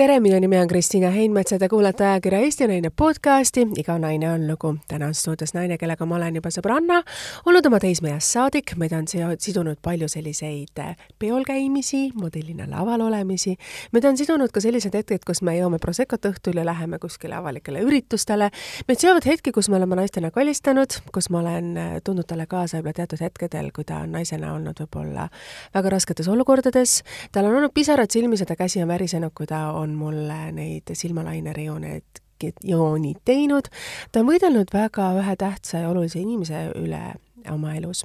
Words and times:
tere, 0.00 0.14
minu 0.20 0.38
nimi 0.40 0.56
on 0.56 0.68
Kristiina 0.68 1.10
Heinmets 1.12 1.52
ja 1.52 1.58
te 1.60 1.68
kuulate 1.68 2.06
ajakirja 2.06 2.38
Eesti 2.40 2.66
Naine 2.70 2.88
podcasti 2.96 3.66
Iga 3.76 3.98
naine 3.98 4.30
on 4.32 4.46
lugu. 4.48 4.76
täna 4.88 5.06
on 5.06 5.14
stuudios 5.14 5.52
naine, 5.54 5.76
kellega 5.78 6.06
ma 6.06 6.16
olen 6.16 6.38
juba 6.38 6.48
sõbranna 6.48 7.02
olnud 7.44 7.66
oma 7.68 7.78
teismeeast 7.82 8.32
saadik. 8.32 8.72
meid 8.80 8.94
on 8.96 9.04
sidunud 9.38 9.76
palju 9.82 10.08
selliseid 10.08 10.80
eh, 10.80 10.96
peol 11.18 11.44
käimisi, 11.44 12.12
modellina 12.14 12.64
laval 12.70 13.00
olemisi. 13.00 13.56
meid 13.92 14.04
on 14.04 14.16
sidunud 14.16 14.48
ka 14.50 14.60
sellised 14.60 14.96
hetked, 14.96 15.26
kus 15.26 15.42
me 15.42 15.58
joome 15.58 15.78
Proseccot 15.78 16.30
õhtul 16.32 16.56
ja 16.56 16.64
läheme 16.64 16.98
kuskile 16.98 17.36
avalikele 17.36 17.84
üritustele. 17.84 18.48
meid 18.88 19.04
seovad 19.04 19.28
hetki, 19.28 19.52
kus 19.52 19.68
me 19.68 19.76
oleme 19.76 20.00
naistena 20.00 20.30
kallistanud, 20.30 20.96
kus 21.12 21.28
ma 21.30 21.44
olen 21.44 21.76
eh, 21.76 22.00
tundnud 22.04 22.24
talle 22.24 22.46
kaasa 22.46 22.78
võib-olla 22.78 23.02
teatud 23.02 23.20
hetkedel, 23.20 23.68
kui 23.76 23.84
ta 23.84 24.00
on 24.06 24.16
naisena 24.16 24.54
olnud 24.54 24.80
võib-olla 24.80 25.28
väga 25.74 25.92
rasketes 25.98 26.28
olukordades. 26.28 27.02
tal 27.32 27.52
on 27.52 27.60
olnud 27.60 27.74
pisarad 27.74 28.08
silmis 28.10 28.40
ja 28.40 28.46
ta 28.46 28.56
käsi 28.56 28.80
on 28.82 28.88
värisenud, 28.88 29.36
kui 29.36 29.46
ta 29.46 29.66
on 29.76 29.89
mulle 29.98 30.40
neid 30.52 30.92
silmalainerajooneid 30.92 32.22
jooni 32.64 33.14
teinud. 33.24 33.68
ta 34.12 34.20
on 34.20 34.30
võidelnud 34.30 34.72
väga 34.72 35.10
ühe 35.20 35.36
tähtsa 35.36 35.84
ja 35.84 35.90
olulise 35.90 36.20
inimese 36.20 36.70
üle 36.80 37.02
oma 37.50 37.74
elus 37.76 38.04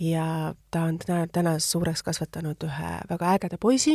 ja 0.00 0.54
ta 0.74 0.82
on 0.88 0.96
täna, 0.98 1.26
täna 1.30 1.52
suureks 1.62 2.02
kasvatanud 2.02 2.64
ühe 2.66 2.90
väga 3.06 3.34
ägeda 3.36 3.58
poisi, 3.62 3.94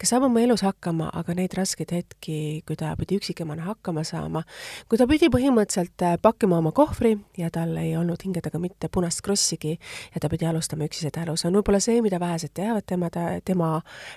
kes 0.00 0.12
saab 0.12 0.24
oma 0.30 0.40
elus 0.40 0.62
hakkama, 0.64 1.10
aga 1.20 1.34
neid 1.36 1.52
raskeid 1.58 1.92
hetki, 1.92 2.36
kui 2.68 2.78
ta 2.80 2.94
pidi 2.96 3.18
üksikemana 3.20 3.66
hakkama 3.66 4.04
saama, 4.06 4.42
kui 4.88 4.96
ta 5.00 5.06
pidi 5.10 5.28
põhimõtteliselt 5.32 6.04
äh, 6.06 6.16
pakkima 6.22 6.60
oma 6.62 6.72
kohvri 6.76 7.16
ja 7.36 7.50
tal 7.52 7.74
ei 7.80 7.92
olnud 8.00 8.24
hinge 8.24 8.40
taga 8.44 8.60
mitte 8.62 8.88
punast 8.92 9.20
krossigi 9.26 9.74
ja 9.76 10.22
ta 10.22 10.30
pidi 10.32 10.48
alustama 10.48 10.88
üksi 10.88 11.04
seda 11.04 11.26
elu, 11.26 11.36
see 11.36 11.50
on 11.50 11.58
võib-olla 11.58 11.82
see, 11.84 12.00
mida 12.04 12.20
vähesed 12.22 12.54
teavad 12.56 12.88
tema, 12.88 13.12
tema 13.44 13.70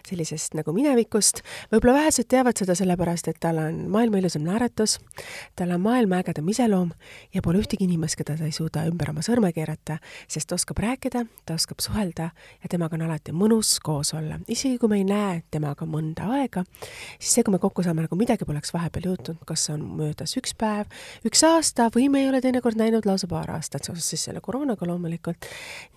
sellisest 0.07 0.55
nagu 0.55 0.71
minevikust, 0.75 1.43
võib-olla 1.73 1.97
vähesed 1.99 2.29
teavad 2.31 2.63
seda 2.63 2.77
sellepärast, 2.79 3.27
et 3.27 3.41
tal 3.43 3.59
on 3.65 3.83
maailma 3.91 4.23
ilusam 4.23 4.47
naeratus, 4.47 4.99
tal 5.59 5.75
on 5.75 5.83
maailma 5.83 6.23
ägedam 6.23 6.47
iseloom 6.55 6.95
ja 7.35 7.43
pole 7.43 7.59
ühtegi 7.59 7.89
inimest, 7.89 8.15
keda 8.19 8.39
ta 8.39 8.47
ei 8.47 8.55
suuda 8.55 8.87
ümber 8.87 9.11
oma 9.11 9.25
sõrme 9.25 9.51
keerata, 9.55 9.99
sest 10.31 10.55
oskab 10.55 10.79
rääkida, 10.85 11.27
ta 11.43 11.59
oskab 11.59 11.83
suhelda 11.89 12.29
ja 12.63 12.69
temaga 12.69 12.97
on 12.97 13.05
alati 13.07 13.33
mõnus 13.35 13.77
koos 13.83 14.13
olla. 14.17 14.39
isegi 14.47 14.77
kui 14.79 14.89
me 14.91 14.99
ei 14.99 15.05
näe 15.07 15.41
temaga 15.51 15.85
mõnda 15.89 16.27
aega, 16.37 16.63
siis 17.19 17.33
see, 17.37 17.45
kui 17.45 17.53
me 17.53 17.59
kokku 17.61 17.83
saame, 17.85 18.03
nagu 18.05 18.17
midagi 18.19 18.47
poleks 18.47 18.73
vahepeal 18.75 19.09
juhtunud, 19.11 19.41
kas 19.47 19.67
on 19.73 19.83
möödas 19.99 20.35
üks 20.39 20.53
päev, 20.59 20.89
üks 21.27 21.43
aasta 21.47 21.89
või 21.95 22.09
me 22.11 22.23
ei 22.23 22.29
ole 22.29 22.41
teinekord 22.43 22.79
näinud 22.79 23.07
lausa 23.09 23.29
paar 23.31 23.49
aastat 23.55 23.87
seoses 23.87 24.07
siis 24.13 24.27
selle 24.29 24.41
koroonaga 24.45 24.87
loomulikult. 24.87 25.49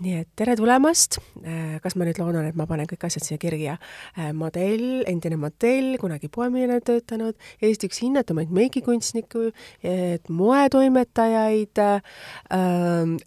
nii 0.03 0.19
et 0.23 0.31
tere 0.37 0.57
tulemast, 0.59 1.19
äh, 1.45 1.79
kas 1.85 1.97
ma 1.97 2.09
nüüd 2.09 2.21
loodan, 2.23 2.49
et 2.49 2.59
ma 2.59 2.67
panen 2.71 2.89
kõik 2.91 3.07
asjad 3.09 3.27
siia 3.27 3.41
kirja, 3.43 3.79
äh, 4.17 4.33
modell, 4.37 5.05
endine 5.11 5.39
modell, 5.41 5.97
kunagi 6.01 6.31
poemüüjana 6.33 6.81
töötanud, 6.85 7.37
Eesti 7.63 7.89
üks 7.89 8.01
hinnatumaid 8.03 8.51
meigikunstnikke, 8.55 9.51
moetoimetajaid 10.33 11.81
äh,, 11.83 12.01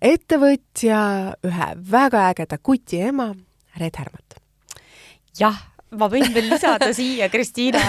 ettevõtja, 0.05 0.99
ühe 1.45 1.69
väga 1.91 2.25
ägeda 2.31 2.54
kuti 2.61 3.01
ema, 3.07 3.31
Red 3.79 4.01
Härmat. 4.01 4.41
jah 5.39 5.63
ma 5.99 6.07
võin 6.11 6.27
veel 6.33 6.47
lisada 6.49 6.89
siia 6.95 7.27
Kristiina 7.31 7.81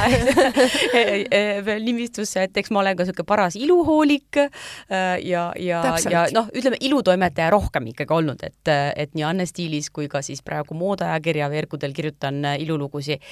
veel 1.66 1.84
nimistusse, 1.86 2.46
et 2.46 2.58
eks 2.60 2.72
ma 2.74 2.82
olen 2.82 2.96
ka 2.96 3.04
niisugune 3.04 3.28
paras 3.28 3.56
iluhoolik 3.58 4.40
ja, 4.40 5.44
ja, 5.60 5.80
ja 6.10 6.24
noh, 6.34 6.50
ütleme 6.54 6.78
ilutoimetaja 6.86 7.50
rohkem 7.54 7.88
ikkagi 7.92 8.16
olnud, 8.16 8.42
et, 8.46 8.72
et 8.96 9.14
nii 9.16 9.26
Anne 9.26 9.46
stiilis 9.48 9.90
kui 9.94 10.10
ka 10.12 10.22
siis 10.26 10.42
praegu 10.46 10.76
moodeajakirja 10.78 11.48
veergudel 11.52 11.94
kirjutan 11.96 12.42
ilulugusid. 12.60 13.22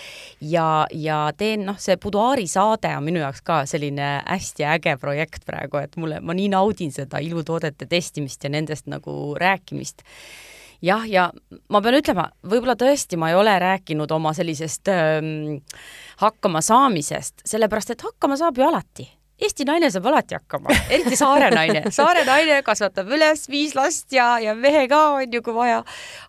ja, 0.41 0.87
ja 0.91 1.19
teen 1.37 1.67
noh, 1.69 1.79
see 1.81 1.99
Buduaari 2.01 2.47
saade 2.51 2.95
on 2.97 3.05
minu 3.07 3.23
jaoks 3.23 3.45
ka 3.45 3.63
selline 3.69 4.17
hästi 4.25 4.67
äge 4.77 4.97
projekt 5.01 5.47
praegu, 5.47 5.83
et 5.83 5.97
mulle, 6.01 6.21
ma 6.25 6.37
nii 6.37 6.51
naudin 6.55 6.93
seda 6.95 7.21
ilutoodete 7.23 7.89
testimist 7.91 8.45
ja 8.45 8.53
nendest 8.53 8.89
nagu 8.91 9.37
rääkimist 9.39 10.03
jah, 10.85 11.05
ja 11.09 11.29
ma 11.73 11.81
pean 11.85 11.99
ütlema, 11.99 12.29
võib-olla 12.47 12.77
tõesti 12.79 13.19
ma 13.21 13.33
ei 13.33 13.39
ole 13.39 13.57
rääkinud 13.63 14.11
oma 14.15 14.35
sellisest 14.37 14.91
ähm, 14.93 15.59
hakkama 16.23 16.63
saamisest, 16.65 17.45
sellepärast 17.49 17.95
et 17.95 18.07
hakkama 18.07 18.39
saab 18.41 18.59
ju 18.61 18.67
alati. 18.69 19.09
Eesti 19.45 19.65
naine 19.67 19.89
saab 19.91 20.07
alati 20.13 20.37
hakkama, 20.37 20.71
eriti 20.95 21.17
saare 21.19 21.49
naine. 21.51 21.83
saare 21.99 22.23
naine 22.27 22.61
kasvatab 22.67 23.11
üles 23.17 23.49
viis 23.51 23.75
last 23.75 24.15
ja, 24.15 24.37
ja 24.43 24.55
mehe 24.55 24.87
ka 24.91 25.01
on 25.17 25.35
ju, 25.35 25.43
kui 25.43 25.57
vaja. 25.57 25.83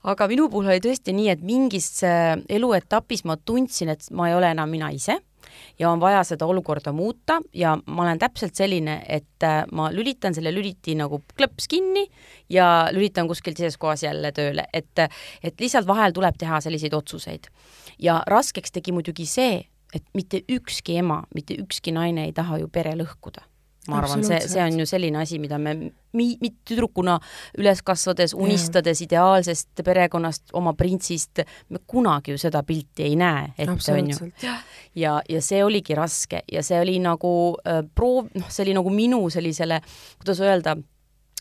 aga 0.03 0.27
minu 0.31 0.49
puhul 0.49 0.71
oli 0.73 0.81
tõesti 0.83 1.13
nii, 1.13 1.29
et 1.35 1.45
mingis 1.45 1.91
äh, 2.07 2.33
eluetapis 2.49 3.25
ma 3.29 3.37
tundsin, 3.37 3.93
et 3.93 4.09
ma 4.11 4.31
ei 4.31 4.37
ole 4.39 4.49
enam 4.55 4.71
mina 4.73 4.89
ise 4.95 5.19
ja 5.79 5.91
on 5.91 5.99
vaja 5.99 6.23
seda 6.23 6.45
olukorda 6.45 6.91
muuta 6.95 7.39
ja 7.53 7.75
ma 7.85 8.03
olen 8.03 8.19
täpselt 8.19 8.55
selline, 8.55 8.99
et 9.09 9.43
äh, 9.43 9.63
ma 9.71 9.89
lülitan 9.93 10.35
selle 10.35 10.53
lüliti 10.55 10.95
nagu 10.95 11.21
klõps 11.37 11.69
kinni 11.71 12.05
ja 12.49 12.89
lülitan 12.91 13.27
kuskil 13.27 13.55
teises 13.57 13.77
kohas 13.77 14.03
jälle 14.03 14.31
tööle, 14.35 14.67
et, 14.73 15.07
et 15.43 15.61
lihtsalt 15.61 15.87
vahel 15.87 16.15
tuleb 16.15 16.37
teha 16.39 16.61
selliseid 16.61 16.93
otsuseid. 16.93 17.49
ja 17.99 18.21
raskeks 18.27 18.71
tegi 18.71 18.91
muidugi 18.91 19.25
see, 19.25 19.65
et 19.95 20.03
mitte 20.13 20.43
ükski 20.51 20.97
ema, 20.99 21.23
mitte 21.35 21.55
ükski 21.59 21.91
naine 21.95 22.25
ei 22.25 22.33
taha 22.33 22.57
ju 22.59 22.67
pere 22.67 22.95
lõhkuda 22.95 23.43
ma 23.89 23.99
arvan, 24.01 24.23
see, 24.25 24.39
see 24.49 24.63
on 24.63 24.79
ju 24.79 24.85
selline 24.89 25.19
asi, 25.21 25.39
mida 25.41 25.57
me 25.61 25.75
mi-, 25.77 26.37
mi-, 26.41 26.53
tüdrukuna 26.67 27.17
üles 27.59 27.81
kasvades, 27.85 28.33
unistades 28.33 29.01
ja. 29.01 29.05
ideaalsest 29.09 29.83
perekonnast, 29.85 30.49
oma 30.57 30.73
printsist, 30.77 31.43
me 31.69 31.81
kunagi 31.87 32.33
ju 32.33 32.41
seda 32.41 32.63
pilti 32.65 33.05
ei 33.05 33.15
näe 33.19 33.51
ette, 33.57 33.93
on 33.93 34.11
ju. 34.11 34.31
ja, 34.95 35.19
ja 35.29 35.43
see 35.43 35.63
oligi 35.65 35.97
raske 35.97 36.43
ja 36.51 36.63
see 36.65 36.81
oli 36.81 36.97
nagu 37.03 37.31
äh, 37.67 37.83
proov, 37.95 38.31
noh, 38.33 38.49
see 38.49 38.65
oli 38.67 38.77
nagu 38.77 38.93
minu 38.93 39.23
sellisele, 39.33 39.81
kuidas 40.21 40.41
öelda, 40.43 40.77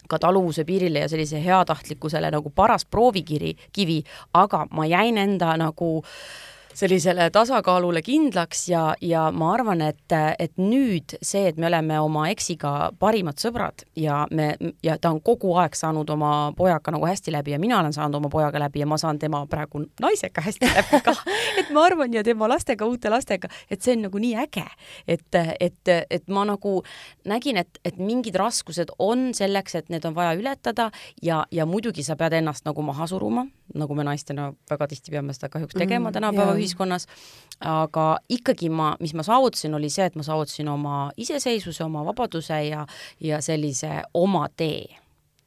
ka 0.09 0.19
taluvuse 0.21 0.67
piirile 0.69 1.07
ja 1.07 1.09
sellise 1.09 1.41
heatahtlikkusele 1.41 2.29
nagu 2.35 2.51
paras 2.53 2.85
proovikiri, 2.85 3.55
kivi, 3.73 4.03
aga 4.37 4.67
ma 4.77 4.85
jäin 4.85 5.17
enda 5.21 5.55
nagu 5.57 5.95
äh, 6.03 6.54
sellisele 6.75 7.31
tasakaalule 7.31 8.03
kindlaks 8.03 8.69
ja, 8.69 8.95
ja 9.01 9.29
ma 9.33 9.53
arvan, 9.55 9.83
et, 9.87 10.15
et 10.39 10.53
nüüd 10.59 11.17
see, 11.23 11.47
et 11.49 11.59
me 11.61 11.69
oleme 11.71 11.99
oma 12.03 12.27
eksiga 12.33 12.91
parimad 12.99 13.39
sõbrad 13.43 13.85
ja 13.97 14.25
me, 14.35 14.55
ja 14.83 14.97
ta 14.99 15.13
on 15.15 15.21
kogu 15.25 15.55
aeg 15.61 15.77
saanud 15.79 16.11
oma 16.11 16.33
pojaga 16.57 16.95
nagu 16.95 17.07
hästi 17.07 17.35
läbi 17.35 17.55
ja 17.55 17.61
mina 17.63 17.79
olen 17.81 17.95
saanud 17.95 18.19
oma 18.19 18.31
pojaga 18.33 18.63
läbi 18.67 18.83
ja 18.83 18.89
ma 18.91 18.99
saan 19.01 19.19
tema 19.23 19.45
praegu 19.51 19.85
naisega 20.03 20.45
hästi 20.45 20.71
läbi 20.71 21.03
ka. 21.05 21.15
Et 21.61 21.71
ma 21.75 21.85
arvan 21.87 22.15
ja 22.15 22.25
tema 22.27 22.49
lastega, 22.51 22.87
uute 22.87 23.11
lastega, 23.11 23.49
et 23.71 23.83
see 23.83 23.95
on 23.95 24.05
nagu 24.09 24.19
nii 24.21 24.35
äge, 24.43 24.65
et, 25.09 25.37
et, 25.61 25.91
et 26.11 26.25
ma 26.33 26.43
nagu 26.49 26.81
nägin, 27.29 27.59
et, 27.61 27.79
et 27.87 27.99
mingid 28.01 28.35
raskused 28.39 28.91
on 28.99 29.29
selleks, 29.37 29.77
et 29.79 29.93
need 29.93 30.05
on 30.09 30.17
vaja 30.17 30.35
ületada 30.39 30.91
ja, 31.23 31.45
ja 31.55 31.67
muidugi 31.67 32.03
sa 32.07 32.17
pead 32.19 32.35
ennast 32.41 32.67
nagu 32.67 32.83
maha 32.83 33.07
suruma, 33.11 33.47
nagu 33.75 33.97
me 33.97 34.05
naistena 34.07 34.51
väga 34.71 34.89
tihti 34.91 35.15
peame 35.15 35.35
seda 35.37 35.51
kahjuks 35.53 35.79
tegema 35.79 36.11
mm, 36.11 36.19
tänapäeva 36.19 36.57
ühiskonnas, 36.59 36.64
aga 37.65 38.07
ikkagi 38.29 38.69
ma, 38.73 38.95
mis 39.01 39.15
ma 39.15 39.23
saavutasin, 39.23 39.75
oli 39.79 39.91
see, 39.93 40.09
et 40.09 40.17
ma 40.19 40.25
saavutasin 40.27 40.69
oma 40.69 40.99
iseseisvuse, 41.17 41.85
oma 41.85 42.05
vabaduse 42.05 42.59
ja, 42.67 42.87
ja 43.21 43.41
sellise 43.45 44.03
oma 44.15 44.49
tee. 44.57 44.99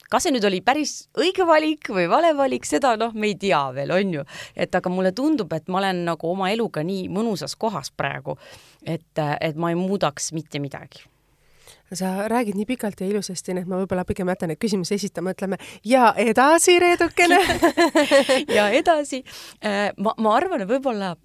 Kas 0.07 0.23
see 0.23 0.31
nüüd 0.31 0.45
oli 0.47 0.61
päris 0.63 1.09
õige 1.19 1.43
valik 1.47 1.89
või 1.91 2.05
vale 2.07 2.31
valik, 2.37 2.63
seda 2.65 2.93
noh, 2.95 3.11
me 3.11 3.27
ei 3.33 3.35
tea 3.35 3.59
veel, 3.75 3.91
on 3.91 4.13
ju. 4.19 4.23
et 4.55 4.75
aga 4.75 4.89
mulle 4.89 5.11
tundub, 5.11 5.51
et 5.53 5.67
ma 5.67 5.81
olen 5.81 6.05
nagu 6.07 6.31
oma 6.31 6.47
eluga 6.53 6.83
nii 6.87 7.09
mõnusas 7.11 7.57
kohas 7.59 7.91
praegu, 7.91 8.37
et, 8.85 9.11
et 9.19 9.59
ma 9.59 9.73
ei 9.73 9.79
muudaks 9.79 10.31
mitte 10.37 10.63
midagi 10.63 11.03
sa 11.93 12.27
räägid 12.27 12.57
nii 12.57 12.65
pikalt 12.65 13.01
ja 13.01 13.07
ilusasti, 13.07 13.53
nii 13.53 13.63
et 13.65 13.69
ma 13.69 13.81
võib-olla 13.81 14.05
pigem 14.07 14.27
jätan 14.31 14.51
neid 14.51 14.59
küsimusi 14.61 14.97
esitama, 14.97 15.35
ütleme 15.35 15.59
ja 15.85 16.13
edasi, 16.17 16.79
Reedukene. 16.79 17.39
Ja 18.57 18.69
edasi, 18.73 19.23
äh, 19.65 19.91
ma, 19.97 20.13
ma 20.17 20.35
arvan, 20.35 20.63
et 20.63 20.69
võib-olla 20.69 21.15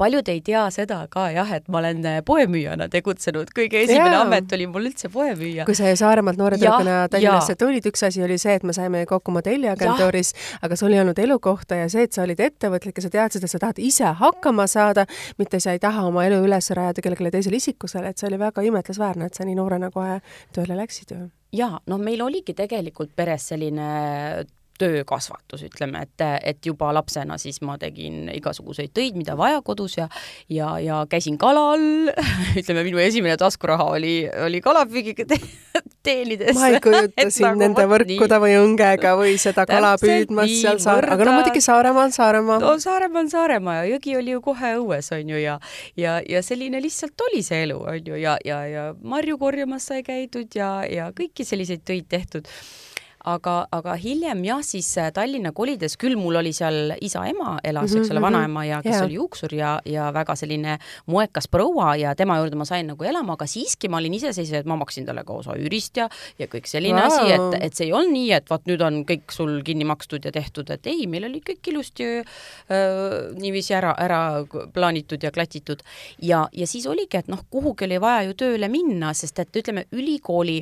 paljud 0.00 0.28
ei 0.32 0.40
tea 0.44 0.62
seda 0.72 1.00
ka 1.12 1.26
jah, 1.34 1.50
et 1.56 1.68
ma 1.68 1.80
olen 1.82 2.04
äh, 2.08 2.18
poemüüjana 2.26 2.88
tegutsenud, 2.92 3.52
kõige 3.56 3.82
esimene 3.84 4.14
ja. 4.14 4.22
amet 4.24 4.52
oli 4.56 4.68
mul 4.70 4.88
üldse 4.90 5.10
poemüüja. 5.12 5.66
kui 5.68 5.76
sa 5.76 5.92
Saaremaalt 5.98 6.40
noore 6.40 6.58
tüdrukuna 6.60 7.02
Tallinnasse 7.12 7.56
tulid, 7.60 7.86
üks 7.90 8.04
asi 8.06 8.22
oli 8.24 8.38
see, 8.40 8.56
et 8.60 8.66
me 8.66 8.74
saime 8.76 9.02
kokku 9.10 9.34
modelliagentuuris, 9.34 10.32
aga 10.66 10.78
sul 10.78 10.94
ei 10.94 11.02
olnud 11.02 11.18
elukohta 11.20 11.82
ja 11.82 11.88
see, 11.92 12.06
et 12.08 12.16
sa 12.16 12.24
olid 12.24 12.40
ettevõtlik 12.44 13.00
ja 13.00 13.06
sa 13.06 13.12
teadsid, 13.16 13.44
et 13.44 13.54
sa 13.54 13.62
tahad 13.62 13.82
ise 13.82 14.14
hakkama 14.20 14.68
saada, 14.70 15.06
mitte 15.40 15.60
sa 15.60 15.74
ei 15.76 15.82
taha 15.82 16.06
oma 16.08 16.24
elu 16.28 16.40
üles 16.46 16.70
rajada 16.76 17.04
kellelegi 17.04 17.36
teisele 17.38 17.60
isikusele, 17.60 18.12
et 18.12 18.20
see 18.20 18.30
oli 18.30 18.40
väga 18.40 18.64
imetlusväärne, 18.70 19.28
et 19.28 19.36
sa 19.36 19.48
nii 19.48 19.58
noorena 19.58 19.92
kohe 19.94 20.20
tööle 20.56 20.78
läksid 20.80 21.14
ju 21.16 21.26
jaa, 21.56 21.80
no 21.90 21.98
meil 21.98 22.22
oligi 22.22 22.54
tegelikult 22.54 23.12
peres 23.16 23.48
selline 23.50 23.90
töökasvatus, 24.80 25.64
ütleme, 25.68 26.04
et, 26.06 26.26
et 26.52 26.66
juba 26.66 26.90
lapsena 26.96 27.38
siis 27.40 27.60
ma 27.66 27.76
tegin 27.80 28.28
igasuguseid 28.32 28.94
töid, 28.96 29.18
mida 29.18 29.36
vaja 29.38 29.60
kodus 29.66 29.98
ja 29.98 30.08
ja, 30.48 30.72
ja 30.82 31.02
käisin 31.10 31.38
kalal 31.40 31.82
ütleme, 32.60 32.84
minu 32.86 33.00
esimene 33.02 33.36
taskuraha 33.40 33.90
oli, 33.96 34.14
oli 34.46 34.60
kalapüügiga 34.64 35.26
teenides. 36.02 36.54
ma 36.56 36.70
ei 36.70 36.80
kujuta 36.84 37.26
sind 37.28 37.46
nagu, 37.46 37.62
nende 37.64 37.86
võrkude 37.92 38.36
nii. 38.36 38.42
või 38.44 38.56
õngega 38.64 39.14
või 39.20 39.36
seda 39.42 39.66
kala 39.68 39.94
püüdmas 40.00 40.52
seal 40.62 40.80
saar-, 40.82 41.08
aga 41.14 41.28
no 41.28 41.36
muidugi 41.38 41.62
Saaremaa 41.64 42.06
on 42.08 42.16
Saaremaa. 42.16 42.60
no 42.62 42.74
Saaremaa 42.82 43.24
on 43.24 43.32
Saaremaa 43.32 43.78
ja 43.80 43.88
jõgi 43.94 44.16
oli 44.20 44.34
ju 44.36 44.44
kohe 44.44 44.74
õues, 44.80 45.12
on 45.16 45.34
ju, 45.34 45.40
ja 45.40 45.58
ja, 46.00 46.18
ja 46.28 46.42
selline 46.44 46.80
lihtsalt 46.82 47.28
oli 47.30 47.42
see 47.46 47.64
elu, 47.66 47.78
on 47.94 48.12
ju, 48.12 48.20
ja, 48.20 48.36
ja, 48.44 48.62
ja 48.68 48.86
marju 49.02 49.38
korjamas 49.40 49.90
sai 49.90 50.04
käidud 50.06 50.56
ja, 50.56 50.80
ja 50.88 51.10
kõiki 51.16 51.46
selliseid 51.46 51.84
töid 51.86 52.08
tehtud 52.10 52.48
aga, 53.28 53.54
aga 53.72 53.94
hiljem 54.00 54.42
jah, 54.44 54.62
siis 54.64 54.88
äh, 54.98 55.10
Tallinna 55.14 55.52
kolides 55.56 55.96
küll 56.00 56.16
mul 56.18 56.38
oli 56.40 56.52
seal 56.56 56.94
isa-ema 57.00 57.58
elas 57.64 57.90
mm, 57.90 57.94
-hmm, 57.94 58.00
eks 58.00 58.10
ole, 58.10 58.20
mhm, 58.20 58.26
vanaema 58.26 58.64
ja 58.64 58.82
kes 58.82 58.94
yeah. 58.94 59.04
oli 59.04 59.14
juuksur 59.14 59.54
ja, 59.54 59.72
ja 59.84 60.10
väga 60.14 60.36
selline 60.36 60.78
moekas 61.06 61.48
proua 61.48 61.96
ja 61.96 62.14
tema 62.14 62.38
juurde 62.38 62.56
ma 62.56 62.64
sain 62.64 62.86
nagu 62.86 63.04
elama, 63.04 63.32
aga 63.32 63.46
siiski 63.46 63.88
ma 63.88 63.98
olin 63.98 64.14
iseseisev, 64.14 64.60
et 64.60 64.66
ma 64.66 64.76
maksin 64.76 65.06
talle 65.06 65.24
ka 65.24 65.32
osa 65.32 65.56
üürist 65.58 65.96
ja, 65.96 66.08
ja 66.38 66.46
kõik 66.46 66.66
selline 66.70 67.00
wow. 67.00 67.10
asi, 67.10 67.32
et, 67.32 67.64
et 67.66 67.74
see 67.74 67.86
ei 67.86 67.92
olnud 67.92 68.14
nii, 68.14 68.30
et 68.36 68.50
vot 68.50 68.66
nüüd 68.66 68.84
on 68.86 69.02
kõik 69.08 69.34
sul 69.34 69.60
kinni 69.66 69.84
makstud 69.84 70.24
ja 70.24 70.32
tehtud, 70.32 70.70
et 70.70 70.86
ei, 70.86 71.06
meil 71.06 71.28
oli 71.28 71.42
kõik 71.44 71.72
ilusti 71.72 72.08
äh, 72.20 73.34
niiviisi 73.36 73.74
ära, 73.76 73.94
ära 73.98 74.20
plaanitud 74.72 75.22
ja 75.22 75.30
klatitud. 75.30 75.82
ja, 76.22 76.46
ja 76.52 76.66
siis 76.66 76.86
oligi, 76.86 77.16
et 77.20 77.28
noh, 77.28 77.44
kuhugi 77.50 77.84
oli 77.84 78.00
vaja 78.00 78.24
ju 78.28 78.34
tööle 78.44 78.68
minna, 78.68 79.14
sest 79.14 79.38
et 79.38 79.56
ütleme, 79.56 79.84
ülikooli 79.92 80.60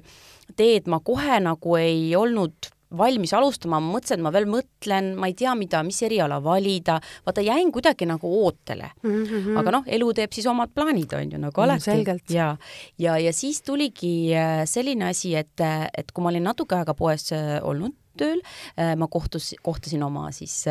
teed 0.56 0.88
ma 0.88 1.00
kohe 1.04 1.40
nagu 1.44 1.76
ei 1.76 2.14
olnud 2.16 2.72
valmis 2.96 3.32
alustama, 3.36 3.80
ma 3.80 3.98
mõtlesin, 3.98 4.18
et 4.18 4.24
ma 4.24 4.32
veel 4.32 4.46
mõtlen, 4.48 5.10
ma 5.20 5.28
ei 5.28 5.36
tea, 5.36 5.52
mida, 5.58 5.82
mis 5.84 5.98
eriala 6.06 6.38
valida, 6.44 6.98
vaata 7.26 7.44
jäin 7.44 7.72
kuidagi 7.72 8.08
nagu 8.08 8.30
ootele 8.44 8.90
mm. 9.02 9.24
-hmm. 9.24 9.58
aga 9.60 9.74
noh, 9.76 9.88
elu 9.98 10.12
teeb 10.16 10.32
siis 10.32 10.46
omad 10.48 10.72
plaanid, 10.74 11.12
on 11.12 11.32
ju, 11.32 11.38
nagu 11.38 11.60
alati 11.60 11.90
mm,. 11.90 12.20
ja, 12.32 12.56
ja, 12.98 13.18
ja 13.18 13.32
siis 13.32 13.62
tuligi 13.62 14.32
äh, 14.34 14.64
selline 14.64 15.10
asi, 15.10 15.34
et, 15.36 15.60
et 15.96 16.12
kui 16.12 16.22
ma 16.22 16.32
olin 16.32 16.48
natuke 16.48 16.76
aega 16.76 16.94
poes 16.94 17.32
äh, 17.32 17.58
olnud 17.62 17.92
tööl, 18.18 18.40
äh, 18.78 18.96
ma 18.96 19.06
kohtus, 19.06 19.54
kohtasin 19.62 20.02
oma 20.02 20.32
siis 20.32 20.64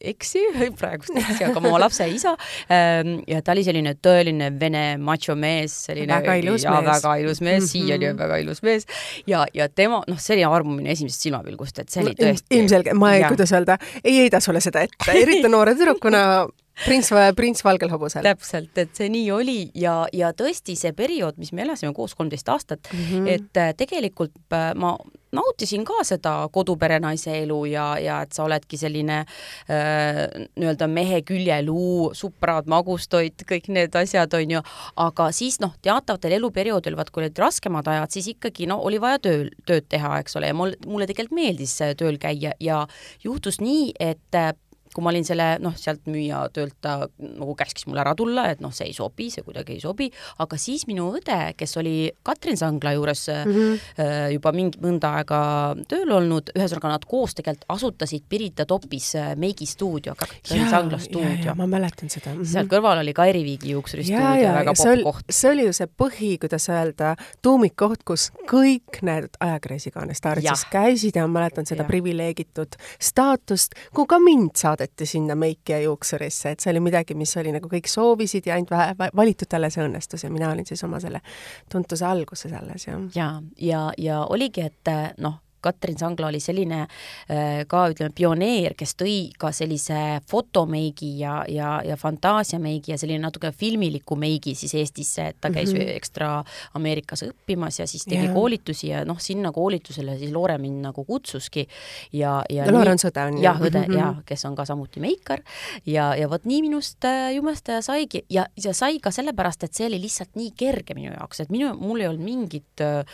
eksi, 0.00 0.42
praegust 0.80 1.16
eksi, 1.16 1.44
aga 1.48 1.60
oma 1.62 1.78
lapse 1.80 2.08
isa 2.10 2.34
ähm, 2.72 3.20
ja 3.28 3.42
ta 3.44 3.54
oli 3.56 3.64
selline 3.66 3.96
tõeline 4.02 4.50
vene 4.60 4.84
machomees, 5.02 5.74
selline 5.88 6.12
väga 6.12 6.36
ilus 6.42 6.66
ja, 6.66 6.76
mees. 6.76 6.90
väga 6.90 7.16
ilus 7.22 7.40
mees 7.40 7.62
mm 7.62 7.66
-hmm., 7.66 7.72
siiani 7.72 8.10
on 8.10 8.20
väga 8.20 8.42
ilus 8.44 8.62
mees 8.66 8.86
ja, 9.26 9.46
ja 9.54 9.68
tema, 9.68 10.02
noh, 10.08 10.20
see 10.20 10.36
oli 10.36 10.44
armumine 10.44 10.92
esimesest 10.92 11.28
silmapilgust, 11.28 11.78
et 11.78 11.90
see 11.90 12.04
oli 12.04 12.14
tõesti 12.18 12.60
ilmselge, 12.60 12.94
ma 12.94 13.14
ei, 13.14 13.24
kuidas 13.28 13.52
öelda, 13.52 13.78
ei 14.04 14.22
heida 14.22 14.40
sulle 14.40 14.60
seda 14.60 14.84
ette, 14.86 15.12
eriti 15.12 15.48
noore 15.48 15.74
tüdrukuna 15.74 16.22
prints, 16.84 17.10
prints 17.36 17.64
valgel 17.64 17.90
hobusel. 17.92 18.24
täpselt, 18.26 18.76
et 18.78 18.94
see 18.96 19.08
nii 19.12 19.30
oli 19.34 19.58
ja, 19.78 19.98
ja 20.12 20.32
tõesti 20.36 20.76
see 20.78 20.92
periood, 20.96 21.38
mis 21.40 21.52
me 21.56 21.64
elasime 21.64 21.94
koos 21.96 22.14
kolmteist 22.18 22.48
aastat 22.52 22.88
mm, 22.92 23.06
-hmm. 23.10 23.28
et 23.36 23.62
äh, 23.62 23.72
tegelikult 23.76 24.36
äh, 24.52 24.72
ma 24.74 24.96
nautisin 25.34 25.84
ka 25.86 26.02
seda 26.06 26.34
koduperenaise 26.52 27.34
elu 27.42 27.58
ja, 27.70 27.86
ja 28.02 28.20
et 28.24 28.36
sa 28.36 28.44
oledki 28.46 28.78
selline 28.80 29.22
äh, 29.22 30.22
nii-öelda 30.56 30.88
mehe 30.90 31.22
küljeluu, 31.26 32.12
suprad, 32.16 32.68
magustoit, 32.70 33.46
kõik 33.48 33.70
need 33.74 33.96
asjad 33.98 34.34
on 34.38 34.56
ju, 34.56 34.62
aga 35.06 35.30
siis 35.36 35.58
noh, 35.62 35.74
teatavatel 35.82 36.36
eluperioodil, 36.38 36.98
vaat 36.98 37.10
kui 37.10 37.24
olid 37.24 37.42
raskemad 37.42 37.88
ajad, 37.90 38.14
siis 38.14 38.30
ikkagi 38.36 38.68
no 38.70 38.78
oli 38.86 39.00
vaja 39.02 39.22
tööl, 39.26 39.50
tööd 39.68 39.88
teha, 39.92 40.16
eks 40.22 40.38
ole, 40.38 40.52
ja 40.52 40.56
mul, 40.56 40.76
mulle 40.86 41.08
tegelikult 41.10 41.36
meeldis 41.36 41.74
tööl 41.98 42.20
käia 42.22 42.54
ja 42.62 42.84
juhtus 43.24 43.60
nii, 43.62 43.90
et 44.00 44.40
kui 44.96 45.04
ma 45.04 45.12
olin 45.12 45.26
selle 45.28 45.46
noh, 45.60 45.74
sealt 45.76 46.06
müüja 46.08 46.40
töölt 46.56 46.78
ta 46.80 46.96
nagu 47.20 47.52
käskis 47.58 47.84
mul 47.88 48.00
ära 48.00 48.14
tulla, 48.16 48.46
et 48.52 48.62
noh, 48.64 48.72
see 48.72 48.88
ei 48.88 48.94
sobi, 48.96 49.28
see 49.32 49.44
kuidagi 49.44 49.76
ei 49.76 49.82
sobi, 49.82 50.08
aga 50.40 50.58
siis 50.60 50.86
minu 50.88 51.10
õde, 51.18 51.36
kes 51.58 51.76
oli 51.82 52.08
Katrin 52.24 52.56
Sangla 52.56 52.94
juures 52.96 53.26
mm 53.28 53.52
-hmm. 53.52 54.32
juba 54.32 54.52
mingi 54.56 54.80
mõnda 54.80 55.12
aega 55.18 55.40
tööl 55.88 56.12
olnud, 56.16 56.52
ühesõnaga 56.56 56.94
nad 56.94 57.04
koos 57.04 57.36
tegelikult 57.36 57.68
asutasid 57.76 58.24
Pirita 58.28 58.66
topis 58.66 59.14
äh, 59.16 59.34
meigistuudio, 59.36 60.14
Katrin 60.18 60.64
ja, 60.64 60.70
Sangla 60.70 60.98
stuudio. 60.98 61.54
ma 61.54 61.66
mäletan 61.66 62.10
seda 62.10 62.32
mm. 62.32 62.40
-hmm. 62.40 62.52
seal 62.52 62.66
kõrval 62.72 63.02
oli 63.04 63.12
Kairi 63.12 63.44
Viigi 63.44 63.70
juuksuristuudio, 63.70 64.52
väga 64.60 64.72
popp 64.76 65.02
koht. 65.02 65.24
see 65.30 65.50
oli 65.50 65.66
ju 65.66 65.72
see 65.72 65.86
põhi, 65.86 66.38
kuidas 66.40 66.68
öelda, 66.68 67.16
tuumikkoht, 67.42 68.02
kus 68.04 68.30
kõik 68.48 69.02
need 69.02 69.28
ajakirjasikaane 69.40 70.14
staarid 70.14 70.48
siis 70.48 70.64
käisid 70.70 71.16
ja 71.16 71.26
ma 71.26 71.40
mäletan 71.40 71.66
seda 71.66 71.82
ja. 71.82 71.88
privileegitud 71.88 72.76
staatust, 72.98 73.74
kuhu 73.94 74.06
ka 74.06 74.18
mind 74.18 74.56
saadeti 74.56 74.85
saadeti 74.86 75.06
sinna 75.06 75.34
meiki 75.34 75.72
ja 75.72 75.80
juuksurisse, 75.80 76.50
et 76.50 76.60
see 76.60 76.70
oli 76.70 76.80
midagi, 76.80 77.14
mis 77.14 77.36
oli 77.36 77.52
nagu 77.52 77.68
kõik 77.68 77.88
soovisid 77.90 78.46
ja 78.46 78.54
ainult 78.54 78.70
vähe 78.70 79.10
valitutele 79.16 79.70
see 79.70 79.84
õnnestus 79.84 80.24
ja 80.24 80.30
mina 80.30 80.50
olin 80.50 80.66
siis 80.66 80.82
oma 80.84 81.00
selle 81.00 81.20
tuntuse 81.72 82.06
alguses 82.06 82.52
alles, 82.52 82.86
jah. 82.86 83.00
ja, 83.14 83.42
ja, 83.58 83.92
ja 83.98 84.24
oligi, 84.30 84.62
et 84.62 85.18
noh, 85.18 85.40
Katrin 85.66 85.98
Sangla 85.98 86.30
oli 86.30 86.40
selline 86.42 86.82
äh, 86.84 87.64
ka 87.68 87.86
ütleme, 87.92 88.14
pioneer, 88.16 88.76
kes 88.78 88.94
tõi 88.98 89.16
ka 89.38 89.50
sellise 89.54 90.20
fotomeigi 90.30 91.12
ja, 91.20 91.40
ja, 91.50 91.76
ja 91.84 91.96
fantaasiameigi 92.00 92.94
ja 92.94 92.98
selline 93.00 93.24
natuke 93.26 93.50
filmiliku 93.52 94.18
meigi 94.20 94.54
siis 94.58 94.74
Eestisse, 94.78 95.30
et 95.32 95.40
ta 95.40 95.50
käis 95.50 95.72
mm 95.72 95.80
-hmm. 95.80 95.96
ekstra 95.96 96.44
Ameerikas 96.74 97.24
õppimas 97.26 97.80
ja 97.80 97.86
siis 97.86 98.04
tegi 98.04 98.26
yeah. 98.26 98.34
koolitusi 98.34 98.88
ja 98.88 99.04
noh, 99.04 99.20
sinna 99.20 99.52
koolitusele 99.52 100.18
siis 100.18 100.32
Loore 100.32 100.58
mind 100.58 100.82
nagu 100.84 101.04
kutsuski 101.04 101.66
ja, 102.12 102.42
ja 102.50 102.70
Loore 102.72 102.90
on 102.90 103.02
sõde, 103.02 103.26
on 103.26 103.38
ju? 103.38 103.42
jah, 103.42 103.60
õde 103.60 103.86
mm 103.86 103.92
-hmm. 103.92 103.98
jah, 103.98 104.22
kes 104.26 104.44
on 104.44 104.54
ka 104.56 104.64
samuti 104.64 105.00
meikar 105.00 105.42
ja, 105.86 106.14
ja 106.14 106.30
vot 106.30 106.44
nii 106.44 106.62
minust 106.62 107.04
äh, 107.04 107.34
jumestaja 107.34 107.82
saigi 107.82 108.24
ja, 108.30 108.46
ja 108.64 108.74
sai 108.74 108.98
ka 108.98 109.10
sellepärast, 109.10 109.64
et 109.64 109.74
see 109.74 109.86
oli 109.86 110.00
lihtsalt 110.00 110.34
nii 110.34 110.52
kerge 110.56 110.94
minu 110.94 111.12
jaoks, 111.12 111.40
et 111.40 111.50
minu, 111.50 111.74
mul 111.74 112.00
ei 112.00 112.08
olnud 112.08 112.24
mingit 112.24 112.80
äh, 112.80 113.04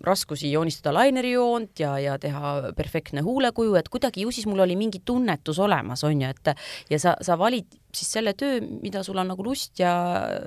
raskusi 0.00 0.52
joonistada 0.52 0.94
lainerijoont, 0.94 1.75
pult 1.76 1.80
ja, 1.80 1.98
ja 1.98 2.18
teha 2.18 2.72
perfektne 2.76 3.22
huulekuju, 3.22 3.76
et 3.76 3.88
kuidagi 3.88 4.22
ju 4.22 4.32
siis 4.32 4.46
mul 4.46 4.60
oli 4.60 4.76
mingi 4.76 5.02
tunnetus 5.04 5.58
olemas, 5.58 6.04
on 6.04 6.20
ju, 6.22 6.28
et 6.28 6.56
ja 6.90 6.98
sa, 6.98 7.16
sa 7.20 7.36
valid 7.38 7.66
siis 7.96 8.12
selle 8.18 8.34
töö, 8.38 8.60
mida 8.82 9.02
sul 9.06 9.18
on 9.20 9.30
nagu 9.32 9.44
lust 9.46 9.80
ja, 9.80 9.92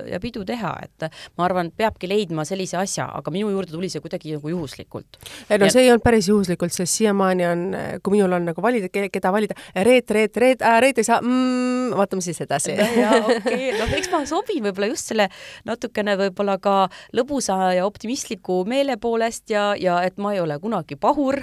ja 0.07 0.19
pidu 0.21 0.45
teha, 0.47 0.73
et 0.85 1.09
ma 1.37 1.47
arvan, 1.47 1.71
peabki 1.75 2.09
leidma 2.09 2.45
sellise 2.47 2.77
asja, 2.79 3.07
aga 3.19 3.33
minu 3.33 3.51
juurde 3.53 3.73
tuli 3.73 3.89
see 3.91 4.03
kuidagi 4.03 4.35
nagu 4.37 4.53
juhuslikult. 4.53 5.19
ei 5.49 5.59
no 5.59 5.69
ja... 5.69 5.73
see 5.73 5.85
ei 5.85 5.91
olnud 5.93 6.05
päris 6.05 6.29
juhuslikult, 6.29 6.73
sest 6.75 6.99
siiamaani 6.99 7.47
on, 7.49 7.65
kui 8.03 8.17
minul 8.17 8.37
on 8.37 8.49
nagu 8.51 8.63
valida, 8.63 8.89
keda 8.91 9.33
valida, 9.33 9.57
Reet, 9.75 10.11
Reet, 10.11 10.37
Reet 10.37 10.65
äh,, 10.65 10.79
Reet 10.83 11.01
ei 11.01 11.07
saa 11.07 11.19
mm,, 11.21 11.95
vaatame 11.97 12.23
siis 12.25 12.41
edasi. 12.45 12.75
jaa, 13.03 13.21
okei 13.25 13.71
noh, 13.77 13.93
eks 13.97 14.11
ma 14.13 14.23
sobin 14.29 14.63
võib-olla 14.65 14.91
just 14.91 15.11
selle 15.11 15.29
natukene 15.67 16.15
võib-olla 16.19 16.57
ka 16.61 16.75
lõbusa 17.15 17.73
ja 17.77 17.85
optimistliku 17.87 18.61
meele 18.69 18.97
poolest 19.01 19.49
ja, 19.53 19.71
ja 19.79 19.99
et 20.05 20.19
ma 20.21 20.33
ei 20.35 20.43
ole 20.43 20.59
kunagi 20.61 20.97
pahur 20.99 21.39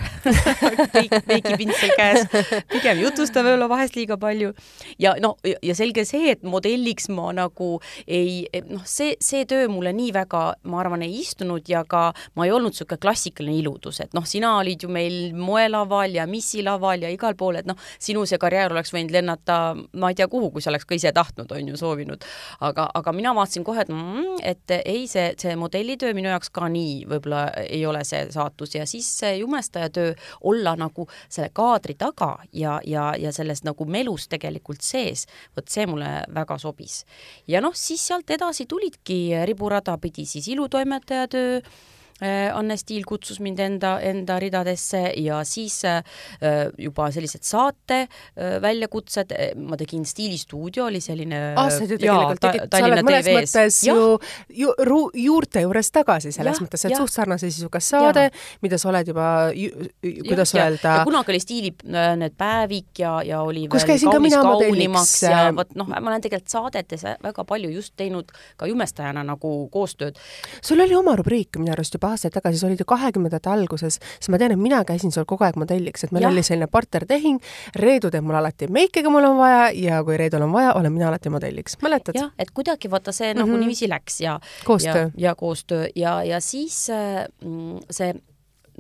veikipintsel 1.30 1.94
käes, 1.96 2.26
pigem 2.72 3.02
jutustan 3.04 3.46
võib-olla 3.46 3.70
vahest 3.72 3.96
liiga 3.98 4.18
palju 4.20 4.52
ja 5.02 5.16
no, 5.22 5.36
ja 5.44 5.76
selge 5.78 5.95
selge 5.96 6.04
see, 6.08 6.30
et 6.32 6.42
modelliks 6.44 7.09
ma 7.09 7.30
nagu 7.35 7.80
ei, 8.06 8.47
noh, 8.68 8.85
see, 8.85 9.16
see 9.23 9.44
töö 9.49 9.68
mulle 9.73 9.92
nii 9.97 10.12
väga, 10.14 10.42
ma 10.68 10.80
arvan, 10.82 11.04
ei 11.06 11.20
istunud 11.23 11.66
ja 11.68 11.85
ka 11.88 12.12
ma 12.37 12.47
ei 12.47 12.52
olnud 12.52 12.75
niisugune 12.75 13.00
klassikaline 13.00 13.61
iludus, 13.61 14.00
et 14.02 14.14
noh, 14.16 14.25
sina 14.26 14.56
olid 14.61 14.82
ju 14.82 14.90
meil 14.92 15.32
moelaval 15.37 16.14
ja 16.16 16.26
missilaval 16.28 17.06
ja 17.06 17.11
igal 17.12 17.37
pool, 17.38 17.61
et 17.61 17.68
noh, 17.68 17.78
sinu 17.99 18.26
see 18.26 18.38
karjäär 18.42 18.75
oleks 18.75 18.92
võinud 18.94 19.14
lennata 19.14 19.76
ma 19.76 20.11
ei 20.11 20.18
tea 20.18 20.28
kuhu, 20.28 20.50
kui 20.52 20.64
sa 20.64 20.73
oleks 20.73 20.87
ka 20.88 20.97
ise 20.99 21.12
tahtnud, 21.16 21.52
on 21.52 21.73
ju, 21.73 21.78
soovinud. 21.80 22.25
aga, 22.61 22.88
aga 22.94 23.14
mina 23.16 23.35
vaatasin 23.37 23.64
kohe, 23.64 23.87
et 23.87 23.92
mm, 23.92 24.40
et 24.47 24.76
ei, 24.82 25.06
see, 25.11 25.32
see 25.40 25.56
modellitöö 25.56 26.14
minu 26.16 26.30
jaoks 26.32 26.50
ka 26.54 26.68
nii 26.73 27.06
võib-olla 27.09 27.47
ei 27.64 27.85
ole 27.87 28.02
see 28.04 28.26
saatus 28.35 28.75
ja 28.76 28.87
siis 28.87 29.09
see 29.20 29.37
jumestaja 29.40 29.90
töö, 29.92 30.14
olla 30.44 30.76
nagu 30.76 31.06
selle 31.28 31.50
kaadri 31.54 31.97
taga 31.99 32.35
ja, 32.52 32.80
ja, 32.85 33.12
ja 33.18 33.32
selles 33.32 33.62
nagu 33.66 33.87
melus 33.88 34.26
tegelikult 34.32 34.85
sees, 34.85 35.26
vot 35.56 35.70
see 35.76 35.88
mulle 35.90 36.12
väga 36.35 36.59
sobis. 36.62 37.02
ja 37.47 37.61
noh, 37.64 37.75
siis 37.76 38.06
sealt 38.09 38.30
edasi 38.30 38.66
tulidki 38.66 39.21
riburada 39.49 39.99
pidi 40.02 40.26
siis 40.28 40.49
ilutoimetaja 40.54 41.28
töö 41.28 41.61
Anne 42.23 42.76
Stiil 42.80 43.04
kutsus 43.04 43.40
mind 43.44 43.58
enda, 43.61 43.96
enda 44.00 44.38
ridadesse 44.40 45.02
ja 45.20 45.42
siis 45.44 45.82
äh, 45.85 46.00
juba 46.80 47.11
sellised 47.12 47.44
saate 47.44 47.99
äh, 48.06 48.56
väljakutsed, 48.62 49.35
ma 49.61 49.76
tegin 49.76 50.06
Stiilistuudio, 50.08 50.87
oli 50.88 51.02
selline 51.04 51.40
aastaid 51.61 51.92
ju 51.92 51.99
tegelikult 52.00 52.40
tegid, 52.40 52.64
sa 52.73 52.80
oled 52.88 53.02
mõnes 53.04 53.28
TVs. 53.28 53.37
mõttes 53.37 53.80
ja. 53.85 53.96
ju, 53.96 54.14
ju 54.62 54.73
ru, 54.88 55.00
juurte 55.26 55.66
juures 55.66 55.92
tagasi, 55.92 56.32
selles 56.32 56.56
ja, 56.56 56.64
mõttes, 56.64 56.87
et 56.88 56.94
ja. 56.94 57.02
suht 57.02 57.12
sarnase 57.12 57.50
sisuga 57.52 57.82
saade, 57.85 58.30
mida 58.64 58.80
sa 58.80 58.88
oled 58.94 59.12
juba, 59.12 59.28
kuidas 60.00 60.54
ja, 60.56 60.70
öelda. 60.70 60.96
kunagi 61.04 61.35
oli 61.35 61.42
Stiili 61.44 61.75
need 61.85 62.38
päevik 62.40 63.02
ja, 63.04 63.18
ja 63.28 63.42
oli 63.44 63.66
kus 63.73 63.85
veel 63.85 64.00
kaunis 64.08 64.38
kaunimaks 64.40 65.14
ja 65.26 65.44
vot 65.56 65.76
noh, 65.76 65.92
ma 65.92 66.00
olen 66.00 66.25
tegelikult 66.25 66.56
saadetes 66.56 67.04
väga 67.28 67.44
palju 67.44 67.75
just 67.76 67.92
teinud 68.00 68.32
ka 68.56 68.73
jumestajana 68.73 69.20
nagu 69.26 69.54
koostööd. 69.73 70.16
sul 70.64 70.80
oli 70.80 70.96
oma 70.96 71.16
rubriik 71.20 71.61
minu 71.61 71.76
arust 71.76 71.92
ju 71.92 72.00
juba 72.06 72.14
aastaid 72.14 72.34
tagasi, 72.36 72.60
sa 72.60 72.68
olid 72.68 72.80
ju 72.80 72.86
kahekümnendate 72.88 73.50
alguses, 73.50 73.98
siis 74.18 74.30
ma 74.32 74.38
tean, 74.38 74.54
et 74.54 74.60
mina 74.60 74.82
käisin 74.86 75.12
sul 75.14 75.26
kogu 75.28 75.46
aeg 75.46 75.58
modelliks, 75.58 76.06
et 76.06 76.14
meil 76.14 76.26
ja. 76.26 76.30
oli 76.30 76.44
selline 76.46 76.68
partnertehing, 76.70 77.40
Reedu 77.82 78.10
teeb 78.14 78.26
mul 78.26 78.38
alati 78.38 78.70
meike, 78.72 79.02
kui 79.02 79.12
mul 79.12 79.26
on 79.28 79.38
vaja 79.40 79.66
ja 79.75 80.02
kui 80.06 80.18
Reedul 80.20 80.46
on 80.46 80.54
vaja, 80.54 80.75
olen 80.78 80.94
mina 80.94 81.10
alati 81.10 81.32
modelliks, 81.32 81.78
mäletad? 81.82 82.18
jah, 82.18 82.30
et 82.38 82.52
kuidagi 82.54 82.90
vaata 82.90 83.12
see 83.12 83.32
mm 83.32 83.36
-hmm. 83.36 83.42
nagu 83.42 83.50
mhm. 83.50 83.60
niiviisi 83.60 83.88
läks 83.88 84.20
ja 84.20 84.38
koostöö. 84.64 85.02
ja, 85.02 85.10
ja 85.30 85.34
koostöö 85.34 85.88
ja, 85.94 86.22
ja 86.25 86.40
siis 86.40 86.90
äh, 86.90 87.26
see 87.90 88.14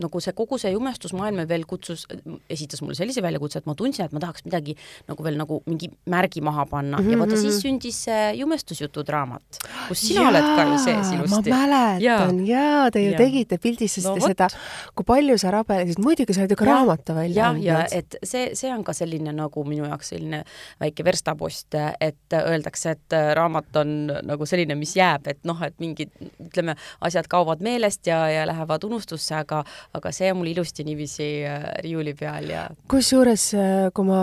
nagu 0.02 0.20
see 0.22 0.34
kogu 0.36 0.58
see 0.60 0.72
jumestusmaailm 0.74 1.46
veel 1.48 1.64
kutsus, 1.68 2.06
esitas 2.52 2.82
mulle 2.82 2.96
sellise 2.98 3.22
väljakutse, 3.24 3.62
et 3.62 3.68
ma 3.68 3.74
tundsin, 3.78 4.06
et 4.06 4.14
ma 4.14 4.22
tahaks 4.22 4.44
midagi 4.46 4.76
nagu 5.08 5.26
veel 5.26 5.38
nagu 5.40 5.60
mingi 5.66 5.90
märgi 6.12 6.42
maha 6.44 6.66
panna 6.70 6.98
mm 6.98 7.06
-hmm. 7.06 7.12
ja 7.12 7.18
vaata 7.18 7.36
siis 7.36 7.54
mhm. 7.54 7.62
sündis 7.62 8.02
see 8.04 8.34
jumestusjutud 8.40 9.08
raamat, 9.08 9.60
kus 9.88 10.00
sina 10.08 10.22
jaa, 10.22 10.30
oled 10.30 10.48
ka 10.56 10.66
ju 10.72 10.78
sees 10.84 11.12
ilusti. 11.12 11.50
ma 11.50 11.56
mäletan 11.56 12.46
ja, 12.46 12.56
jaa, 12.56 12.90
te 12.90 13.04
ju 13.04 13.12
ja. 13.12 13.18
tegite, 13.18 13.58
pildistasite 13.58 14.20
no, 14.20 14.26
seda, 14.26 14.48
kui 14.94 15.04
palju 15.04 15.38
sa 15.38 15.50
rabelesid, 15.50 16.02
muidugi 16.02 16.34
sa 16.34 16.44
oled 16.44 16.50
ju 16.50 16.56
ka 16.56 16.64
raamatu 16.64 17.14
välja 17.14 17.48
andnud. 17.48 17.64
ja, 17.64 17.78
ja 17.78 17.86
et 17.90 18.16
see, 18.22 18.50
see 18.54 18.72
on 18.74 18.84
ka 18.84 18.92
selline 18.92 19.32
nagu 19.32 19.64
minu 19.64 19.88
jaoks 19.88 20.12
selline 20.14 20.44
väike 20.80 21.04
verstapost, 21.04 21.74
et 22.00 22.32
öeldakse, 22.32 22.90
et 22.90 23.16
raamat 23.34 23.76
on 23.76 23.94
nagu 24.22 24.46
selline, 24.46 24.74
mis 24.74 24.96
jääb, 24.96 25.26
et 25.26 25.40
noh, 25.48 25.62
et 25.62 25.74
mingid 25.82 26.12
ütleme, 26.42 26.76
asjad 27.00 27.28
kaovad 27.30 27.62
meelest 27.64 28.06
ja, 28.06 28.18
ja 28.30 28.46
lähevad 28.46 28.84
unustusse, 28.84 29.34
aga 29.34 29.62
aga 29.94 30.12
see 30.14 30.30
on 30.32 30.40
mul 30.40 30.50
ilusti 30.50 30.84
niiviisi 30.86 31.28
äh, 31.46 31.66
riiuli 31.84 32.14
peal 32.18 32.48
ja 32.50 32.66
kusjuures, 32.90 33.46
äh, 33.54 33.74
kui 33.96 34.08
ma, 34.08 34.20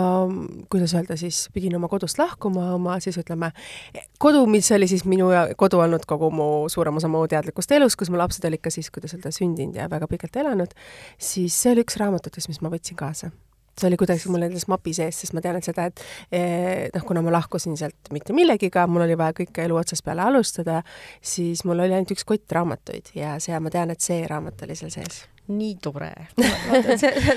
kuidas 0.72 0.94
öelda 0.96 1.16
siis, 1.20 1.44
pidin 1.54 1.76
oma 1.78 1.88
kodust 1.92 2.18
lahkuma, 2.20 2.70
oma 2.76 2.98
siis 3.04 3.18
ütleme, 3.20 3.52
kodu, 4.22 4.44
mis 4.50 4.70
oli 4.74 4.88
siis 4.90 5.06
minu 5.08 5.30
kodu 5.60 5.80
olnud 5.84 6.06
kogu 6.08 6.30
mu, 6.34 6.50
suurem 6.72 7.00
osa 7.00 7.10
mu 7.12 7.24
teadlikust 7.30 7.72
elust, 7.76 7.98
kus 8.00 8.12
mu 8.12 8.20
lapsed 8.20 8.44
olid 8.48 8.64
ka 8.64 8.72
siis, 8.74 8.90
kuidas 8.94 9.16
öelda, 9.16 9.32
sündinud 9.34 9.78
ja 9.78 9.88
väga 9.90 10.10
pikalt 10.10 10.42
elanud, 10.44 10.76
siis 11.18 11.56
see 11.56 11.74
oli 11.74 11.86
üks 11.86 11.98
raamatutest, 12.00 12.52
mis 12.52 12.62
ma 12.64 12.72
võtsin 12.72 12.98
kaasa 12.98 13.32
see 13.80 13.90
oli 13.90 13.98
kuidagi 14.00 14.30
mul 14.32 14.44
nendes 14.46 14.68
mapi 14.70 14.94
sees, 14.96 15.20
sest 15.24 15.36
ma 15.36 15.42
tean, 15.44 15.58
et 15.58 15.66
seda, 15.66 15.88
et 15.90 16.04
eh, 16.30 16.86
noh, 16.94 17.06
kuna 17.06 17.24
ma 17.24 17.34
lahkusin 17.34 17.78
sealt 17.80 18.12
mitte 18.14 18.36
millegiga, 18.36 18.86
mul 18.90 19.06
oli 19.06 19.18
vaja 19.18 19.36
kõike 19.42 19.66
elu 19.66 19.78
otsast 19.80 20.06
peale 20.06 20.26
alustada, 20.26 20.80
siis 21.24 21.64
mul 21.68 21.84
oli 21.84 21.96
ainult 21.96 22.14
üks 22.14 22.26
kott 22.28 22.58
raamatuid 22.58 23.14
ja 23.18 23.36
see, 23.42 23.58
ma 23.60 23.72
tean, 23.74 23.94
et 23.94 24.04
see 24.04 24.24
raamat 24.30 24.66
oli 24.66 24.78
seal 24.78 24.92
sees 24.94 25.24
nii 25.48 25.74
tore. 25.82 26.10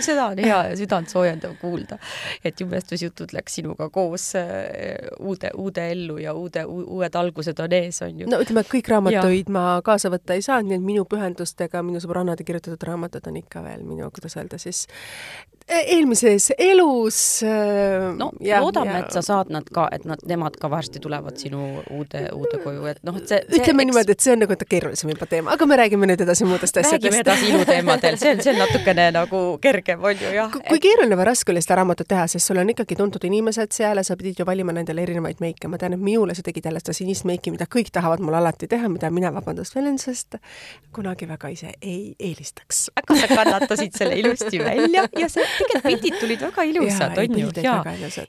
seda 0.08 0.30
on 0.32 0.40
hea 0.40 0.60
ja 0.70 0.76
südant 0.80 1.12
soojendav 1.12 1.58
kuulda, 1.60 1.98
et 2.46 2.60
jumestusjutud 2.62 3.34
läks 3.36 3.58
sinuga 3.60 3.90
koos 3.92 4.30
äh, 4.40 5.10
uude, 5.20 5.52
uude 5.60 5.90
ellu 5.92 6.18
ja 6.22 6.34
uude, 6.38 6.64
uued 6.66 7.20
algused 7.20 7.60
on 7.64 7.76
ees, 7.76 8.00
on 8.06 8.24
ju. 8.24 8.30
no 8.32 8.40
ütleme, 8.44 8.64
kõik 8.68 8.92
raamatuid 8.94 9.52
ja. 9.52 9.56
ma 9.58 9.66
kaasa 9.86 10.12
võtta 10.14 10.38
ei 10.38 10.46
saanud, 10.46 10.72
nii 10.72 10.80
et 10.80 10.88
minu 10.88 11.04
pühendustega 11.10 11.84
minu 11.84 12.00
sõbrannade 12.04 12.48
kirjutatud 12.48 12.88
raamatud 12.88 13.28
on 13.28 13.42
ikka 13.44 13.66
veel 13.66 13.84
minu, 13.88 14.08
kuidas 14.16 14.40
öelda 14.40 14.62
siis, 14.62 14.86
eelmises 15.68 16.52
elus. 16.58 17.44
Äh, 17.44 18.14
no 18.18 18.32
ja, 18.44 18.62
loodame, 18.64 19.00
et 19.04 19.16
sa 19.16 19.24
saad 19.26 19.52
nad 19.54 19.68
ka, 19.74 19.88
et 19.92 20.06
nad, 20.08 20.22
nemad 20.30 20.56
ka 20.60 20.70
varsti 20.72 21.02
tulevad 21.04 21.40
sinu 21.42 21.82
uude, 21.92 22.28
uude 22.36 22.62
koju, 22.64 22.86
et 22.92 23.02
noh, 23.08 23.18
et 23.18 23.28
see, 23.28 23.42
see 23.48 23.62
ütleme 23.62 23.84
eks... 23.84 23.92
niimoodi, 23.92 24.16
et 24.18 24.28
see 24.28 24.36
on 24.36 24.44
nagu 24.46 24.60
keerulisem 24.70 25.12
juba 25.14 25.30
teema, 25.30 25.54
aga 25.56 25.70
me 25.70 25.80
räägime 25.80 26.10
nüüd 26.10 26.24
edasi 26.28 26.48
muudest 26.48 26.78
asjadest. 26.78 27.04
räägime 27.04 27.24
edasi 27.26 27.52
iluteemadest 27.52 27.88
teemadel, 27.88 28.18
see 28.18 28.32
on, 28.32 28.42
see 28.44 28.54
on 28.54 28.60
natukene 28.62 29.08
nagu 29.16 29.42
kergem, 29.62 30.04
on 30.04 30.22
ju, 30.22 30.32
jah. 30.36 30.58
kui 30.70 30.82
keeruline 30.84 31.18
või 31.20 31.28
raske 31.30 31.54
oli 31.54 31.64
seda 31.64 31.80
raamatut 31.82 32.10
teha, 32.10 32.28
sest 32.32 32.50
sul 32.50 32.62
on 32.62 32.72
ikkagi 32.74 32.98
tuntud 33.00 33.24
inimesed 33.28 33.74
seal 33.76 34.02
ja 34.02 34.06
sa 34.08 34.18
pidid 34.20 34.42
ju 34.42 34.48
valima 34.48 34.76
nendele 34.76 35.04
erinevaid 35.06 35.42
meike, 35.44 35.70
ma 35.72 35.80
tean, 35.82 35.96
et 35.98 36.04
minule 36.04 36.36
sa 36.38 36.46
tegid 36.46 36.68
jälle 36.70 36.82
seda 36.84 36.96
sinist 36.98 37.28
meiki, 37.30 37.54
mida 37.54 37.68
kõik 37.70 37.92
tahavad 37.94 38.24
mul 38.24 38.38
alati 38.38 38.70
teha, 38.72 38.90
mida 38.92 39.12
mina, 39.14 39.32
vabandust, 39.36 39.76
Velensest 39.78 40.40
kunagi 40.96 41.28
väga 41.30 41.52
ise 41.54 41.74
ei 41.82 42.16
eelistaks. 42.20 42.88
aga 42.98 43.20
sa 43.22 43.28
kannatasid 43.32 43.98
selle 43.98 44.18
ilusti 44.20 44.60
välja 44.64 45.06
ja 45.20 45.30
see, 45.32 45.46
tegelikult 45.58 45.84
pildid 45.88 46.20
tulid 46.22 46.46
väga 46.48 46.68
ilusad, 46.72 47.18
on 47.18 47.40
ju, 47.40 47.52
jaa. 47.64 47.82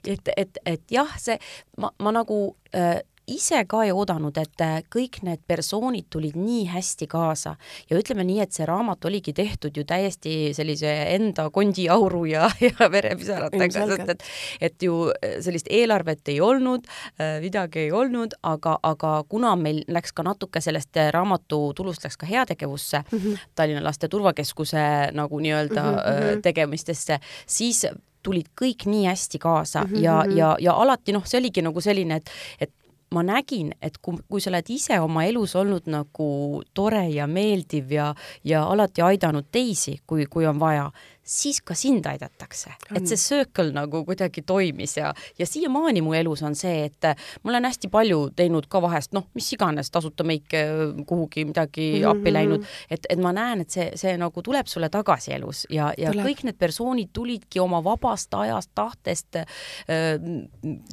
et, 0.03 0.31
et, 0.37 0.61
et 0.65 0.83
jah, 0.93 1.13
see, 1.21 1.37
ma, 1.77 1.91
ma 1.99 2.13
nagu 2.15 2.39
äh, 2.75 2.99
ise 3.29 3.61
ka 3.69 3.83
ei 3.85 3.91
oodanud, 3.95 4.37
et 4.41 4.63
äh, 4.63 4.79
kõik 4.91 5.21
need 5.25 5.41
persoonid 5.47 6.07
tulid 6.11 6.37
nii 6.39 6.65
hästi 6.71 7.07
kaasa 7.09 7.55
ja 7.89 7.99
ütleme 7.99 8.25
nii, 8.27 8.39
et 8.43 8.55
see 8.55 8.67
raamat 8.69 9.05
oligi 9.09 9.33
tehtud 9.37 9.77
ju 9.77 9.85
täiesti 9.87 10.51
sellise 10.57 10.91
enda 11.15 11.49
kondiauru 11.53 12.25
ja, 12.29 12.49
ja 12.67 12.89
verepisaratega, 12.91 13.85
sest 13.93 14.13
et, 14.15 14.27
et 14.69 14.87
ju 14.87 14.97
äh, 15.13 15.39
sellist 15.45 15.69
eelarvet 15.69 16.33
ei 16.33 16.39
olnud, 16.43 16.89
äh, 17.19 17.37
midagi 17.43 17.85
ei 17.87 17.93
olnud, 17.95 18.35
aga, 18.43 18.77
aga 18.83 19.15
kuna 19.29 19.55
meil 19.59 19.83
läks 19.87 20.13
ka 20.15 20.25
natuke 20.25 20.61
sellest 20.63 20.99
raamatu 21.13 21.61
tulust 21.77 22.05
läks 22.05 22.17
ka 22.19 22.29
heategevusse 22.29 23.03
mm 23.05 23.17
-hmm. 23.17 23.47
Tallinna 23.55 23.83
Laste 23.83 24.07
Turvakeskuse 24.07 25.11
nagu 25.11 25.39
nii-öelda 25.39 25.83
mm 25.83 25.97
-hmm. 25.97 26.41
tegemistesse, 26.41 27.19
siis 27.45 27.85
tulid 28.23 28.49
kõik 28.61 28.85
nii 28.89 29.05
hästi 29.07 29.39
kaasa 29.39 29.83
mm 29.83 29.93
-hmm. 29.93 30.03
ja, 30.03 30.23
mhm. 30.25 30.37
ja, 30.37 30.55
ja 30.59 30.73
alati 30.73 31.15
noh, 31.15 31.25
see 31.25 31.39
oligi 31.39 31.61
nagu 31.61 31.81
selline, 31.81 32.15
et, 32.15 32.31
et 32.59 32.73
ma 33.11 33.23
nägin, 33.25 33.71
et 33.81 33.97
kui, 34.01 34.19
kui 34.29 34.41
sa 34.41 34.51
oled 34.51 34.69
ise 34.69 34.99
oma 35.01 35.25
elus 35.25 35.55
olnud 35.57 35.87
nagu 35.89 36.29
tore 36.77 37.07
ja 37.09 37.27
meeldiv 37.27 37.91
ja, 37.91 38.11
ja 38.43 38.63
alati 38.69 39.01
aidanud 39.05 39.49
teisi, 39.51 39.97
kui, 40.07 40.27
kui 40.29 40.45
on 40.49 40.59
vaja, 40.61 40.89
siis 41.29 41.61
ka 41.61 41.75
sind 41.77 42.07
aidatakse. 42.09 42.73
et 42.95 43.07
see 43.07 43.17
circle 43.17 43.69
nagu 43.75 44.01
kuidagi 44.05 44.41
toimis 44.41 44.97
ja, 44.97 45.11
ja 45.37 45.45
siiamaani 45.45 46.01
mu 46.01 46.13
elus 46.17 46.41
on 46.43 46.55
see, 46.57 46.87
et 46.89 47.09
ma 47.43 47.51
olen 47.53 47.67
hästi 47.69 47.89
palju 47.93 48.19
teinud 48.35 48.65
ka 48.71 48.81
vahest 48.81 49.13
noh, 49.13 49.27
mis 49.37 49.51
iganes 49.53 49.91
tasuta 49.93 50.25
meike 50.25 50.63
kuhugi 51.05 51.45
midagi 51.45 51.85
mm 51.91 52.01
-hmm. 52.01 52.09
appi 52.09 52.33
läinud, 52.33 52.65
et, 52.89 53.05
et 53.09 53.19
ma 53.21 53.33
näen, 53.35 53.61
et 53.61 53.69
see, 53.69 53.91
see 53.95 54.15
nagu 54.17 54.41
tuleb 54.41 54.67
sulle 54.67 54.89
tagasi 54.89 55.33
elus 55.37 55.65
ja, 55.69 55.91
ja 55.97 56.11
tuleb. 56.11 56.25
kõik 56.25 56.43
need 56.49 56.57
persoonid 56.57 57.13
tulidki 57.13 57.59
oma 57.59 57.83
vabast 57.83 58.33
ajast, 58.33 58.71
tahtest 58.75 59.35
äh,, 59.35 59.45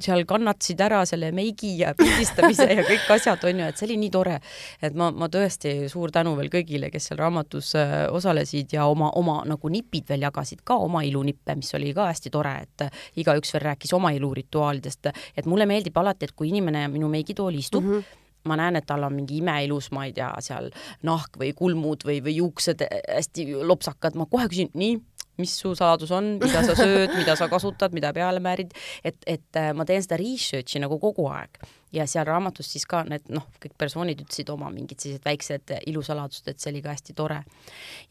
seal 0.01 0.25
kannatasid 0.25 0.81
ära 0.81 1.05
selle 1.05 1.31
meigi 1.31 1.77
ja 1.79 1.93
pildistamise 1.97 2.69
ja 2.77 2.85
kõik 2.85 3.09
asjad, 3.17 3.43
on 3.43 3.59
ju, 3.63 3.71
et 3.71 3.77
see 3.77 3.87
oli 3.89 3.97
nii 3.97 4.13
tore. 4.13 4.39
et 4.81 4.93
ma, 4.93 5.09
ma 5.11 5.27
tõesti 5.33 5.89
suur 5.89 6.11
tänu 6.11 6.35
veel 6.37 6.49
kõigile, 6.53 6.91
kes 6.93 7.09
seal 7.09 7.19
raamatus 7.19 7.73
äh, 7.75 7.97
osalesid 8.13 8.73
ja 8.73 8.85
oma, 8.85 9.09
oma 9.15 9.41
nagu 9.45 9.69
nipid 9.69 10.07
veel 10.09 10.26
jagasid 10.27 10.63
ka 10.67 10.77
oma 10.83 11.01
ilunippe, 11.07 11.55
mis 11.57 11.73
oli 11.77 11.93
ka 11.97 12.09
hästi 12.11 12.31
tore, 12.33 12.53
et 12.67 12.87
igaüks 13.23 13.53
veel 13.55 13.67
rääkis 13.71 13.93
oma 13.97 14.13
ilurituaalidest, 14.15 15.11
et 15.37 15.49
mulle 15.49 15.67
meeldib 15.69 15.97
alati, 15.97 16.29
et 16.29 16.37
kui 16.37 16.51
inimene 16.53 16.87
minu 16.93 17.09
meigitooli 17.11 17.65
istub 17.65 17.83
mm, 17.83 17.99
-hmm 17.99 18.23
ma 18.47 18.55
näen, 18.55 18.75
et 18.79 18.85
tal 18.87 19.03
on 19.03 19.11
mingi 19.11 19.41
imeilus, 19.41 19.91
ma 19.91 20.05
ei 20.07 20.13
tea, 20.15 20.29
seal 20.39 20.69
nahk 21.03 21.35
või 21.41 21.53
kulmud 21.57 22.05
või, 22.07 22.21
või 22.23 22.37
juuksed 22.37 22.83
hästi 22.87 23.47
lopsakad, 23.67 24.15
ma 24.15 24.27
kohe 24.31 24.47
küsin, 24.47 24.71
nii, 24.77 24.99
mis 25.41 25.57
su 25.59 25.73
saladus 25.75 26.11
on, 26.15 26.37
mida 26.41 26.63
sa 26.65 26.75
sööd, 26.77 27.13
mida 27.17 27.35
sa 27.39 27.49
kasutad, 27.51 27.95
mida 27.97 28.13
peale 28.15 28.39
määrid, 28.43 28.71
et, 29.03 29.19
et 29.27 29.59
äh, 29.59 29.73
ma 29.77 29.85
teen 29.85 30.05
seda 30.05 30.19
research'i 30.21 30.81
nagu 30.83 30.99
kogu 31.01 31.27
aeg 31.33 31.59
ja 31.93 32.05
seal 32.07 32.25
raamatus 32.27 32.71
siis 32.73 32.85
ka 32.89 33.03
need 33.07 33.29
noh, 33.33 33.45
kõik 33.63 33.75
persoonid 33.79 34.21
ütlesid 34.23 34.49
oma 34.51 34.69
mingid 34.73 34.99
sellised 35.01 35.25
väiksed 35.25 35.75
ilusaladused, 35.87 36.47
et 36.51 36.59
see 36.59 36.71
oli 36.73 36.81
ka 36.85 36.95
hästi 36.95 37.15
tore. 37.17 37.41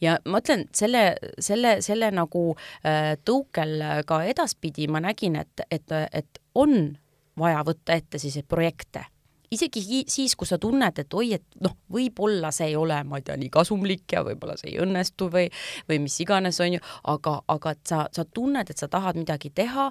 ja 0.00 0.16
ma 0.25 0.40
ütlen 0.45 0.66
selle, 0.76 1.04
selle, 1.38 1.78
selle 1.85 2.11
nagu 2.14 2.47
äh, 2.56 3.16
tõukel 3.25 4.04
ka 4.06 4.23
edaspidi 4.25 4.88
ma 4.88 5.02
nägin, 5.04 5.37
et, 5.42 5.66
et, 5.71 5.92
et 6.12 6.40
on 6.54 6.97
vaja 7.37 7.61
võtta 7.66 7.99
ette 7.99 8.18
selliseid 8.18 8.49
projekte 8.49 9.04
isegi 9.50 10.04
siis, 10.11 10.35
kui 10.37 10.49
sa 10.49 10.59
tunned, 10.59 10.99
et 10.99 11.14
oi, 11.14 11.28
et 11.37 11.45
noh, 11.62 11.76
võib-olla 11.92 12.50
see 12.54 12.73
ei 12.73 12.76
ole, 12.76 12.99
ma 13.06 13.21
ei 13.21 13.26
tea, 13.26 13.37
nii 13.38 13.52
kasumlik 13.52 14.16
ja 14.16 14.25
võib-olla 14.26 14.56
see 14.59 14.73
ei 14.73 14.80
õnnestu 14.83 15.30
või, 15.33 15.47
või 15.88 16.00
mis 16.02 16.18
iganes, 16.25 16.59
on 16.64 16.75
ju, 16.76 16.83
aga, 17.14 17.38
aga 17.54 17.76
et 17.76 17.85
sa, 17.87 18.00
sa 18.12 18.26
tunned, 18.26 18.71
et 18.71 18.83
sa 18.83 18.90
tahad 18.90 19.18
midagi 19.21 19.52
teha, 19.54 19.90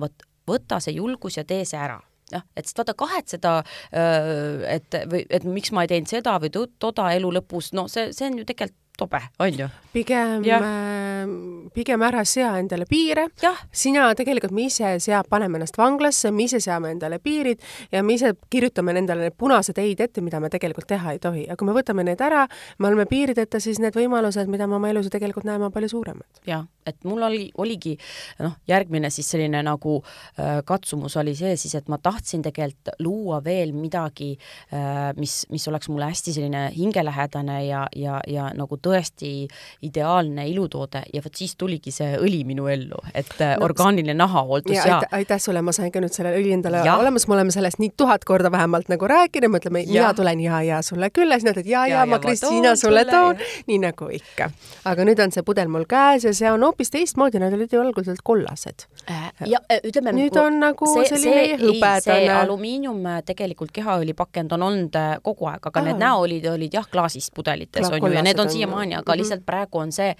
vot 0.00 0.26
võta 0.50 0.80
see 0.82 0.96
julgus 0.96 1.36
ja 1.38 1.44
tee 1.46 1.64
see 1.68 1.78
ära 1.80 2.00
jah, 2.32 2.44
et 2.56 2.68
sest 2.68 2.82
vaata 2.82 2.96
kahetseda, 2.98 3.56
et 3.90 5.00
või 5.10 5.24
et 5.30 5.44
miks 5.44 5.72
ma 5.74 5.84
ei 5.84 5.92
teinud 5.94 6.10
seda 6.10 6.36
või 6.42 6.52
toda 6.52 7.10
elu 7.16 7.32
lõpus, 7.40 7.72
no 7.76 7.88
see, 7.88 8.10
see 8.16 8.30
on 8.30 8.40
ju 8.40 8.48
tegelikult 8.48 8.78
tobe, 9.00 9.20
on 9.38 9.58
ju? 9.58 9.68
pigem, 9.92 10.44
äh, 10.44 11.70
pigem 11.74 12.02
ära 12.06 12.24
sea 12.24 12.52
endale 12.60 12.86
piire. 12.86 13.26
sina 13.72 14.10
tegelikult, 14.14 14.52
me 14.54 14.68
ise 14.68 14.92
seab, 15.02 15.28
paneme 15.30 15.58
ennast 15.58 15.78
vanglasse, 15.80 16.30
me 16.30 16.46
ise 16.46 16.60
seame 16.60 16.92
endale 16.94 17.18
piirid 17.18 17.62
ja 17.92 18.02
me 18.02 18.14
ise 18.18 18.34
kirjutame 18.50 18.94
endale 18.98 19.28
need 19.28 19.38
punased 19.38 19.78
ei-d 19.78 20.04
ette, 20.06 20.24
mida 20.24 20.40
me 20.40 20.50
tegelikult 20.52 20.88
teha 20.90 21.16
ei 21.16 21.18
tohi. 21.18 21.46
ja 21.48 21.56
kui 21.56 21.68
me 21.68 21.76
võtame 21.76 22.04
need 22.06 22.20
ära, 22.20 22.46
me 22.78 22.90
oleme 22.90 23.06
piirideta, 23.10 23.60
siis 23.60 23.80
need 23.82 23.96
võimalused, 23.96 24.52
mida 24.52 24.68
me 24.68 24.78
oma 24.78 24.92
elus 24.92 25.08
ju 25.08 25.16
tegelikult 25.16 25.48
näeme, 25.48 25.70
on 25.70 25.74
palju 25.74 25.90
suuremad. 25.96 26.28
jah, 26.46 26.66
et 26.90 27.06
mul 27.08 27.22
oli, 27.26 27.46
oligi 27.62 27.96
noh, 28.42 28.56
järgmine 28.68 29.10
siis 29.12 29.30
selline 29.32 29.62
nagu 29.66 29.98
äh, 30.02 30.60
katsumus 30.66 31.16
oli 31.20 31.34
see 31.38 31.56
siis, 31.60 31.74
et 31.78 31.88
ma 31.92 32.00
tahtsin 32.02 32.42
tegelikult 32.44 32.92
luua 33.04 33.40
veel 33.44 33.72
midagi 33.76 34.32
äh,, 34.74 35.10
mis, 35.18 35.44
mis 35.52 35.66
oleks 35.70 35.90
mulle 35.90 36.10
hästi 36.10 36.34
selline 36.36 36.66
hingelähedane 36.76 37.60
ja, 37.66 37.86
ja, 37.96 38.20
ja 38.28 38.50
nagu 38.56 38.78
tõesti 38.80 39.46
ideaalne 39.86 40.46
ilutoode. 40.50 41.04
Ja 41.14 41.22
vot 41.24 41.36
siis 41.36 41.56
tuligi 41.60 41.92
see 41.94 42.16
õli 42.18 42.42
minu 42.48 42.68
ellu, 42.70 42.98
et 43.14 43.32
äh, 43.38 43.54
no, 43.56 43.66
orgaaniline 43.68 44.16
nahahooldus 44.18 44.76
ja, 44.76 44.86
ja... 44.86 45.00
aitäh 45.20 45.40
sulle, 45.42 45.62
ma 45.62 45.74
sain 45.76 45.92
ka 45.92 46.02
nüüd 46.02 46.14
selle 46.14 46.34
õli 46.36 46.54
endale 46.56 46.82
ja. 46.86 46.96
olemas, 47.00 47.26
me 47.28 47.38
oleme 47.38 47.54
sellest 47.54 47.80
nii 47.82 47.92
tuhat 47.96 48.24
korda 48.28 48.50
vähemalt 48.52 48.90
nagu 48.92 49.08
rääkinud, 49.10 49.52
mõtleme, 49.54 49.84
mina 49.88 50.12
tulen 50.16 50.42
ja, 50.42 50.62
ja 50.66 50.82
sulle 50.86 51.10
külla, 51.14 51.38
siis 51.38 51.50
nad 51.50 51.60
ütlevad 51.60 51.70
ja, 51.70 51.86
ja, 51.86 52.00
ja, 52.00 52.06
ma 52.06 52.18
Kristiina 52.18 52.76
sulle 52.76 53.04
toon, 53.04 53.36
nii 53.68 53.78
nagu 53.82 54.08
ikka. 54.12 54.50
aga 54.84 55.04
nüüd 55.04 55.20
on 55.22 55.32
see 55.34 55.44
pudel 55.46 55.68
mul 55.68 55.86
käes 55.88 56.24
ja 56.24 56.32
see 56.36 56.50
on 56.50 56.62
hoopis 56.64 56.79
teistmoodi, 56.88 57.38
nad 57.42 57.52
olid 57.52 57.72
ju 57.72 57.82
alguselt 57.82 58.22
kollased 58.24 58.86
äh,. 59.10 59.28
ja 59.46 59.60
äh, 59.68 59.82
ütleme 59.84 60.14
nüüd 60.16 60.36
on 60.40 60.56
nagu 60.62 60.88
see, 60.94 61.04
selline 61.12 61.58
hõbedane. 61.60 62.00
see 62.06 62.30
alumiinium 62.32 63.04
äh, 63.06 63.20
tegelikult 63.26 63.74
kehaõlipakend 63.76 64.56
on 64.56 64.66
olnud 64.70 64.96
äh, 64.96 65.12
kogu 65.22 65.50
aeg, 65.52 65.68
aga 65.68 65.82
Aa. 65.82 65.90
need 65.90 66.00
näoõlid 66.00 66.48
olid 66.54 66.80
jah, 66.80 66.88
klaasist 66.88 67.34
pudelites 67.36 67.84
Kla 67.84 68.00
on 68.00 68.08
ju 68.08 68.16
ja 68.16 68.24
need 68.24 68.40
on 68.40 68.50
siiamaani, 68.50 68.96
aga 68.96 69.04
mm 69.04 69.12
-hmm. 69.12 69.22
lihtsalt 69.22 69.46
praegu 69.46 69.84
on 69.84 69.92
see 69.92 70.14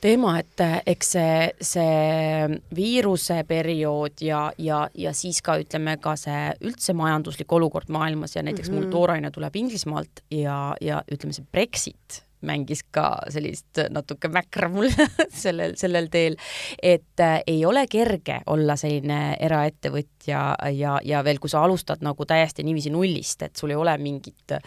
teema, 0.00 0.38
et 0.40 0.62
eks 0.86 1.12
see, 1.12 1.50
see 1.60 2.58
viiruse 2.76 3.42
periood 3.48 4.22
ja, 4.24 4.46
ja, 4.58 4.88
ja 4.94 5.12
siis 5.12 5.42
ka 5.44 5.58
ütleme 5.60 5.96
ka 6.00 6.16
see 6.16 6.54
üldse 6.64 6.96
majanduslik 6.96 7.52
olukord 7.52 7.92
maailmas 7.92 8.36
ja 8.36 8.42
näiteks 8.42 8.70
mm 8.70 8.76
-hmm. 8.76 8.82
mul 8.84 8.90
tooraine 8.90 9.30
tuleb 9.30 9.56
Inglismaalt 9.56 10.24
ja, 10.30 10.74
ja 10.80 11.02
ütleme, 11.12 11.32
see 11.32 11.44
Brexit 11.52 12.24
mängis 12.46 12.82
ka 12.90 13.06
sellist 13.28 13.82
natuke 13.90 14.30
mäkra 14.32 14.68
mulle 14.72 15.06
sellel, 15.42 15.76
sellel 15.80 16.08
teel, 16.12 16.36
et 16.82 17.20
äh, 17.20 17.40
ei 17.46 17.64
ole 17.66 17.86
kerge 17.90 18.40
olla 18.46 18.76
selline 18.80 19.36
eraettevõtja 19.40 20.42
ja, 20.74 20.98
ja 21.04 21.24
veel, 21.24 21.40
kui 21.40 21.52
sa 21.52 21.64
alustad 21.64 22.04
nagu 22.04 22.26
täiesti 22.26 22.66
niiviisi 22.66 22.92
nullist, 22.94 23.42
et 23.42 23.56
sul 23.56 23.74
ei 23.74 23.80
ole 23.80 23.96
mingit 23.98 24.58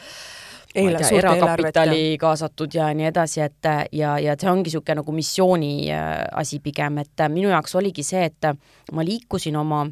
Eile, 0.74 0.98
tea, 0.98 1.20
erakapitali 1.20 2.16
kaasatud 2.18 2.74
ja 2.74 2.88
nii 2.98 3.06
edasi, 3.06 3.44
et 3.46 3.68
ja, 3.94 4.16
ja 4.18 4.34
see 4.34 4.50
ongi 4.50 4.72
niisugune 4.72 5.04
nagu 5.04 5.14
missiooni 5.14 5.74
äh, 5.94 6.14
asi 6.34 6.58
pigem, 6.64 6.98
et 7.04 7.26
minu 7.30 7.52
jaoks 7.54 7.76
oligi 7.78 8.06
see, 8.06 8.24
et 8.32 8.50
ma 8.92 9.06
liikusin 9.06 9.60
oma 9.60 9.84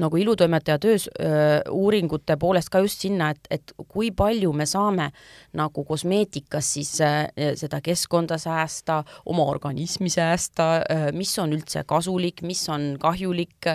nagu 0.00 0.16
ilutoimetaja 0.16 0.78
töös 0.78 1.08
öö, 1.20 1.60
uuringute 1.70 2.36
poolest 2.40 2.70
ka 2.72 2.80
just 2.80 3.02
sinna, 3.04 3.30
et, 3.30 3.48
et 3.50 3.72
kui 3.88 4.10
palju 4.16 4.52
me 4.56 4.66
saame 4.66 5.10
nagu 5.58 5.84
kosmeetikas 5.84 6.70
siis 6.76 6.94
öö, 7.00 7.52
seda 7.60 7.80
keskkonda 7.84 8.38
säästa, 8.40 9.02
oma 9.26 9.44
organismi 9.52 10.08
säästa, 10.12 10.68
mis 11.12 11.34
on 11.38 11.52
üldse 11.52 11.84
kasulik, 11.88 12.42
mis 12.46 12.62
on 12.72 12.96
kahjulik, 13.00 13.68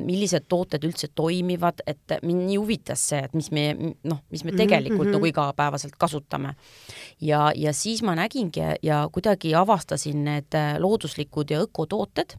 millised 0.00 0.46
tooted 0.48 0.84
üldse 0.86 1.10
toimivad, 1.14 1.82
et 1.86 2.16
mind 2.22 2.46
nii 2.46 2.58
huvitas 2.60 3.02
see, 3.10 3.22
et 3.26 3.34
mis 3.34 3.50
me 3.54 3.64
noh, 3.74 4.22
mis 4.30 4.44
me 4.44 4.52
mhm, 4.52 4.60
tegelikult 4.62 5.08
mm 5.08 5.10
-hmm. 5.10 5.18
nagu 5.18 5.26
igapäevaselt 5.26 5.96
kasutame. 5.98 6.54
ja, 7.20 7.52
ja 7.56 7.72
siis 7.72 8.02
ma 8.02 8.14
nägingi 8.14 8.60
ja 8.82 9.08
kuidagi 9.12 9.54
avastasin 9.54 10.24
need 10.24 10.54
looduslikud 10.78 11.50
ja 11.50 11.60
ökotooted 11.60 12.36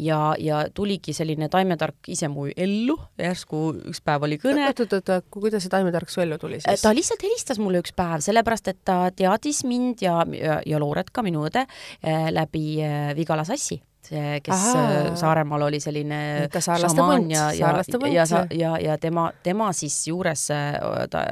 ja, 0.00 0.20
ja 0.38 0.62
tuligi 0.74 1.14
selline 1.16 1.50
taimetark 1.52 2.10
ise 2.12 2.30
mu 2.32 2.46
ellu, 2.50 2.96
järsku 3.20 3.62
üks 3.92 4.02
päev 4.04 4.26
oli 4.28 4.40
kõne. 4.42 4.68
oot, 4.70 4.84
oot, 4.86 4.96
oot, 5.00 5.28
kuidas 5.34 5.64
see 5.66 5.72
taimetark 5.72 6.12
su 6.12 6.24
ellu 6.24 6.38
tuli 6.40 6.60
siis? 6.60 6.82
ta 6.82 6.94
lihtsalt 6.96 7.22
helistas 7.26 7.60
mulle 7.62 7.82
üks 7.84 7.94
päev, 7.96 8.24
sellepärast 8.24 8.72
et 8.72 8.82
ta 8.84 9.02
teadis 9.16 9.64
mind 9.68 10.02
ja, 10.04 10.20
ja, 10.36 10.60
ja 10.66 10.82
Looret 10.82 11.12
ka, 11.12 11.24
minu 11.26 11.44
õde, 11.48 11.66
eh, 12.02 12.28
läbi 12.34 12.66
eh, 12.84 13.12
Vigala 13.18 13.46
Sassi 13.48 13.80
see, 14.10 14.40
kes 14.44 14.54
Aha. 14.54 15.16
Saaremaal 15.18 15.68
oli 15.68 15.80
selline 15.82 16.48
šamaan 16.56 17.30
ja, 17.30 17.50
ja, 17.54 17.74
ja, 18.08 18.44
ja, 18.50 18.76
ja, 18.80 18.98
tema, 18.98 19.30
tema 19.42 19.70
siis 19.76 19.98
juures 20.08 20.46
ta, 21.10 21.24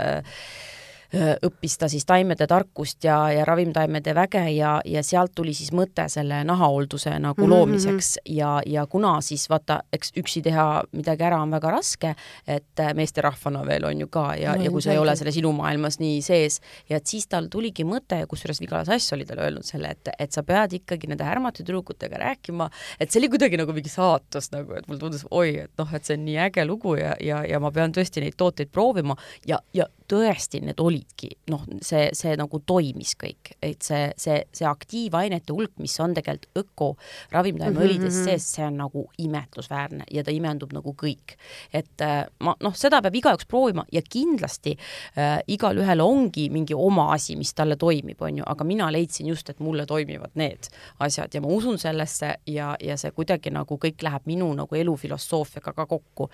õppis 1.15 1.79
ta 1.81 1.89
siis 1.89 2.05
taimede 2.05 2.47
tarkust 2.47 3.05
ja, 3.05 3.17
ja 3.33 3.45
ravimtaimede 3.49 4.13
väge 4.15 4.43
ja, 4.53 4.75
ja 4.85 5.03
sealt 5.03 5.33
tuli 5.35 5.55
siis 5.57 5.71
mõte 5.73 6.05
selle 6.13 6.43
nahahoolduse 6.45 7.15
nagu 7.19 7.41
mm 7.41 7.45
-hmm. 7.45 7.51
loomiseks 7.55 8.19
ja, 8.29 8.61
ja 8.67 8.87
kuna 8.87 9.21
siis 9.21 9.49
vaata, 9.51 9.81
eks 9.93 10.13
üksi 10.17 10.43
teha 10.43 10.83
midagi 10.93 11.25
ära 11.25 11.41
on 11.43 11.51
väga 11.51 11.71
raske, 11.71 12.15
et 12.47 12.85
meesterahvana 12.95 13.65
veel 13.67 13.85
on 13.85 14.01
ju 14.01 14.09
ka 14.09 14.35
ja 14.37 14.57
no,, 14.57 14.63
ja 14.63 14.71
kui 14.71 14.83
sa 14.83 14.93
ei 14.93 14.99
ole 14.99 15.17
selles 15.17 15.37
ilumaailmas 15.37 15.99
nii 15.99 16.23
sees. 16.23 16.61
Ja 16.89 16.97
et 16.97 17.07
siis 17.07 17.27
tal 17.27 17.49
tuligi 17.51 17.85
mõte, 17.85 18.27
kusjuures 18.27 18.61
Vigala 18.61 18.85
Sass 18.85 19.13
oli 19.13 19.25
talle 19.25 19.43
öelnud 19.49 19.65
selle, 19.65 19.91
et, 19.91 20.09
et 20.19 20.33
sa 20.33 20.43
pead 20.43 20.73
ikkagi 20.73 21.09
nende 21.09 21.25
härmate 21.25 21.63
tüdrukutega 21.63 22.21
rääkima, 22.21 22.71
et 23.01 23.11
see 23.11 23.21
oli 23.21 23.29
kuidagi 23.29 23.57
nagu 23.57 23.73
mingi 23.73 23.89
saatus 23.89 24.53
nagu, 24.53 24.73
et 24.73 24.89
mulle 24.89 25.01
tundus, 25.01 25.25
oi, 25.31 25.57
et 25.65 25.73
noh, 25.79 25.95
et 25.95 26.05
see 26.05 26.19
on 26.19 26.25
nii 26.25 26.39
äge 26.49 26.65
lugu 26.69 26.97
ja, 27.01 27.15
ja, 27.21 27.45
ja 27.49 27.61
ma 27.61 27.71
pean 27.71 27.93
tõesti 27.93 28.21
neid 28.21 28.37
tooteid 28.37 28.69
proovima. 28.73 29.17
Ja, 29.47 29.61
ja 29.73 29.87
tõesti 30.09 30.61
need 30.65 30.81
olidki, 30.99 31.31
noh, 31.51 31.63
see, 31.83 32.09
see 32.17 32.35
nagu 32.39 32.61
toimis 32.67 33.15
kõik, 33.19 33.53
et 33.63 33.83
see, 33.83 34.11
see, 34.19 34.43
see 34.55 34.67
aktiivainete 34.69 35.53
hulk, 35.53 35.77
mis 35.79 35.95
on 36.01 36.15
tegelikult 36.15 36.59
öko 36.59 36.89
ravimtaimeõlides 37.33 38.15
mm 38.15 38.21
-hmm. 38.21 38.25
sees, 38.25 38.53
see 38.55 38.65
on 38.67 38.77
nagu 38.77 39.09
imetlusväärne 39.19 40.05
ja 40.11 40.25
ta 40.25 40.31
imendub 40.31 40.73
nagu 40.73 40.95
kõik. 40.95 41.37
et 41.73 42.01
äh, 42.01 42.27
ma 42.41 42.55
noh, 42.61 42.75
seda 42.75 43.03
peab 43.03 43.15
igaüks 43.15 43.47
proovima 43.47 43.85
ja 43.93 44.03
kindlasti 44.03 44.77
äh, 45.17 45.41
igalühel 45.47 46.01
ongi 46.01 46.51
mingi 46.51 46.75
oma 46.75 47.13
asi, 47.13 47.37
mis 47.37 47.55
talle 47.55 47.77
toimib, 47.77 48.21
on 48.23 48.39
ju, 48.39 48.45
aga 48.47 48.65
mina 48.65 48.93
leidsin 48.93 49.27
just, 49.27 49.51
et 49.51 49.61
mulle 49.61 49.87
toimivad 49.87 50.31
need 50.35 50.69
asjad 50.99 51.35
ja 51.35 51.41
ma 51.41 51.49
usun 51.49 51.79
sellesse 51.79 52.35
ja, 52.47 52.77
ja 52.81 52.97
see 52.97 53.11
kuidagi 53.11 53.51
nagu 53.51 53.79
kõik 53.79 54.03
läheb 54.03 54.23
minu 54.27 54.55
nagu 54.55 54.75
elufilosoofiaga 54.75 55.73
ka 55.73 55.87
kokku 55.87 56.31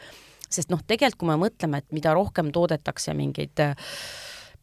sest 0.54 0.70
noh, 0.72 0.82
tegelikult 0.86 1.20
kui 1.20 1.30
me 1.30 1.36
mõtleme, 1.38 1.80
et 1.80 1.92
mida 1.94 2.14
rohkem 2.16 2.52
toodetakse 2.54 3.14
mingeid 3.14 3.60
äh, 3.62 3.74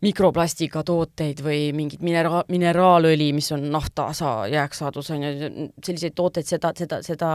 mikroplastiga 0.01 0.83
tooteid 0.83 1.41
või 1.45 1.71
mingit 1.77 2.01
minera-, 2.01 2.43
mineraalõli, 2.49 3.31
mis 3.37 3.51
on 3.55 3.67
naftasa 3.73 4.47
jääksaadus, 4.51 5.11
on 5.13 5.25
ju, 5.25 5.51
selliseid 5.85 6.15
tooteid, 6.17 6.49
seda, 6.49 6.73
seda, 6.77 7.01
seda 7.05 7.33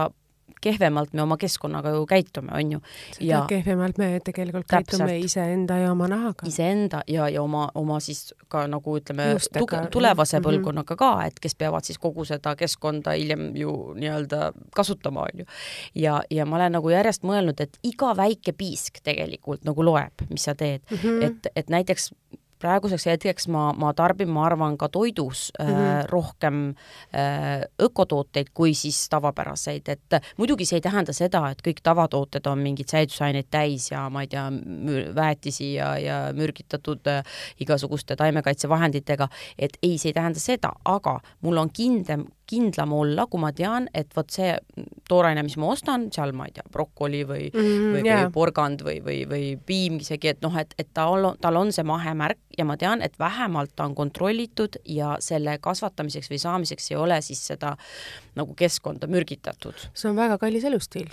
kehvemalt 0.61 1.13
me 1.13 1.21
oma 1.21 1.37
keskkonnaga 1.37 1.89
ju 1.89 2.05
käitume, 2.05 2.51
on 2.55 2.71
ju. 2.71 2.79
seda 3.17 3.43
kehvemalt 3.49 3.97
me 3.97 4.07
tegelikult 4.23 4.67
täpselt. 4.67 5.01
käitume 5.01 5.17
iseenda 5.19 5.77
ja 5.77 5.91
oma 5.91 6.07
nahaga. 6.07 6.47
iseenda 6.47 7.01
ja, 7.07 7.29
ja 7.29 7.41
oma, 7.43 7.67
oma 7.75 7.99
siis 7.99 8.33
ka 8.47 8.65
nagu 8.67 8.97
ütleme, 8.99 9.29
tulevase 9.91 10.39
mhm. 10.39 10.47
põlvkonnaga 10.47 10.97
ka, 10.99 11.11
et 11.27 11.39
kes 11.43 11.55
peavad 11.55 11.85
siis 11.87 12.01
kogu 12.01 12.25
seda 12.25 12.55
keskkonda 12.55 13.13
hiljem 13.17 13.51
ju 13.55 13.75
nii-öelda 13.99 14.51
kasutama, 14.75 15.27
on 15.27 15.43
ju. 15.43 15.45
ja, 15.95 16.21
ja 16.31 16.45
ma 16.45 16.59
olen 16.61 16.77
nagu 16.79 16.91
järjest 16.91 17.27
mõelnud, 17.27 17.61
et 17.61 17.79
iga 17.83 18.13
väike 18.17 18.55
piisk 18.57 19.01
tegelikult 19.03 19.67
nagu 19.67 19.85
loeb, 19.85 20.27
mis 20.31 20.47
sa 20.49 20.55
teed 20.55 20.81
mm, 20.89 20.97
-hmm. 20.97 21.23
et, 21.29 21.51
et 21.55 21.69
näiteks 21.69 22.11
praeguseks 22.59 23.05
hetkeks 23.11 23.47
ma, 23.53 23.71
ma 23.77 23.93
tarbin, 23.97 24.29
ma 24.33 24.45
arvan, 24.47 24.77
ka 24.77 24.89
toidus 24.89 25.51
mm 25.59 25.65
-hmm. 25.65 26.05
rohkem 26.09 26.69
äh, 27.15 27.61
ökotooteid 27.81 28.47
kui 28.53 28.73
siis 28.73 29.09
tavapäraseid, 29.09 29.87
et 29.87 30.21
muidugi 30.37 30.65
see 30.65 30.77
ei 30.77 30.81
tähenda 30.81 31.13
seda, 31.13 31.49
et 31.49 31.61
kõik 31.67 31.81
tavatooted 31.83 32.45
on 32.47 32.59
mingeid 32.59 32.89
säilitusaineid 32.89 33.47
täis 33.51 33.91
ja 33.91 34.09
ma 34.09 34.21
ei 34.21 34.27
tea, 34.27 34.51
väetisi 35.15 35.73
ja, 35.73 35.97
ja 35.97 36.33
mürgitatud 36.33 37.07
äh, 37.07 37.23
igasuguste 37.59 38.15
taimekaitsevahenditega, 38.15 39.27
et 39.59 39.77
ei, 39.83 39.97
see 39.97 40.09
ei 40.09 40.13
tähenda 40.13 40.39
seda, 40.39 40.71
aga 40.85 41.19
mul 41.41 41.57
on 41.57 41.69
kindlam, 41.69 42.25
kindlam 42.47 42.93
olla, 42.95 43.25
kui 43.29 43.41
ma 43.41 43.51
tean, 43.55 43.87
et 43.97 44.13
vot 44.15 44.29
see 44.31 44.53
tooraine, 45.09 45.43
mis 45.45 45.57
ma 45.59 45.71
ostan, 45.73 46.07
seal 46.13 46.33
ma 46.37 46.47
ei 46.47 46.55
tea, 46.55 46.65
brokoli 46.73 47.23
või 47.27 47.47
mm, 47.49 47.63
-hmm, 47.63 47.95
või, 47.95 48.03
yeah. 48.05 48.23
või 48.25 48.33
porgand 48.35 48.83
või, 48.87 48.97
või, 49.03 49.21
või 49.29 49.45
piim 49.67 49.99
isegi, 50.03 50.33
et 50.33 50.43
noh, 50.45 50.55
et, 50.59 50.73
et 50.79 50.89
ta 50.93 51.07
on, 51.11 51.29
tal 51.43 51.59
on 51.59 51.73
see 51.75 51.85
mahemärk 51.87 52.39
ja 52.57 52.65
ma 52.67 52.77
tean, 52.79 53.03
et 53.05 53.17
vähemalt 53.19 53.75
ta 53.75 53.87
on 53.87 53.95
kontrollitud 53.95 54.79
ja 54.85 55.15
selle 55.23 55.57
kasvatamiseks 55.61 56.31
või 56.31 56.41
saamiseks 56.41 56.91
ei 56.91 56.97
ole 56.97 57.21
siis 57.21 57.43
seda 57.53 57.75
nagu 58.37 58.53
keskkonda 58.57 59.09
mürgitatud. 59.11 59.89
see 59.93 60.09
on 60.09 60.15
väga 60.15 60.37
kallis 60.41 60.65
elustiil 60.67 61.11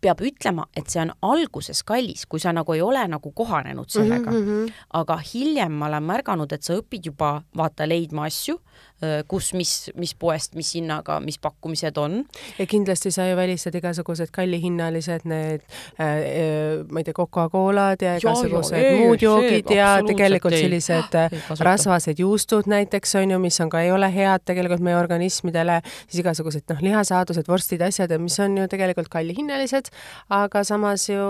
peab 0.00 0.20
ütlema, 0.24 0.66
et 0.76 0.88
see 0.88 1.00
on 1.02 1.10
alguses 1.26 1.82
kallis, 1.84 2.24
kui 2.30 2.40
sa 2.40 2.52
nagu 2.54 2.72
ei 2.72 2.82
ole 2.82 3.02
nagu 3.10 3.32
kohanenud 3.34 3.90
sellega 3.90 4.30
mm. 4.30 4.46
-hmm. 4.46 4.72
aga 5.00 5.16
hiljem 5.32 5.72
ma 5.72 5.86
olen 5.86 6.02
märganud, 6.02 6.52
et 6.52 6.62
sa 6.62 6.76
õpid 6.78 7.10
juba 7.10 7.42
vaata 7.56 7.88
leidma 7.88 8.24
asju, 8.30 8.60
Äh, 9.04 9.26
kus, 9.28 9.50
mis, 9.52 9.90
mis 10.00 10.14
poest, 10.16 10.54
mis 10.56 10.70
hinnaga, 10.72 11.18
mis 11.20 11.36
pakkumised 11.36 11.98
on. 12.00 12.22
ja 12.56 12.64
kindlasti 12.66 13.10
sa 13.12 13.26
ju 13.28 13.34
välistad 13.36 13.74
igasugused 13.76 14.30
kallihinnalised 14.32 15.26
need 15.28 15.60
äh, 16.00 16.06
äh, 16.06 16.84
ma 16.88 17.02
ei 17.02 17.04
tea, 17.04 17.12
Coca-Colad 17.12 18.00
ja 18.00 18.14
igasugused 18.16 18.72
ja, 18.72 18.94
ja, 18.94 19.02
muud 19.02 19.20
joogid 19.20 19.68
ja 19.68 19.90
tegelikult 20.00 20.56
sellised 20.56 21.12
äh, 21.12 21.36
rasvased 21.60 22.22
juustud 22.24 22.70
näiteks 22.72 23.12
on 23.20 23.34
ju, 23.34 23.40
mis 23.42 23.60
on 23.60 23.68
ka, 23.68 23.82
ei 23.84 23.92
ole 23.92 24.08
head 24.14 24.46
tegelikult 24.48 24.80
meie 24.88 24.96
organismidele, 24.96 25.82
siis 26.06 26.22
igasugused 26.24 26.64
noh, 26.72 26.80
lihasaadused, 26.88 27.52
vorstid, 27.52 27.84
asjad, 27.84 28.16
mis 28.16 28.40
on 28.40 28.56
ju 28.62 28.64
tegelikult 28.72 29.12
kallihinnalised, 29.56 29.90
aga 30.28 30.64
samas 30.64 31.08
ju 31.08 31.24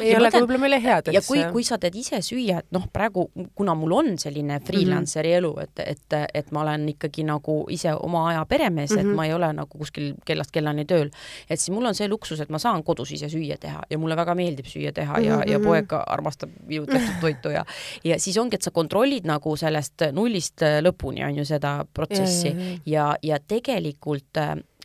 ei 0.00 0.16
ole 0.16 0.30
võib-olla 0.32 0.60
meile 0.62 0.78
head, 0.82 1.10
ja 1.14 1.22
kui, 1.26 1.42
kui 1.52 1.64
sa 1.66 1.78
teed 1.82 1.96
ise 1.98 2.20
süüa, 2.24 2.62
et 2.62 2.68
noh, 2.74 2.86
praegu 2.92 3.28
kuna 3.58 3.74
mul 3.78 3.94
on 3.98 4.10
selline 4.20 4.58
freelancer'i 4.64 5.34
elu, 5.38 5.52
et, 5.62 5.82
et, 5.84 6.18
et 6.34 6.52
ma 6.54 6.62
olen 6.64 6.86
ikkagi 6.94 7.24
nagu 7.26 7.62
ise 7.72 7.94
oma 7.94 8.28
aja 8.30 8.44
peremees 8.48 8.90
mm, 8.90 8.96
-hmm. 8.96 9.00
et 9.00 9.06
mhm. 9.06 9.16
ma 9.16 9.26
ei 9.26 9.34
ole 9.34 9.52
nagu 9.52 9.78
kuskil 9.78 10.14
kellast 10.26 10.52
kellani 10.54 10.84
tööl, 10.84 11.10
et 11.48 11.60
siis 11.60 11.70
mul 11.74 11.86
on 11.86 11.94
see 11.94 12.08
luksus, 12.08 12.40
et 12.40 12.50
ma 12.50 12.58
saan 12.58 12.82
kodus 12.82 13.12
ise 13.12 13.28
süüa 13.28 13.58
teha 13.60 13.82
ja 13.90 13.98
mulle 13.98 14.16
väga 14.16 14.34
meeldib 14.34 14.66
süüa 14.66 14.92
teha 14.92 15.18
ja 15.18 15.36
mm, 15.36 15.42
-hmm. 15.42 15.50
ja 15.50 15.58
mhm. 15.58 15.66
poeg 15.66 15.92
armastab 16.06 16.50
minu 16.66 16.86
tehtud 16.86 17.20
toitu 17.20 17.48
ja 17.48 17.64
ja 18.04 18.18
siis 18.18 18.38
ongi, 18.38 18.54
et 18.54 18.62
sa 18.62 18.70
kontrollid 18.70 19.26
nagu 19.26 19.56
sellest 19.56 20.02
nullist 20.12 20.62
lõpuni 20.62 21.24
on 21.24 21.36
ju 21.36 21.44
seda 21.44 21.84
protsessi 21.94 22.48
ja, 22.48 22.54
ja, 22.54 22.76
ja, 22.86 23.16
ja 23.22 23.38
tegelikult 23.38 24.38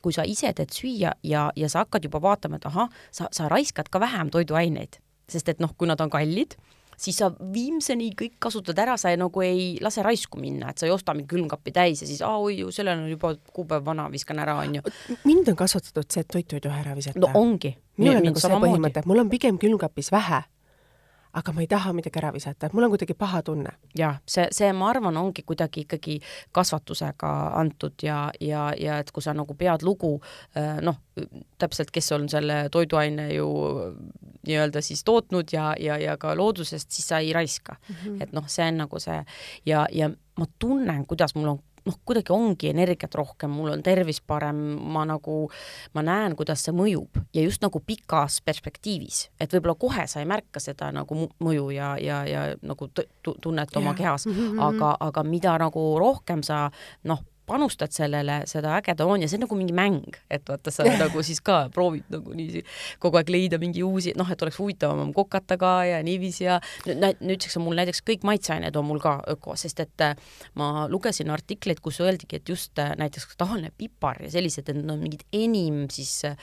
kui 0.07 0.15
sa 0.15 0.23
ise 0.23 0.53
teed 0.55 0.71
süüa 0.71 1.11
ja, 1.27 1.49
ja 1.55 1.67
sa 1.71 1.83
hakkad 1.83 2.07
juba 2.07 2.23
vaatama, 2.23 2.61
et 2.61 2.69
ahah, 2.69 2.87
sa, 3.11 3.27
sa 3.35 3.51
raiskad 3.51 3.91
ka 3.91 3.99
vähem 3.99 4.31
toiduaineid, 4.31 5.01
sest 5.27 5.51
et 5.51 5.59
noh, 5.63 5.75
kui 5.75 5.89
nad 5.89 5.99
on 6.03 6.11
kallid, 6.13 6.55
siis 6.97 7.19
sa 7.19 7.29
viimseni 7.53 8.09
kõik 8.17 8.37
kasutad 8.41 8.79
ära, 8.81 8.95
sa 8.97 9.11
ei, 9.13 9.19
nagu 9.19 9.43
ei 9.45 9.67
lase 9.83 10.03
raisku 10.05 10.39
minna, 10.41 10.71
et 10.71 10.81
sa 10.81 10.87
ei 10.87 10.93
osta 10.95 11.13
mingi 11.17 11.29
külmkappi 11.35 11.73
täis 11.75 12.01
ja 12.01 12.09
siis 12.09 12.23
aa 12.25 12.39
oi, 12.41 12.61
sellel 12.73 13.03
on 13.03 13.11
juba 13.11 13.35
kuupäev 13.53 13.85
vana, 13.85 14.07
viskan 14.13 14.39
ära, 14.43 14.57
onju. 14.63 14.85
mind 15.27 15.51
on 15.53 15.59
kasvatatud 15.59 16.07
see, 16.09 16.25
et 16.25 16.31
toitu 16.33 16.57
ei 16.57 16.63
tohi 16.63 16.81
ära 16.81 16.95
visata. 16.97 17.19
no 17.21 17.33
ongi. 17.37 17.75
minul 17.99 18.21
on 18.21 18.29
nagu 18.31 18.41
see 18.41 18.61
põhimõte, 18.65 19.03
et 19.03 19.09
mul 19.09 19.25
on 19.25 19.33
pigem 19.33 19.59
külmkapis 19.61 20.11
vähe 20.15 20.45
aga 21.37 21.53
ma 21.53 21.63
ei 21.63 21.69
taha 21.71 21.93
midagi 21.95 22.19
ära 22.21 22.31
visata, 22.33 22.67
et 22.67 22.75
mul 22.75 22.87
on 22.87 22.93
kuidagi 22.93 23.15
paha 23.17 23.41
tunne. 23.45 23.73
jah, 23.97 24.19
see, 24.25 24.47
see, 24.55 24.71
ma 24.73 24.89
arvan, 24.91 25.17
ongi 25.17 25.43
kuidagi 25.47 25.85
ikkagi 25.85 26.19
kasvatusega 26.55 27.33
antud 27.59 27.93
ja, 28.03 28.27
ja, 28.41 28.69
ja 28.77 28.99
et 29.03 29.11
kui 29.11 29.23
sa 29.25 29.35
nagu 29.37 29.55
pead 29.57 29.85
lugu 29.85 30.17
äh, 30.57 30.79
noh, 30.81 30.99
täpselt, 31.57 31.91
kes 31.93 32.11
on 32.17 32.27
selle 32.29 32.67
toiduaine 32.73 33.29
ju 33.33 33.47
nii-öelda 34.47 34.81
siis 34.85 35.03
tootnud 35.07 35.53
ja, 35.53 35.71
ja, 35.79 35.97
ja 36.01 36.17
ka 36.21 36.35
loodusest, 36.37 36.91
siis 36.91 37.07
sa 37.09 37.19
ei 37.19 37.33
raiska 37.33 37.75
mm. 37.75 37.95
-hmm. 37.95 38.23
et 38.23 38.33
noh, 38.33 38.47
see 38.47 38.67
on 38.67 38.83
nagu 38.83 38.99
see 38.99 39.23
ja, 39.65 39.85
ja 39.91 40.09
ma 40.37 40.45
tunnen, 40.59 41.05
kuidas 41.05 41.35
mul 41.35 41.55
on 41.55 41.59
noh, 41.87 41.97
kuidagi 42.07 42.33
ongi 42.35 42.71
energiat 42.71 43.15
rohkem, 43.17 43.51
mul 43.53 43.71
on 43.75 43.83
tervis 43.85 44.19
parem, 44.21 44.59
ma 44.93 45.05
nagu, 45.07 45.39
ma 45.95 46.03
näen, 46.05 46.35
kuidas 46.37 46.65
see 46.65 46.75
mõjub. 46.75 47.21
Ja 47.35 47.45
just 47.45 47.63
nagu 47.63 47.81
pikas 47.83 48.41
perspektiivis, 48.45 49.27
et 49.39 49.53
võib-olla 49.53 49.77
kohe 49.79 50.07
sa 50.09 50.21
ei 50.23 50.29
märka 50.29 50.61
seda 50.63 50.91
nagu 50.95 51.27
mõju 51.43 51.69
ja, 51.75 51.93
ja, 52.01 52.21
ja 52.27 52.43
nagu 52.61 52.89
tunned 52.91 53.79
oma 53.79 53.95
kehas, 53.97 54.27
mhm, 54.29 54.53
mhm. 54.53 54.61
aga, 54.69 54.93
aga 55.09 55.25
mida 55.27 55.57
nagu 55.61 55.87
rohkem 56.01 56.43
sa 56.45 56.67
noh, 57.07 57.23
panustad 57.47 57.93
sellele, 57.95 58.41
seda 58.49 58.75
ägedam 58.77 59.13
on 59.13 59.23
ja 59.23 59.29
see 59.29 59.39
on 59.39 59.45
nagu 59.45 59.57
mingi 59.57 59.75
mäng, 59.75 60.17
et 60.31 60.47
vaata, 60.49 60.73
sa 60.73 60.85
nagu 61.03 61.23
siis 61.25 61.39
ka 61.45 61.67
proovid 61.73 62.07
nagu 62.11 62.35
niiviisi 62.35 62.63
kogu 63.03 63.19
aeg 63.19 63.31
leida 63.31 63.59
mingi 63.61 63.83
uusi, 63.85 64.13
noh, 64.19 64.27
et 64.31 64.41
oleks 64.43 64.59
huvitavam 64.59 65.13
kokata 65.15 65.57
ka 65.59 65.71
ja 65.87 66.01
niiviisi 66.05 66.47
ja 66.47 66.59
nüüdseks 66.87 67.57
on 67.59 67.67
mul 67.67 67.79
näiteks 67.79 68.03
kõik 68.07 68.25
maitseained 68.27 68.75
on 68.75 68.87
mul 68.89 68.99
ka 69.03 69.17
öko, 69.31 69.55
sest 69.59 69.79
et 69.83 70.03
äh, 70.03 70.15
ma 70.59 70.87
lugesin 70.91 71.31
artikleid, 71.33 71.79
kus 71.83 72.01
öeldigi, 72.03 72.41
et 72.41 72.51
just 72.51 72.77
äh, 72.83 72.91
näiteks 72.99 73.37
tavaline 73.39 73.71
pipar 73.77 74.19
ja 74.23 74.31
sellised, 74.33 74.67
et 74.67 74.77
need 74.77 74.91
on 74.91 75.01
mingid 75.03 75.23
enim 75.35 75.85
siis 75.93 76.13
äh, 76.27 76.35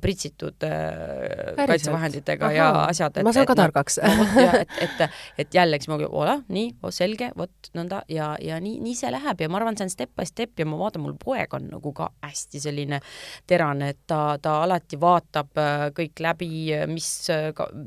pritsitud 0.00 0.64
äh, 0.66 1.52
kaitsevahenditega 1.58 2.52
ja 2.56 2.70
asjad. 2.86 3.20
ma 3.24 3.34
saan 3.36 3.48
ka 3.48 3.58
targaks. 3.58 4.00
et, 4.64 4.74
et, 4.80 5.20
et 5.44 5.60
jällegi 5.60 5.90
ma, 5.92 6.00
ole, 6.08 6.40
nii, 6.48 6.72
selge, 6.94 7.30
vot 7.36 7.72
nõnda 7.76 8.00
ja, 8.08 8.32
ja 8.42 8.56
nii, 8.62 8.78
nii 8.82 8.96
see 8.96 9.12
läheb 9.12 9.44
ja 9.44 9.52
ma 9.52 9.60
arvan, 9.60 9.76
see 9.76 9.88
on 9.88 9.92
step 9.92 10.16
by 10.16 10.24
step 10.26 10.37
step 10.38 10.62
ja 10.62 10.66
ma 10.68 10.78
vaatan, 10.78 11.02
mul 11.04 11.16
poeg 11.18 11.54
on 11.58 11.68
nagu 11.72 11.92
ka 11.96 12.08
hästi 12.22 12.62
selline 12.62 13.00
terane, 13.48 13.92
et 13.94 14.00
ta, 14.06 14.38
ta 14.42 14.58
alati 14.64 14.98
vaatab 15.00 15.58
äh, 15.58 15.84
kõik 15.96 16.22
läbi, 16.22 16.50
mis, 16.90 17.10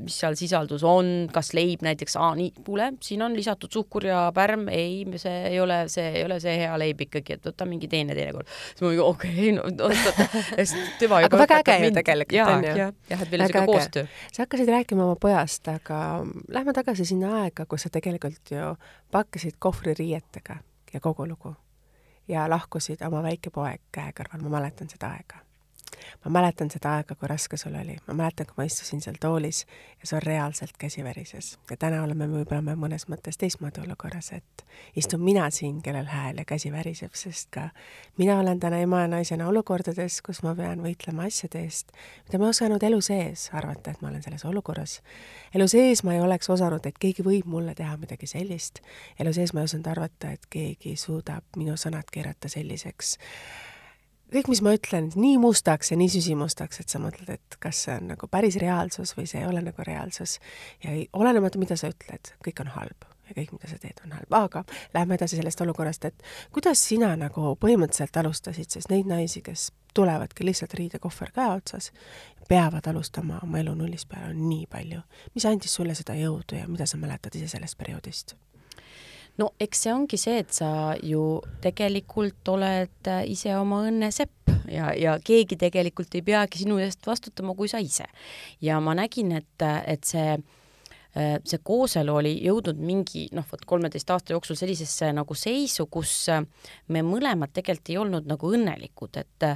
mis 0.04 0.20
seal 0.22 0.38
sisaldus 0.40 0.84
on, 0.88 1.30
kas 1.34 1.54
leib 1.58 1.86
näiteks, 1.86 2.18
aa 2.20 2.34
nii, 2.38 2.52
kuule, 2.66 2.92
siin 3.04 3.24
on 3.26 3.36
lisatud 3.38 3.72
suhkur 3.72 4.08
ja 4.10 4.24
pärm, 4.36 4.68
ei, 4.74 5.06
see 5.22 5.38
ei 5.52 5.60
ole, 5.64 5.84
see 5.92 6.08
ei 6.18 6.26
ole 6.28 6.40
see 6.44 6.58
hea 6.64 6.74
leib 6.82 7.06
ikkagi, 7.08 7.38
et 7.38 7.50
võta 7.52 7.68
mingi 7.70 7.90
teine 7.92 8.16
teinekord. 8.18 8.50
siis 8.76 8.86
ma 8.86 8.94
okei 9.06 9.32
okay,, 9.32 9.56
no 9.56 9.66
oot-oot, 9.68 10.22
sest 10.58 10.78
tema 11.00 11.22
aga 11.26 11.42
väga 11.44 11.62
äge 11.62 11.78
ju 11.86 11.94
tegelikult 11.96 12.56
on 12.56 12.68
ju. 12.68 12.76
jah, 12.82 12.94
et 13.26 13.34
meil 13.34 13.46
on 13.46 13.48
niisugune 13.48 13.66
koostöö. 13.72 14.06
sa 14.32 14.46
hakkasid 14.46 14.72
rääkima 14.76 15.06
oma 15.06 15.18
pojast, 15.22 15.68
aga 15.72 16.02
lähme 16.52 16.76
tagasi 16.78 17.08
sinna 17.14 17.42
aega, 17.44 17.66
kus 17.70 17.88
sa 17.88 17.94
tegelikult 17.94 18.54
ju 18.54 18.76
pakkisid 19.12 19.60
kohvririietega 19.60 20.62
ja 20.94 21.04
kogu 21.04 21.28
lugu 21.28 21.56
ja 22.28 22.50
lahkusid 22.50 23.02
oma 23.08 23.24
väike 23.24 23.50
poeg 23.50 23.82
käe 23.92 24.14
kõrval, 24.18 24.44
ma 24.44 24.58
mäletan 24.60 24.90
seda 24.90 25.14
aega 25.16 25.42
ma 26.26 26.32
mäletan 26.32 26.70
seda 26.72 26.96
aega, 26.98 27.16
kui 27.16 27.28
raske 27.28 27.58
sul 27.58 27.76
oli, 27.76 27.96
ma 28.08 28.14
mäletan, 28.14 28.48
kui 28.48 28.58
ma 28.58 28.66
istusin 28.68 29.02
seal 29.02 29.18
toolis 29.22 29.66
ja 30.00 30.08
sul 30.08 30.22
reaalselt 30.24 30.78
käsi 30.78 31.04
värises. 31.04 31.60
ja 31.70 31.78
täna 31.78 32.04
oleme 32.04 32.28
me 32.28 32.42
võib-olla 32.42 32.76
mõnes 32.76 33.08
mõttes 33.12 33.38
teistmoodi 33.38 33.82
olukorras, 33.82 34.32
et 34.32 34.66
istun 34.96 35.22
mina 35.22 35.50
siin, 35.50 35.82
kellel 35.82 36.06
hääl 36.06 36.38
ja 36.38 36.46
käsi 36.46 36.72
väriseb, 36.72 37.14
sest 37.14 37.50
ka 37.52 37.70
mina 38.18 38.40
olen 38.40 38.60
täna 38.60 38.80
ema 38.82 39.02
ja 39.02 39.08
naisena 39.08 39.48
olukordades, 39.48 40.22
kus 40.22 40.44
ma 40.44 40.56
pean 40.56 40.84
võitlema 40.84 41.28
asjade 41.28 41.64
eest, 41.64 41.92
mida 42.28 42.40
ma 42.40 42.50
ei 42.50 42.56
osanud 42.56 42.84
elu 42.84 43.02
sees 43.02 43.50
arvata, 43.54 43.92
et 43.92 44.02
ma 44.02 44.10
olen 44.10 44.24
selles 44.24 44.46
olukorras. 44.46 45.02
elu 45.56 45.68
sees 45.68 46.04
ma 46.04 46.14
ei 46.14 46.22
oleks 46.22 46.50
osanud, 46.50 46.86
et 46.86 46.98
keegi 47.00 47.24
võib 47.24 47.46
mulle 47.46 47.76
teha 47.76 47.98
midagi 47.98 48.28
sellist. 48.28 48.82
elu 49.20 49.34
sees 49.34 49.54
ma 49.54 49.62
ei 49.62 49.70
osanud 49.72 49.88
arvata, 49.88 50.32
et 50.32 50.48
keegi 50.50 50.96
suudab 50.96 51.44
minu 51.58 51.78
sõnad 51.78 52.08
keerata 52.12 52.50
selliseks 52.50 53.18
kõik, 54.32 54.50
mis 54.52 54.62
ma 54.66 54.76
ütlen, 54.78 55.12
nii 55.16 55.38
mustaks 55.42 55.92
ja 55.92 56.00
nii 56.00 56.10
süsimustaks, 56.12 56.82
et 56.84 56.94
sa 56.94 57.02
mõtled, 57.04 57.30
et 57.36 57.58
kas 57.64 57.86
see 57.86 57.96
on 58.00 58.12
nagu 58.14 58.30
päris 58.32 58.58
reaalsus 58.62 59.16
või 59.18 59.28
see 59.30 59.42
ei 59.42 59.48
ole 59.50 59.64
nagu 59.66 59.88
reaalsus. 59.88 60.40
ja 60.84 60.92
ei, 60.96 61.08
olenemata, 61.14 61.60
mida 61.62 61.78
sa 61.80 61.92
ütled, 61.92 62.34
kõik 62.46 62.64
on 62.64 62.72
halb 62.78 63.08
ja 63.32 63.36
kõik, 63.36 63.54
mida 63.56 63.70
sa 63.70 63.80
teed, 63.80 64.02
on 64.06 64.16
halb, 64.16 64.34
aga 64.36 64.64
lähme 64.94 65.16
edasi 65.16 65.40
sellest 65.40 65.62
olukorrast, 65.64 66.06
et 66.06 66.24
kuidas 66.52 66.82
sina 66.84 67.14
nagu 67.20 67.56
põhimõtteliselt 67.62 68.20
alustasid, 68.24 68.70
sest 68.74 68.92
neid 68.92 69.08
naisi, 69.10 69.44
kes 69.46 69.70
tulevadki 69.96 70.46
lihtsalt 70.48 70.74
riidekohver 70.80 71.32
käe 71.36 71.50
otsas, 71.56 71.92
peavad 72.50 72.88
alustama 72.92 73.40
oma 73.44 73.60
elu 73.64 73.76
nullist 73.76 74.10
peale, 74.12 74.32
on 74.34 74.48
nii 74.50 74.68
palju. 74.72 75.02
mis 75.36 75.46
andis 75.48 75.76
sulle 75.76 75.96
seda 75.96 76.16
jõudu 76.20 76.60
ja 76.60 76.68
mida 76.68 76.88
sa 76.88 77.00
mäletad 77.00 77.36
ise 77.40 77.48
sellest 77.56 77.78
perioodist? 77.80 78.36
No 79.40 79.52
eks 79.60 79.86
see 79.86 79.94
ongi 79.94 80.20
see, 80.20 80.40
et 80.44 80.54
sa 80.56 80.72
ju 81.04 81.42
tegelikult 81.64 82.54
oled 82.54 83.12
äh, 83.12 83.24
ise 83.32 83.56
oma 83.58 83.84
õnne 83.88 84.12
sepp 84.14 84.52
ja, 84.72 84.92
ja 84.98 85.18
keegi 85.24 85.58
tegelikult 85.60 86.16
ei 86.18 86.26
peagi 86.26 86.64
sinu 86.64 86.80
eest 86.82 87.08
vastutama, 87.08 87.56
kui 87.58 87.72
sa 87.72 87.82
ise. 87.82 88.08
ja 88.62 88.80
ma 88.84 88.96
nägin, 88.98 89.32
et, 89.40 89.68
et 89.86 90.04
see 90.08 90.34
äh, 90.36 91.38
see 91.44 91.60
kooselu 91.64 92.14
oli 92.22 92.34
jõudnud 92.46 92.80
mingi 92.80 93.26
noh, 93.36 93.46
vot 93.52 93.66
kolmeteist 93.68 94.12
aasta 94.14 94.36
jooksul 94.36 94.60
sellisesse 94.60 95.12
nagu 95.16 95.36
seisu, 95.36 95.88
kus 95.92 96.14
äh, 96.32 96.44
me 96.92 97.04
mõlemad 97.06 97.54
tegelikult 97.56 97.92
ei 97.92 98.00
olnud 98.04 98.30
nagu 98.30 98.54
õnnelikud, 98.56 99.20
et 99.22 99.48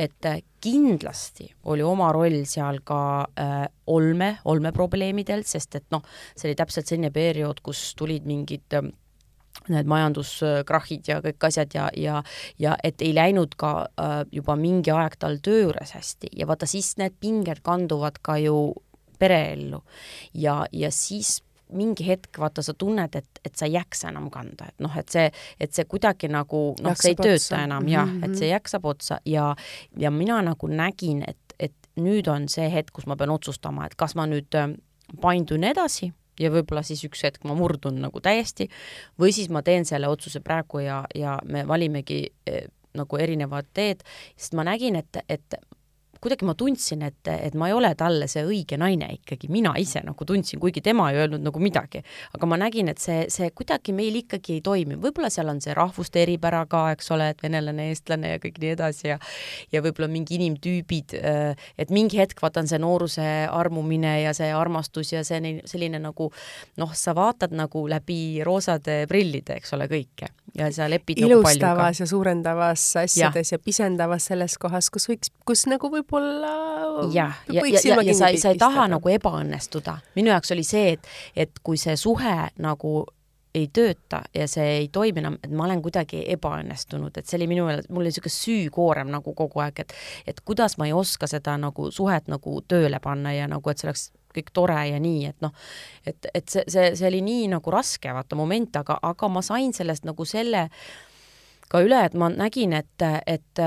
et 0.00 0.26
kindlasti 0.64 1.50
oli 1.70 1.84
oma 1.84 2.08
roll 2.14 2.44
seal 2.48 2.80
ka 2.86 3.00
äh, 3.38 3.64
olme, 3.92 4.38
olmeprobleemidel, 4.48 5.44
sest 5.46 5.76
et 5.76 5.86
noh, 5.92 6.02
see 6.34 6.48
oli 6.50 6.58
täpselt 6.58 6.88
selline 6.88 7.12
periood, 7.14 7.60
kus 7.64 7.90
tulid 7.98 8.26
mingid 8.28 8.78
äh, 8.78 8.88
need 9.72 9.88
majanduskrahhid 9.90 11.08
ja 11.08 11.20
kõik 11.24 11.48
asjad 11.48 11.74
ja, 11.74 11.88
ja, 11.96 12.22
ja 12.58 12.76
et 12.84 13.02
ei 13.02 13.14
läinud 13.16 13.56
ka 13.60 13.74
äh, 14.00 14.16
juba 14.32 14.56
mingi 14.60 14.92
aeg 14.94 15.16
tal 15.18 15.38
töö 15.44 15.66
juures 15.66 15.94
hästi 15.96 16.32
ja 16.36 16.48
vaata 16.50 16.68
siis 16.68 16.94
need 17.00 17.16
pinged 17.20 17.62
kanduvad 17.64 18.20
ka 18.22 18.36
ju 18.42 18.74
pereellu 19.18 19.80
ja, 20.34 20.64
ja 20.72 20.90
siis 20.90 21.38
mingi 21.74 22.06
hetk 22.06 22.38
vaata, 22.38 22.62
sa 22.62 22.74
tunned, 22.78 23.16
et, 23.16 23.40
et 23.44 23.54
sa 23.56 23.66
ei 23.66 23.74
jaksa 23.74 24.10
enam 24.12 24.28
kanda, 24.30 24.68
et 24.68 24.82
noh, 24.84 24.92
et 25.00 25.08
see, 25.10 25.30
et 25.60 25.72
see 25.74 25.86
kuidagi 25.90 26.28
nagu 26.30 26.60
noh, 26.84 26.98
see 26.98 27.14
ei 27.14 27.18
tööta 27.18 27.38
otsa. 27.40 27.62
enam 27.64 27.88
jah 27.88 28.06
mm, 28.06 28.20
-hmm. 28.20 28.30
et 28.30 28.38
see 28.38 28.50
jaksab 28.50 28.84
otsa 28.84 29.18
ja, 29.24 29.54
ja 29.98 30.10
mina 30.10 30.42
nagu 30.42 30.68
nägin, 30.68 31.24
et, 31.26 31.56
et 31.58 31.74
nüüd 31.96 32.28
on 32.30 32.48
see 32.48 32.68
hetk, 32.70 32.92
kus 32.92 33.06
ma 33.06 33.16
pean 33.16 33.30
otsustama, 33.30 33.86
et 33.86 33.96
kas 33.96 34.14
ma 34.14 34.26
nüüd 34.26 34.54
äh, 34.54 34.76
paindun 35.20 35.64
edasi 35.64 36.12
ja 36.40 36.50
võib-olla 36.50 36.82
siis 36.86 37.04
üks 37.06 37.24
hetk 37.26 37.44
ma 37.48 37.56
murdun 37.58 38.00
nagu 38.04 38.20
täiesti 38.22 38.68
või 39.20 39.34
siis 39.36 39.50
ma 39.52 39.62
teen 39.62 39.86
selle 39.88 40.10
otsuse 40.10 40.42
praegu 40.44 40.82
ja, 40.84 41.04
ja 41.14 41.38
me 41.44 41.64
valimegi 41.68 42.24
eh, 42.46 42.66
nagu 42.94 43.18
erinevad 43.18 43.66
teed, 43.74 44.04
sest 44.36 44.54
ma 44.54 44.66
nägin, 44.66 44.96
et, 45.00 45.18
et 45.28 45.56
kuidagi 46.24 46.46
ma 46.48 46.54
tundsin, 46.58 47.04
et, 47.06 47.28
et 47.30 47.54
ma 47.58 47.68
ei 47.68 47.76
ole 47.76 47.90
talle 47.98 48.28
see 48.30 48.44
õige 48.46 48.78
naine 48.80 49.10
ikkagi, 49.18 49.50
mina 49.52 49.74
ise 49.80 50.00
nagu 50.04 50.26
tundsin, 50.28 50.60
kuigi 50.62 50.82
tema 50.84 51.10
ei 51.12 51.20
öelnud 51.22 51.44
nagu 51.44 51.62
midagi. 51.62 52.02
aga 52.34 52.48
ma 52.48 52.58
nägin, 52.60 52.88
et 52.92 53.02
see, 53.02 53.26
see 53.32 53.50
kuidagi 53.54 53.92
meil 53.96 54.16
ikkagi 54.22 54.58
ei 54.58 54.62
toimi, 54.64 54.98
võib-olla 55.00 55.30
seal 55.32 55.52
on 55.52 55.60
see 55.64 55.74
rahvuste 55.76 56.22
eripära 56.22 56.64
ka, 56.70 56.86
eks 56.96 57.10
ole, 57.14 57.30
et 57.34 57.42
venelane, 57.44 57.90
eestlane 57.92 58.34
ja 58.34 58.42
kõik 58.42 58.60
nii 58.62 58.72
edasi 58.76 59.10
ja 59.12 59.18
ja 59.72 59.82
võib-olla 59.84 60.08
mingi 60.10 60.38
inimtüübid, 60.38 61.16
äh, 61.20 61.66
et 61.78 61.92
mingi 61.94 62.20
hetk 62.20 62.40
vaatan 62.42 62.68
see 62.70 62.80
nooruse 62.82 63.26
armumine 63.50 64.16
ja 64.22 64.34
see 64.36 64.50
armastus 64.54 65.12
ja 65.12 65.24
see 65.26 65.58
selline 65.68 66.00
nagu 66.02 66.30
noh, 66.80 66.94
sa 66.96 67.14
vaatad 67.16 67.54
nagu 67.54 67.86
läbi 67.90 68.40
roosade 68.46 69.04
prillide, 69.10 69.60
eks 69.60 69.76
ole, 69.76 69.88
kõike 69.90 70.30
ja 70.54 70.68
sa 70.72 70.86
lepid 70.90 71.18
ilustavas 71.18 71.98
nagu 71.98 72.02
ja 72.02 72.06
suurendavas 72.06 72.82
asjades 72.96 73.52
ja. 73.52 73.58
ja 73.58 73.62
pisendavas 73.64 74.28
selles 74.30 74.54
kohas, 74.60 74.90
kus 74.94 75.08
võiks, 75.10 75.32
kus 75.46 75.66
nagu 75.70 75.90
võib 75.90 76.13
võib-olla 76.14 77.12
jah, 77.12 77.34
ja, 77.48 77.62
ja, 77.66 77.80
ja, 77.84 78.02
ja 78.02 78.14
sa 78.14 78.28
ei, 78.28 78.38
sa 78.38 78.54
ei 78.54 78.58
taha 78.58 78.86
nagu 78.88 79.08
ebaõnnestuda. 79.08 79.98
minu 80.14 80.32
jaoks 80.32 80.52
oli 80.54 80.64
see, 80.64 80.94
et, 80.96 81.12
et 81.36 81.60
kui 81.62 81.76
see 81.80 81.96
suhe 81.96 82.36
nagu 82.62 83.04
ei 83.54 83.68
tööta 83.70 84.24
ja 84.34 84.48
see 84.50 84.66
ei 84.80 84.88
toimi 84.90 85.22
enam, 85.22 85.36
et 85.44 85.52
ma 85.54 85.68
olen 85.68 85.82
kuidagi 85.82 86.24
ebaõnnestunud, 86.34 87.14
et 87.14 87.26
see 87.26 87.38
oli 87.38 87.46
minu 87.52 87.68
mul 87.68 88.02
oli 88.02 88.10
niisugune 88.10 88.34
süükoorem 88.34 89.12
nagu 89.14 89.34
kogu 89.34 89.62
aeg, 89.62 89.84
et 89.84 89.94
et 90.26 90.40
kuidas 90.42 90.76
ma 90.78 90.88
ei 90.88 90.92
oska 90.92 91.28
seda 91.30 91.56
nagu 91.60 91.90
suhet 91.94 92.28
nagu 92.28 92.58
tööle 92.68 92.98
panna 93.00 93.32
ja 93.34 93.46
nagu, 93.50 93.70
et 93.70 93.78
see 93.78 93.88
oleks 93.88 94.10
kõik 94.34 94.50
tore 94.50 94.80
ja 94.90 94.98
nii, 94.98 95.26
et 95.30 95.44
noh, 95.44 95.52
et, 96.06 96.26
et 96.34 96.48
see, 96.50 96.64
see, 96.66 96.94
see 96.98 97.06
oli 97.06 97.20
nii 97.22 97.46
nagu 97.52 97.70
raske, 97.70 98.10
vaata, 98.10 98.34
moment, 98.34 98.80
aga, 98.82 98.98
aga 99.02 99.28
ma 99.30 99.42
sain 99.46 99.70
sellest 99.72 100.02
nagu 100.08 100.26
selle 100.26 100.64
ka 101.70 101.78
üle, 101.86 102.00
et 102.08 102.16
ma 102.18 102.26
nägin, 102.34 102.74
et, 102.74 103.04
et 103.30 103.62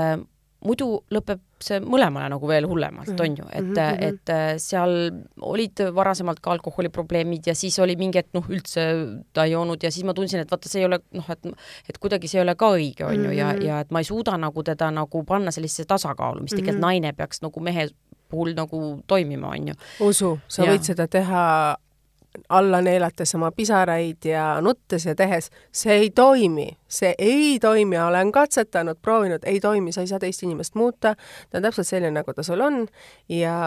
muidu 0.64 0.90
lõpeb 1.08 1.40
see 1.64 1.80
mõlemale 1.82 2.28
nagu 2.32 2.48
veel 2.48 2.66
hullemalt, 2.68 3.10
mhm. 3.12 3.22
on 3.24 3.36
ju, 3.40 3.46
et 3.52 3.64
mm, 3.64 3.74
-hmm. 3.74 4.04
et 4.08 4.32
äh, 4.34 4.50
seal 4.62 4.94
olid 5.40 5.82
varasemalt 5.94 6.40
ka 6.40 6.52
alkoholiprobleemid 6.56 7.46
ja 7.46 7.54
siis 7.54 7.78
oli 7.78 7.96
mingi 7.96 8.18
hetk 8.18 8.34
noh, 8.34 8.46
üldse 8.48 8.84
ta 9.32 9.44
ei 9.44 9.52
joonud 9.52 9.82
ja 9.82 9.90
siis 9.90 10.04
ma 10.04 10.14
tundsin, 10.14 10.40
et 10.40 10.50
vaata, 10.50 10.68
see 10.68 10.82
ei 10.82 10.86
ole 10.86 11.00
noh, 11.12 11.30
et 11.30 11.50
et 11.88 11.98
kuidagi 11.98 12.28
see 12.28 12.40
ei 12.40 12.46
ole 12.46 12.54
ka 12.54 12.70
õige, 12.76 13.04
on 13.06 13.24
ju, 13.24 13.30
ja, 13.30 13.52
mhm. 13.52 13.62
ja 13.62 13.80
et 13.80 13.90
ma 13.90 14.04
ei 14.04 14.08
suuda 14.08 14.36
nagu 14.36 14.62
teda 14.62 14.90
nagu 14.90 15.24
panna 15.24 15.50
sellisesse 15.50 15.84
tasakaalu, 15.84 16.42
mis 16.42 16.54
tegelikult 16.54 16.74
mm 16.74 16.84
-hmm. 16.84 17.02
naine 17.02 17.12
peaks 17.12 17.42
nagu 17.42 17.60
mehe 17.60 17.88
puhul 18.28 18.54
nagu 18.54 19.02
toimima, 19.06 19.48
on 19.48 19.68
ju. 19.68 19.74
usu, 20.00 20.38
sa 20.48 20.64
ja. 20.64 20.72
võid 20.72 20.84
seda 20.84 21.08
teha 21.08 21.76
alla 22.48 22.80
neelates 22.82 23.34
oma 23.34 23.50
pisaraid 23.52 24.24
ja 24.24 24.60
nuttes 24.60 25.06
ja 25.06 25.14
tehes, 25.14 25.50
see 25.72 25.94
ei 25.94 26.10
toimi, 26.10 26.68
see 26.88 27.14
ei 27.18 27.58
toimi, 27.60 27.98
olen 27.98 28.32
katsetanud, 28.32 28.98
proovinud, 29.02 29.44
ei 29.46 29.60
toimi, 29.60 29.92
sa 29.92 30.00
ei 30.00 30.10
saa 30.10 30.18
teist 30.18 30.42
inimest 30.42 30.74
muuta, 30.74 31.14
ta 31.50 31.58
on 31.58 31.66
täpselt 31.66 31.88
selline, 31.88 32.12
nagu 32.20 32.34
ta 32.34 32.42
sul 32.42 32.60
on. 32.60 32.86
Ja 33.28 33.58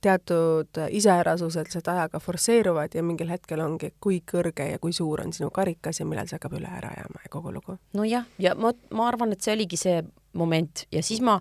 teatud 0.00 0.82
iseärasused 0.88 1.70
sealt 1.70 1.88
ajaga 1.88 2.20
forsseeruvad 2.20 2.94
ja 2.94 3.02
mingil 3.02 3.30
hetkel 3.30 3.60
ongi, 3.64 3.92
kui 4.00 4.22
kõrge 4.32 4.70
ja 4.72 4.80
kui 4.82 4.92
suur 4.92 5.24
on 5.24 5.32
sinu 5.32 5.50
karikas 5.50 6.00
ja 6.00 6.06
millal 6.08 6.28
see 6.28 6.38
hakkab 6.40 6.58
üle 6.58 6.70
ära 6.70 6.92
jääma 6.96 7.24
ja 7.24 7.30
kogu 7.30 7.52
lugu. 7.52 7.78
nojah, 7.94 8.26
ja 8.38 8.54
ma, 8.54 8.72
ma 8.90 9.08
arvan, 9.08 9.32
et 9.32 9.40
see 9.40 9.54
oligi 9.54 9.76
see 9.80 10.02
moment. 10.32 10.86
Ja 10.92 11.02
siis 11.02 11.20
ma 11.20 11.38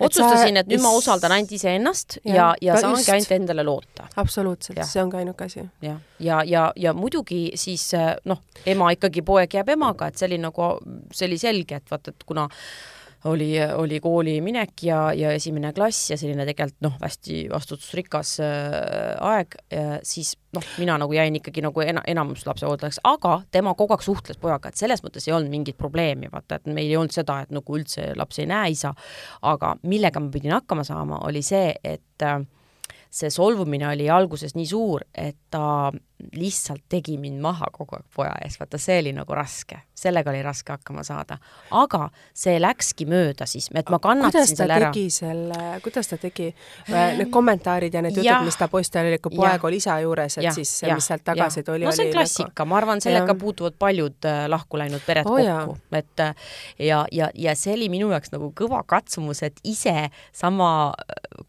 otsustasin, 0.00 0.56
et 0.60 0.70
nüüd 0.70 0.82
ma 0.84 0.92
usaldan 0.96 1.34
ainult 1.36 1.52
iseennast 1.52 2.18
ja, 2.24 2.34
ja, 2.34 2.54
ja 2.72 2.80
saangi 2.80 3.10
ainult 3.14 3.34
endale 3.36 3.66
loota. 3.66 4.08
absoluutselt, 4.16 4.80
see 4.88 5.02
ongi 5.02 5.20
ainuke 5.20 5.48
asi. 5.50 5.60
jah, 5.62 5.68
ja, 5.82 5.98
ja, 6.18 6.40
ja, 6.46 6.64
ja 6.76 6.94
muidugi 6.96 7.44
siis 7.60 7.90
noh, 8.28 8.42
ema 8.66 8.92
ikkagi, 8.96 9.24
poeg 9.26 9.58
jääb 9.58 9.74
emaga, 9.76 10.08
et 10.08 10.18
see 10.18 10.30
oli 10.30 10.40
nagu, 10.42 10.72
see 11.12 11.28
oli 11.30 11.38
selge, 11.40 11.82
et 11.82 11.92
vaata, 11.92 12.14
et 12.14 12.26
kuna 12.26 12.48
oli, 13.30 13.50
oli 13.76 14.00
kooli 14.00 14.40
minek 14.44 14.82
ja, 14.86 15.00
ja 15.16 15.32
esimene 15.36 15.72
klass 15.76 16.10
ja 16.10 16.18
selline 16.20 16.46
tegelikult 16.48 16.80
noh, 16.84 16.96
hästi 17.02 17.44
vastutusrikas 17.52 18.36
äh, 18.42 19.16
aeg 19.22 19.56
siis 20.06 20.34
noh, 20.52 20.64
mina 20.78 20.96
nagu 21.00 21.14
jäin 21.16 21.36
ikkagi 21.38 21.62
nagu 21.64 21.84
ena, 21.84 22.02
enamus 22.08 22.44
lapsehooldajaks, 22.46 23.00
aga 23.08 23.38
tema 23.54 23.74
kogu 23.78 23.96
aeg 23.96 24.04
suhtles 24.04 24.40
pojaga, 24.40 24.70
et 24.72 24.80
selles 24.80 25.02
mõttes 25.04 25.26
ei 25.28 25.36
olnud 25.36 25.52
mingit 25.52 25.78
probleemi, 25.78 26.30
vaata, 26.32 26.58
et 26.58 26.68
meil 26.68 26.90
ei 26.90 26.98
olnud 26.98 27.14
seda, 27.14 27.40
et 27.44 27.54
nagu 27.54 27.78
üldse 27.78 28.12
laps 28.18 28.42
ei 28.42 28.48
näe 28.50 28.74
isa, 28.74 28.92
aga 29.48 29.74
millega 29.88 30.20
ma 30.20 30.32
pidin 30.32 30.56
hakkama 30.56 30.84
saama, 30.86 31.22
oli 31.28 31.44
see, 31.46 31.72
et 31.84 32.26
äh, 32.26 32.42
see 33.12 33.32
solvumine 33.32 33.88
oli 33.92 34.08
alguses 34.12 34.56
nii 34.56 34.68
suur, 34.68 35.06
et 35.14 35.38
ta 35.52 35.92
lihtsalt 36.32 36.84
tegi 36.88 37.16
mind 37.18 37.40
maha 37.42 37.66
kogu 37.74 37.96
aeg 37.96 38.04
poja 38.14 38.32
ees, 38.44 38.54
vaata 38.60 38.78
see 38.80 39.00
oli 39.02 39.10
nagu 39.14 39.34
raske, 39.34 39.80
sellega 39.98 40.30
oli 40.30 40.42
raske 40.44 40.70
hakkama 40.72 41.02
saada. 41.04 41.38
aga 41.74 42.06
see 42.38 42.60
läkski 42.62 43.06
mööda 43.10 43.46
siis, 43.50 43.66
et 43.74 43.90
ma 43.90 43.98
kannatasin 44.02 44.60
selle 44.60 44.76
ära. 44.76 44.90
selle, 45.10 45.58
kuidas 45.82 46.12
ta 46.12 46.18
tegi 46.22 46.46
äh, 46.52 47.16
need 47.18 47.32
kommentaarid 47.34 47.94
ja 47.94 48.04
need 48.06 48.16
jutud, 48.20 48.46
mis 48.46 48.58
ta 48.60 48.68
postil 48.70 49.10
oli, 49.10 49.18
kui 49.24 49.34
poeg 49.34 49.66
oli 49.66 49.80
isa 49.82 49.98
juures, 50.04 50.38
et 50.38 50.46
ja, 50.46 50.54
siis, 50.54 50.76
mis 50.86 51.10
sealt 51.10 51.24
tagasi 51.26 51.64
tuli. 51.66 51.88
no 51.88 51.94
see 51.96 52.06
on 52.06 52.14
klassika 52.14 52.52
nagu..., 52.52 52.68
ma 52.70 52.78
arvan, 52.78 53.02
sellega 53.04 53.34
ja. 53.34 53.38
puutuvad 53.42 53.76
paljud 53.78 54.30
äh, 54.30 54.44
lahku 54.52 54.80
läinud 54.80 55.02
pered 55.06 55.26
oh, 55.26 55.42
kokku, 55.42 55.76
et 55.98 56.24
äh, 56.28 56.48
ja, 56.78 57.02
ja, 57.10 57.32
ja 57.34 57.56
see 57.58 57.74
oli 57.74 57.90
minu 57.92 58.12
jaoks 58.14 58.32
nagu 58.36 58.52
kõva 58.58 58.84
katsumus, 58.86 59.42
et 59.42 59.58
ise 59.66 60.06
sama 60.30 60.70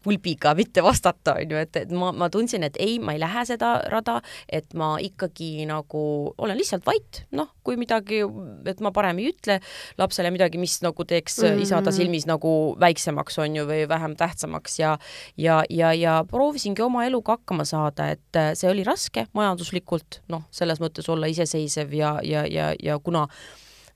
pulbiga 0.02 0.56
mitte 0.58 0.82
vastata, 0.82 1.38
on 1.38 1.54
ju, 1.54 1.62
et, 1.62 1.82
et 1.84 1.94
ma, 1.94 2.10
ma 2.12 2.28
tundsin, 2.32 2.66
et 2.66 2.76
ei, 2.82 2.98
ma 2.98 3.14
ei 3.14 3.22
lähe 3.22 3.46
seda 3.48 3.76
rada, 3.94 4.18
et 4.48 4.74
ma 4.78 4.94
ikkagi 5.02 5.66
nagu 5.70 6.04
olen 6.38 6.58
lihtsalt 6.58 6.86
vait, 6.86 7.22
noh, 7.34 7.50
kui 7.64 7.78
midagi, 7.80 8.22
et 8.70 8.82
ma 8.84 8.92
parem 8.94 9.20
ei 9.22 9.30
ütle 9.32 9.60
lapsele 10.00 10.32
midagi, 10.34 10.60
mis 10.60 10.80
nagu 10.84 11.06
teeks 11.08 11.40
mm 11.42 11.48
-hmm. 11.48 11.62
isa 11.62 11.82
ta 11.82 11.92
silmis 11.94 12.26
nagu 12.30 12.76
väiksemaks, 12.80 13.38
on 13.38 13.56
ju, 13.56 13.66
või 13.66 13.88
vähem 13.88 14.16
tähtsamaks 14.16 14.78
ja 14.78 14.98
ja, 15.36 15.62
ja, 15.70 15.92
ja 15.92 16.24
proovisingi 16.30 16.82
oma 16.82 17.04
eluga 17.06 17.38
hakkama 17.38 17.64
saada, 17.64 18.10
et 18.10 18.40
see 18.54 18.70
oli 18.70 18.84
raske 18.84 19.26
majanduslikult, 19.32 20.22
noh, 20.28 20.42
selles 20.50 20.80
mõttes 20.80 21.08
olla 21.08 21.26
iseseisev 21.26 21.94
ja, 21.94 22.18
ja, 22.22 22.46
ja, 22.46 22.74
ja 22.82 22.98
kuna 22.98 23.28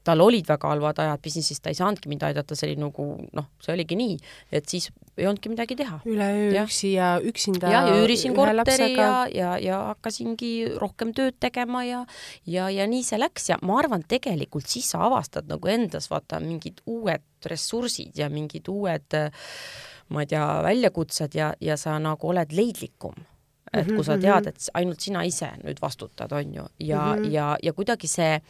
tal 0.05 0.23
olid 0.25 0.47
väga 0.49 0.71
halvad 0.71 0.99
ajad 1.03 1.21
business'is, 1.25 1.61
ta 1.63 1.73
ei 1.73 1.77
saanudki 1.79 2.09
mind 2.09 2.25
aidata, 2.29 2.57
see 2.57 2.71
oli 2.71 2.79
nagu 2.81 3.07
noh, 3.37 3.49
see 3.63 3.75
oligi 3.75 3.99
nii, 3.99 4.17
et 4.55 4.69
siis 4.71 4.89
ei 5.19 5.27
olnudki 5.27 5.53
midagi 5.53 5.77
teha. 5.79 6.01
üleöö 6.09 6.63
üksi 6.63 6.93
ja 6.95 7.11
üksinda. 7.21 7.71
ja, 7.73 7.83
ja 7.89 7.99
üürisin 8.03 8.37
korteri 8.37 8.93
ja, 8.95 9.27
ja, 9.35 9.53
ja 9.63 9.81
hakkasingi 9.91 10.53
rohkem 10.81 11.13
tööd 11.17 11.37
tegema 11.41 11.85
ja, 11.85 12.05
ja, 12.47 12.69
ja 12.71 12.87
nii 12.89 13.05
see 13.05 13.21
läks 13.21 13.51
ja 13.51 13.59
ma 13.63 13.81
arvan, 13.83 14.07
tegelikult 14.09 14.69
siis 14.71 14.91
sa 14.95 15.05
avastad 15.09 15.51
nagu 15.51 15.69
endas 15.69 16.11
vaata 16.11 16.41
mingid 16.41 16.83
uued 16.87 17.27
ressursid 17.51 18.19
ja 18.19 18.31
mingid 18.33 18.69
uued 18.71 19.19
ma 20.09 20.23
ei 20.25 20.31
tea, 20.31 20.45
väljakutsed 20.65 21.35
ja, 21.37 21.53
ja 21.61 21.77
sa 21.77 21.99
nagu 22.01 22.31
oled 22.31 22.55
leidlikum 22.55 23.19
et 23.73 23.89
kui 23.91 24.05
sa 24.05 24.17
mhm, 24.17 24.23
tead, 24.25 24.47
mhm. 24.47 24.49
et 24.49 24.71
ainult 24.81 25.05
sina 25.05 25.25
ise 25.29 25.51
nüüd 25.61 25.81
vastutad, 25.83 26.33
on 26.33 26.55
ju, 26.55 26.65
ja 26.79 27.03
mm, 27.05 27.23
-hmm. 27.23 27.33
ja, 27.33 27.57
ja 27.63 27.73
kuidagi 27.73 28.09
see 28.09 28.41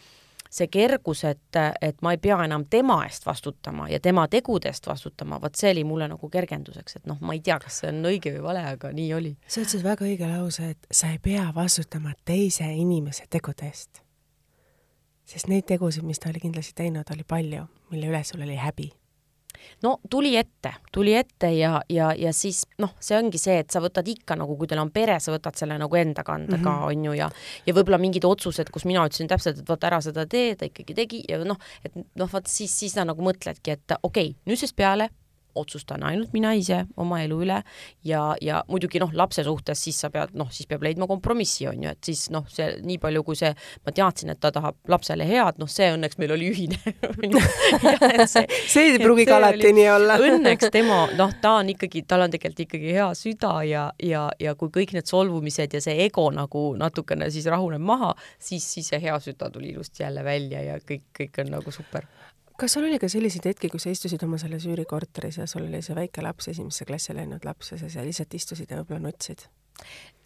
see 0.51 0.69
kergus, 0.73 1.25
et, 1.29 1.59
et 1.83 2.03
ma 2.03 2.15
ei 2.15 2.21
pea 2.23 2.39
enam 2.45 2.65
tema 2.71 3.01
eest 3.07 3.27
vastutama 3.27 3.89
ja 3.89 4.01
tema 4.01 4.27
tegude 4.29 4.71
eest 4.71 4.87
vastutama, 4.87 5.41
vot 5.43 5.55
see 5.59 5.73
oli 5.75 5.85
mulle 5.85 6.09
nagu 6.09 6.31
kergenduseks, 6.31 7.01
et 7.01 7.09
noh, 7.11 7.21
ma 7.21 7.37
ei 7.37 7.43
tea, 7.45 7.59
kas 7.63 7.83
see 7.83 7.93
on 7.93 8.03
õige 8.11 8.35
või 8.37 8.45
vale, 8.49 8.65
aga 8.75 8.93
nii 8.95 9.09
oli. 9.15 9.35
sa 9.47 9.63
ütlesid 9.63 9.85
väga 9.87 10.07
õige 10.09 10.31
lause, 10.31 10.71
et 10.75 10.89
sa 10.91 11.13
ei 11.13 11.19
pea 11.23 11.49
vastutama 11.55 12.15
teise 12.25 12.69
inimese 12.73 13.29
tegude 13.31 13.69
eest. 13.69 14.03
sest 15.29 15.49
neid 15.49 15.69
tegusid, 15.69 16.07
mis 16.09 16.19
ta 16.19 16.31
oli 16.33 16.41
kindlasti 16.41 16.75
teinud, 16.75 17.11
oli 17.13 17.27
palju, 17.29 17.69
mille 17.91 18.09
üle 18.13 18.25
sul 18.25 18.43
oli 18.47 18.57
häbi 18.57 18.93
no 19.83 19.99
tuli 20.11 20.37
ette, 20.37 20.73
tuli 20.93 21.15
ette 21.15 21.51
ja, 21.55 21.81
ja, 21.89 22.13
ja 22.17 22.33
siis 22.33 22.65
noh, 22.83 22.95
see 23.01 23.19
ongi 23.19 23.41
see, 23.41 23.59
et 23.63 23.71
sa 23.75 23.83
võtad 23.85 24.09
ikka 24.09 24.37
nagu, 24.39 24.57
kui 24.59 24.71
teil 24.71 24.83
on 24.83 24.93
pere, 24.95 25.19
sa 25.21 25.35
võtad 25.35 25.59
selle 25.59 25.79
nagu 25.81 25.97
enda 25.97 26.25
kanda 26.25 26.57
mm 26.57 26.63
-hmm. 26.63 26.65
ka, 26.65 26.77
mhm. 26.77 26.89
on 26.89 27.05
ju, 27.05 27.13
ja 27.13 27.31
ja 27.67 27.75
võib-olla 27.75 27.99
mingid 27.99 28.25
otsused, 28.25 28.71
kus 28.71 28.85
mina 28.85 29.07
ütlesin 29.07 29.29
täpselt, 29.29 29.59
et 29.59 29.69
vot 29.69 29.85
ära 29.85 30.01
seda 30.01 30.27
tee, 30.27 30.55
ta 30.57 30.65
ikkagi 30.67 30.95
tegi 30.95 31.25
ja 31.29 31.39
noh, 31.45 31.59
et 31.85 31.95
noh, 31.95 32.29
vot 32.33 32.47
siis, 32.47 32.79
siis 32.79 32.93
sa 32.93 33.05
nagu 33.05 33.23
mõtledki, 33.23 33.71
et 33.71 33.99
okei 34.03 34.31
okay,, 34.31 34.37
nüüdsest 34.47 34.77
peale 34.77 35.11
otsustan 35.55 36.03
ainult 36.07 36.33
mina 36.37 36.53
ise 36.57 36.83
oma 36.97 37.21
elu 37.25 37.39
üle 37.45 37.59
ja, 38.07 38.23
ja 38.45 38.63
muidugi 38.69 39.01
noh, 39.03 39.13
lapse 39.17 39.45
suhtes 39.47 39.81
siis 39.85 39.99
sa 40.01 40.11
pead, 40.15 40.35
noh, 40.39 40.51
siis 40.53 40.69
peab 40.71 40.85
leidma 40.87 41.09
kompromissi, 41.11 41.67
on 41.71 41.83
ju, 41.83 41.93
et 41.95 42.11
siis 42.11 42.27
noh, 42.35 42.47
see 42.53 42.69
nii 42.85 42.99
palju, 43.03 43.25
kui 43.27 43.39
see, 43.39 43.51
ma 43.87 43.95
teadsin, 43.95 44.33
et 44.35 44.41
ta 44.43 44.53
tahab 44.55 44.79
lapsele 44.91 45.27
head, 45.29 45.59
noh, 45.63 45.71
see 45.71 45.91
õnneks 45.95 46.21
meil 46.21 46.35
oli 46.37 46.51
ühine 46.53 46.79
see, 48.33 48.45
see 48.69 48.85
ei 48.93 49.01
pruugi 49.03 49.27
ka 49.29 49.39
alati 49.39 49.73
nii 49.77 49.89
olla. 49.93 50.19
Õnneks 50.29 50.73
tema, 50.75 51.01
noh, 51.19 51.33
ta 51.43 51.57
on 51.63 51.73
ikkagi, 51.73 52.05
tal 52.09 52.27
on 52.27 52.35
tegelikult 52.35 52.65
ikkagi 52.67 52.95
hea 52.99 53.09
süda 53.19 53.53
ja, 53.69 53.89
ja, 54.03 54.27
ja 54.43 54.55
kui 54.59 54.73
kõik 54.75 54.95
need 54.97 55.09
solvumised 55.11 55.79
ja 55.79 55.83
see 55.85 55.99
ego 56.07 56.29
nagu 56.35 56.71
natukene 56.79 57.31
siis 57.35 57.49
rahuneb 57.51 57.83
maha, 57.83 58.15
siis, 58.39 58.67
siis 58.67 58.93
see 58.93 59.03
hea 59.03 59.17
süda 59.23 59.51
tuli 59.55 59.73
ilusti 59.73 60.05
jälle 60.05 60.25
välja 60.27 60.63
ja 60.65 60.79
kõik, 60.83 61.09
kõik 61.17 61.43
on 61.45 61.55
nagu 61.59 61.75
super 61.75 62.07
kas 62.59 62.75
sul 62.75 62.89
oli 62.89 62.99
ka 62.99 63.09
selliseid 63.11 63.47
hetki, 63.47 63.71
kus 63.71 63.87
sa 63.87 63.93
istusid 63.95 64.23
oma 64.27 64.39
selles 64.41 64.67
üürikorteris 64.67 65.39
ja 65.39 65.47
sul 65.51 65.69
oli 65.69 65.83
see 65.85 65.95
väike 65.99 66.25
laps, 66.25 66.51
esimesse 66.51 66.87
klassi 66.89 67.15
läinud 67.17 67.47
laps 67.47 67.73
ja 67.73 67.79
sa 67.79 67.91
seal 67.93 68.09
lihtsalt 68.09 68.35
istusid 68.35 68.71
ja 68.71 68.81
võib-olla 68.81 69.09
nutsid? 69.09 69.47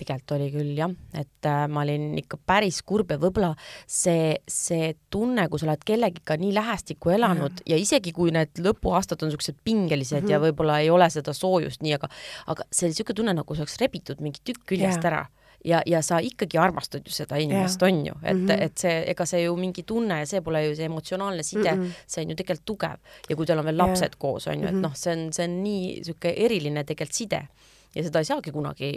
tegelikult 0.00 0.32
oli 0.38 0.46
küll 0.48 0.70
jah, 0.78 0.92
et 1.12 1.44
äh, 1.44 1.66
ma 1.68 1.82
olin 1.84 2.14
ikka 2.16 2.38
päris 2.48 2.78
kurb 2.88 3.10
ja 3.12 3.18
võib-olla 3.20 3.50
see, 3.84 4.38
see 4.48 4.94
tunne, 5.12 5.44
kui 5.52 5.60
sa 5.60 5.68
oled 5.68 5.84
kellegiga 5.84 6.38
nii 6.40 6.54
lähestikku 6.56 7.12
elanud 7.12 7.60
ja. 7.60 7.74
ja 7.74 7.82
isegi 7.82 8.14
kui 8.16 8.32
need 8.32 8.62
lõpuaastad 8.64 9.20
on 9.20 9.28
niisugused 9.28 9.60
pingelised 9.60 10.22
mm 10.22 10.24
-hmm. 10.24 10.32
ja 10.32 10.40
võib-olla 10.40 10.80
ei 10.80 10.88
ole 10.90 11.10
seda 11.12 11.36
soojust 11.36 11.84
nii, 11.84 11.94
aga 12.00 12.08
aga 12.46 12.64
see 12.70 12.86
oli 12.86 12.96
niisugune 12.96 13.20
tunne, 13.20 13.36
nagu 13.42 13.54
see 13.54 13.66
oleks 13.66 13.78
rebitud 13.84 14.24
mingi 14.24 14.40
tükk 14.40 14.64
küljest 14.72 15.04
ja. 15.04 15.12
ära 15.12 15.22
ja, 15.64 15.82
ja 15.86 16.02
sa 16.02 16.18
ikkagi 16.22 16.58
armastad 16.58 17.06
ju 17.06 17.14
seda 17.14 17.38
inimest, 17.40 17.82
on 17.82 18.06
ju, 18.06 18.14
et 18.22 18.36
mm, 18.36 18.46
-hmm. 18.46 18.62
et 18.62 18.78
see, 18.78 19.04
ega 19.10 19.26
see 19.26 19.42
ju 19.42 19.56
mingi 19.56 19.82
tunne 19.82 20.18
ja 20.18 20.26
see 20.26 20.40
pole 20.40 20.64
ju 20.66 20.76
see 20.76 20.84
emotsionaalne 20.84 21.42
side 21.42 21.74
mm, 21.74 21.82
-hmm. 21.82 22.06
see 22.06 22.24
on 22.24 22.30
ju 22.30 22.36
tegelikult 22.36 22.64
tugev 22.64 22.98
ja 23.28 23.36
kui 23.36 23.46
teil 23.46 23.58
on 23.58 23.64
veel 23.64 23.78
lapsed 23.78 24.08
yeah. 24.08 24.18
koos, 24.18 24.46
on 24.46 24.60
ju, 24.60 24.66
et 24.66 24.72
mm 24.72 24.78
-hmm. 24.78 24.82
noh, 24.82 24.94
see 24.94 25.12
on, 25.12 25.32
see 25.32 25.44
on 25.44 25.62
nii 25.62 25.82
niisugune 25.82 26.34
eriline 26.36 26.84
tegelikult 26.84 27.14
side 27.14 27.48
ja 27.94 28.02
seda 28.04 28.22
ei 28.22 28.24
saagi 28.24 28.52
kunagi 28.52 28.90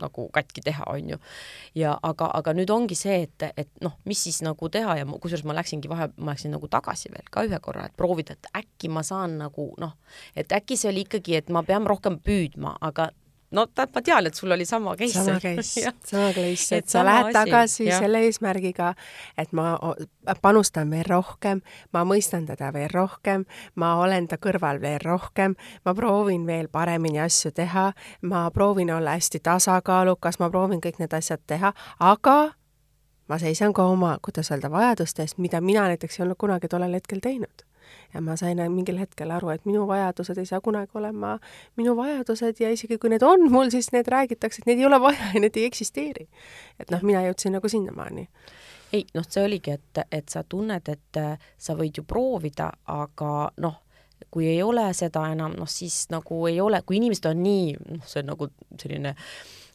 nagu 0.00 0.28
katki 0.32 0.62
teha, 0.64 0.84
on 0.86 1.10
ju. 1.10 1.18
ja 1.74 1.98
aga, 2.02 2.30
aga 2.34 2.54
nüüd 2.54 2.70
ongi 2.70 2.94
see, 2.94 3.22
et, 3.26 3.46
et 3.56 3.70
noh, 3.84 3.96
mis 4.04 4.22
siis 4.22 4.40
nagu 4.46 4.68
teha 4.68 4.96
ja 5.00 5.06
kusjuures 5.06 5.44
ma 5.48 5.56
läksingi 5.58 5.90
vahe, 5.90 6.10
ma 6.16 6.34
läksin 6.34 6.54
nagu 6.54 6.68
tagasi 6.70 7.10
veel 7.12 7.26
ka 7.30 7.44
ühe 7.48 7.58
korra, 7.62 7.88
et 7.88 7.96
proovida, 7.96 8.36
et 8.38 8.50
äkki 8.62 8.88
ma 8.92 9.02
saan 9.06 9.38
nagu 9.40 9.70
noh, 9.82 9.96
et 10.36 10.52
äkki 10.52 10.78
see 10.78 10.92
oli 10.92 11.04
ikkagi, 11.08 11.40
et 11.40 11.50
ma 11.50 11.64
pean 11.66 11.86
rohkem 11.90 12.20
püüdma, 12.22 12.76
aga 12.80 13.10
no 13.50 13.66
tähendab, 13.66 13.94
ma 13.94 14.02
tean, 14.02 14.26
et 14.26 14.34
sul 14.34 14.52
oli 14.52 14.64
sama 14.64 14.94
case. 14.96 15.24
sama 15.24 15.40
case 15.44 15.92
sama 16.04 16.32
case, 16.32 16.76
et 16.76 16.88
sa 16.88 17.04
lähed 17.04 17.30
asi. 17.30 17.34
tagasi 17.34 17.84
ja. 17.84 17.98
selle 17.98 18.22
eesmärgiga, 18.26 18.94
et 19.38 19.52
ma 19.52 19.78
panustan 20.42 20.90
veel 20.90 21.06
rohkem, 21.08 21.62
ma 21.92 22.04
mõistan 22.08 22.46
teda 22.46 22.72
veel 22.72 22.90
rohkem, 22.92 23.44
ma 23.74 23.94
olen 24.02 24.28
ta 24.30 24.38
kõrval 24.38 24.80
veel 24.82 25.00
rohkem, 25.04 25.56
ma 25.84 25.94
proovin 25.94 26.46
veel 26.46 26.68
paremini 26.68 27.20
asju 27.20 27.52
teha, 27.56 27.90
ma 28.22 28.46
proovin 28.54 28.92
olla 28.94 29.16
hästi 29.18 29.42
tasakaalukas, 29.42 30.38
ma 30.38 30.50
proovin 30.50 30.80
kõik 30.80 31.02
need 31.02 31.14
asjad 31.16 31.42
teha, 31.46 31.74
aga 31.98 32.38
ma 33.28 33.38
seisan 33.38 33.74
ka 33.74 33.86
oma, 33.86 34.16
kuidas 34.22 34.50
öelda, 34.50 34.70
vajaduste 34.70 35.22
eest, 35.26 35.38
mida 35.38 35.60
mina 35.60 35.88
näiteks 35.90 36.18
ei 36.18 36.24
olnud 36.26 36.38
kunagi 36.38 36.68
tollel 36.70 36.98
hetkel 36.98 37.22
teinud 37.22 37.69
ja 38.14 38.22
ma 38.24 38.36
sain 38.36 38.60
mingil 38.72 38.98
hetkel 39.00 39.30
aru, 39.30 39.52
et 39.54 39.66
minu 39.68 39.86
vajadused 39.88 40.38
ei 40.38 40.48
saa 40.48 40.60
kunagi 40.64 40.98
olema 40.98 41.36
minu 41.80 41.96
vajadused 41.98 42.60
ja 42.60 42.70
isegi 42.70 42.98
kui 42.98 43.12
need 43.12 43.24
on 43.26 43.46
mul, 43.52 43.70
siis 43.70 43.92
need 43.92 44.08
räägitakse, 44.08 44.62
et 44.62 44.70
neid 44.70 44.82
ei 44.82 44.88
ole 44.88 45.00
vaja 45.00 45.32
ja 45.34 45.42
need 45.42 45.56
ei 45.56 45.68
eksisteeri. 45.70 46.28
et 46.78 46.90
noh, 46.90 47.02
mina 47.02 47.22
jõudsin 47.28 47.56
nagu 47.58 47.68
sinnamaani 47.68 48.28
ei 48.92 49.04
noh, 49.14 49.26
see 49.28 49.44
oligi, 49.44 49.76
et, 49.76 50.02
et 50.10 50.28
sa 50.28 50.42
tunned, 50.42 50.88
et 50.90 51.20
äh, 51.20 51.38
sa 51.58 51.76
võid 51.78 52.00
ju 52.00 52.04
proovida, 52.06 52.70
aga 52.90 53.50
noh, 53.62 53.76
kui 54.30 54.48
ei 54.50 54.60
ole 54.62 54.88
seda 54.96 55.28
enam, 55.32 55.54
noh 55.58 55.70
siis 55.70 56.08
nagu 56.10 56.42
ei 56.50 56.60
ole, 56.60 56.82
kui 56.86 56.98
inimesed 56.98 57.30
on 57.30 57.42
nii, 57.44 57.70
noh, 57.96 58.02
see 58.10 58.24
on 58.24 58.32
nagu 58.32 58.50
selline 58.74 59.14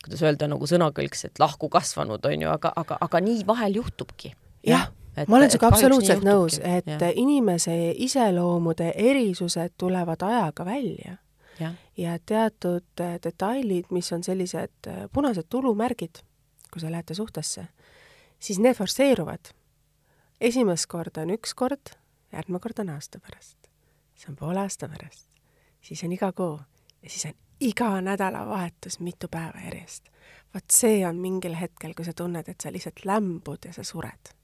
kuidas 0.06 0.22
öelda, 0.22 0.50
nagu 0.52 0.68
sõnakõlks, 0.70 1.26
et 1.30 1.42
lahku 1.42 1.70
kasvanud, 1.74 2.28
on 2.30 2.46
ju, 2.46 2.52
aga, 2.52 2.72
aga, 2.78 3.00
aga 3.02 3.22
nii 3.26 3.42
vahel 3.48 3.80
juhtubki. 3.82 4.36
jah 4.68 4.92
et, 5.18 5.28
ma 5.28 5.38
olen 5.38 5.52
sinuga 5.52 5.70
absoluutselt 5.72 6.24
nõus, 6.26 6.58
et 6.64 6.88
ja. 6.90 7.12
inimese 7.16 7.76
iseloomude 8.04 8.92
erisused 8.96 9.76
tulevad 9.78 10.24
ajaga 10.26 10.66
välja. 10.66 11.18
ja, 11.98 12.18
teatud 12.26 13.02
äh, 13.02 13.16
detailid, 13.24 13.86
mis 13.90 14.12
on 14.14 14.24
sellised 14.24 14.88
äh, 14.88 15.06
punased 15.14 15.48
tulumärgid, 15.50 16.20
kui 16.74 16.82
sa 16.82 16.92
lähete 16.92 17.14
suhtesse, 17.14 17.68
siis 18.40 18.60
need 18.60 18.76
forsseeruvad. 18.76 19.54
esimest 20.42 20.86
korda 20.92 21.22
on 21.22 21.32
üks 21.38 21.56
kord, 21.56 21.96
järgmine 22.32 22.60
kord 22.60 22.80
on 22.80 22.90
aasta 22.90 23.20
pärast. 23.20 23.58
see 24.16 24.30
on 24.30 24.36
poole 24.36 24.60
aasta 24.60 24.90
pärast, 24.90 25.30
siis 25.82 26.04
on 26.04 26.12
iga 26.12 26.32
kuu 26.32 26.60
ja 27.04 27.10
siis 27.10 27.26
on 27.26 27.40
iga 27.60 28.02
nädalavahetus 28.02 29.00
mitu 29.00 29.28
päeva 29.32 29.60
järjest. 29.66 30.04
vot 30.54 30.72
see 30.72 31.08
on 31.08 31.16
mingil 31.16 31.56
hetkel, 31.56 31.94
kui 31.96 32.06
sa 32.06 32.14
tunned, 32.14 32.48
et 32.48 32.62
sa 32.62 32.72
lihtsalt 32.72 33.06
lämbud 33.06 33.66
ja 33.66 33.74
sa 33.74 33.84
sured 33.84 34.36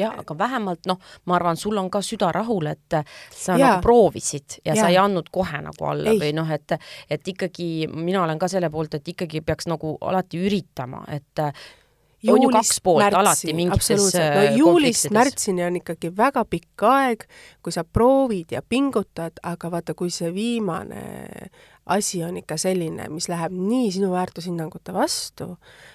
jah, 0.00 0.18
aga 0.22 0.36
vähemalt 0.38 0.88
noh, 0.90 1.00
ma 1.30 1.36
arvan, 1.38 1.58
sul 1.60 1.78
on 1.80 1.90
ka 1.90 2.02
süda 2.04 2.32
rahul, 2.34 2.70
et 2.72 3.00
sa 3.34 3.56
ja. 3.56 3.58
nagu 3.58 3.84
proovisid 3.84 4.60
ja, 4.64 4.74
ja 4.74 4.82
sa 4.82 4.88
ei 4.92 4.98
andnud 5.00 5.30
kohe 5.32 5.62
nagu 5.64 5.90
alla 5.90 6.14
ei. 6.14 6.20
või 6.20 6.32
noh, 6.36 6.50
et 6.50 6.76
et 7.10 7.28
ikkagi 7.34 7.88
mina 7.92 8.24
olen 8.24 8.38
ka 8.38 8.48
selle 8.48 8.70
poolt, 8.70 8.98
et 8.98 9.12
ikkagi 9.14 9.44
peaks 9.44 9.68
nagu 9.70 9.96
alati 10.00 10.40
üritama, 10.46 11.04
et 11.12 11.44
on 12.28 12.42
ju 12.42 12.52
kaks 12.52 12.80
poolt 12.84 13.04
märtsi, 13.04 13.20
alati 13.20 13.56
mingites 13.56 14.14
no 14.18 14.44
juulist 14.58 15.10
märtsini 15.14 15.64
on 15.64 15.80
ikkagi 15.80 16.12
väga 16.16 16.44
pikk 16.44 16.86
aeg, 16.90 17.26
kui 17.64 17.72
sa 17.74 17.84
proovid 17.84 18.52
ja 18.56 18.62
pingutad, 18.62 19.40
aga 19.42 19.72
vaata, 19.72 19.96
kui 19.96 20.12
see 20.14 20.32
viimane 20.34 21.02
asi 21.90 22.22
on 22.22 22.36
ikka 22.38 22.58
selline, 22.60 23.08
mis 23.10 23.28
läheb 23.32 23.56
nii 23.56 23.90
sinu 23.96 24.12
väärtushinnangute 24.12 24.94
vastu, 24.94 25.54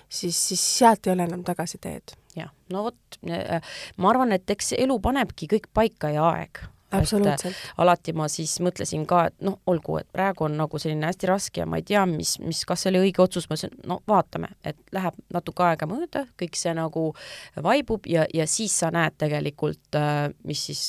siis, 0.10 0.40
siis 0.50 0.64
sealt 0.80 1.08
ei 1.08 1.14
ole 1.14 1.28
enam 1.30 1.46
tagasiteed 1.46 2.18
jah, 2.36 2.52
no 2.74 2.86
vot, 2.90 3.20
äh, 3.30 3.62
ma 3.98 4.12
arvan, 4.12 4.36
et 4.36 4.50
eks 4.52 4.74
elu 4.78 4.98
panebki 5.04 5.50
kõik 5.56 5.70
paika 5.76 6.12
ja 6.14 6.26
aeg. 6.34 6.64
Absoluutselt. 7.02 7.56
alati 7.82 8.14
ma 8.18 8.28
siis 8.32 8.58
mõtlesin 8.64 9.06
ka, 9.10 9.26
et 9.32 9.38
noh, 9.46 9.58
olgu, 9.72 10.00
et 10.02 10.08
praegu 10.14 10.48
on 10.48 10.58
nagu 10.60 10.82
selline 10.82 11.10
hästi 11.10 11.32
raske 11.32 11.64
ja 11.64 11.70
ma 11.70 11.80
ei 11.82 11.88
tea, 11.88 12.06
mis, 12.10 12.36
mis, 12.44 12.64
kas 12.68 12.86
see 12.86 12.94
oli 12.94 13.08
õige 13.08 13.24
otsus, 13.26 13.50
ma 13.50 13.58
ütlesin, 13.58 13.76
no 13.90 14.00
vaatame, 14.08 14.54
et 14.66 14.80
läheb 14.96 15.18
natuke 15.34 15.66
aega 15.68 15.90
mööda, 15.90 16.26
kõik 16.40 16.60
see 16.60 16.76
nagu 16.78 17.10
vaibub 17.64 18.08
ja, 18.10 18.28
ja 18.34 18.48
siis 18.50 18.78
sa 18.84 18.92
näed 18.96 19.18
tegelikult, 19.22 20.00
äh, 20.00 20.30
mis 20.48 20.70
siis 20.70 20.86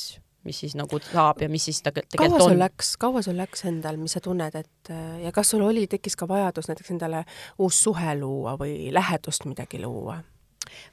mis 0.47 0.61
siis 0.63 0.77
nagu 0.79 0.99
saab 1.03 1.41
ja 1.43 1.49
mis 1.51 1.65
siis 1.67 1.81
tegelikult 1.83 2.21
kaua 2.21 2.39
sul 2.39 2.53
on? 2.53 2.61
läks, 2.61 2.93
kaua 3.01 3.21
sul 3.25 3.35
läks 3.39 3.65
endal, 3.67 3.99
mis 3.99 4.15
sa 4.15 4.21
tunned, 4.23 4.55
et 4.55 4.91
äh, 4.93 5.19
ja 5.25 5.33
kas 5.35 5.51
sul 5.53 5.65
oli, 5.65 5.87
tekkis 5.91 6.15
ka 6.19 6.27
vajadus 6.29 6.69
näiteks 6.71 6.93
endale 6.95 7.25
uus 7.59 7.81
suhe 7.83 8.15
luua 8.19 8.55
või 8.59 8.87
lähedust 8.95 9.47
midagi 9.49 9.81
luua? 9.83 10.21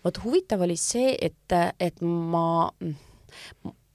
vot 0.04 0.20
huvitav 0.24 0.62
oli 0.66 0.76
see, 0.78 1.14
et, 1.20 1.54
et 1.82 2.02
ma, 2.02 2.72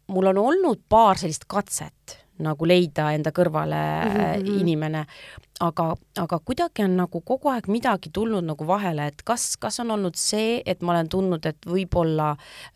mul 0.09 0.33
on 0.33 0.41
olnud 0.41 0.81
paar 0.89 1.17
sellist 1.21 1.47
katset 1.47 2.19
nagu 2.43 2.67
leida 2.67 3.11
enda 3.15 3.33
kõrvale 3.35 3.79
mm 3.79 4.15
-hmm. 4.15 4.59
inimene, 4.61 5.03
aga, 5.59 5.85
aga 6.17 6.39
kuidagi 6.39 6.83
on 6.85 6.95
nagu 6.97 7.21
kogu 7.21 7.49
aeg 7.51 7.67
midagi 7.67 8.11
tulnud 8.15 8.45
nagu 8.47 8.67
vahele, 8.67 9.07
et 9.11 9.23
kas, 9.27 9.57
kas 9.59 9.79
on 9.83 9.91
olnud 9.91 10.15
see, 10.15 10.61
et 10.65 10.81
ma 10.81 10.93
olen 10.93 11.09
tundnud, 11.09 11.45
et 11.45 11.67
võib-olla 11.67 12.29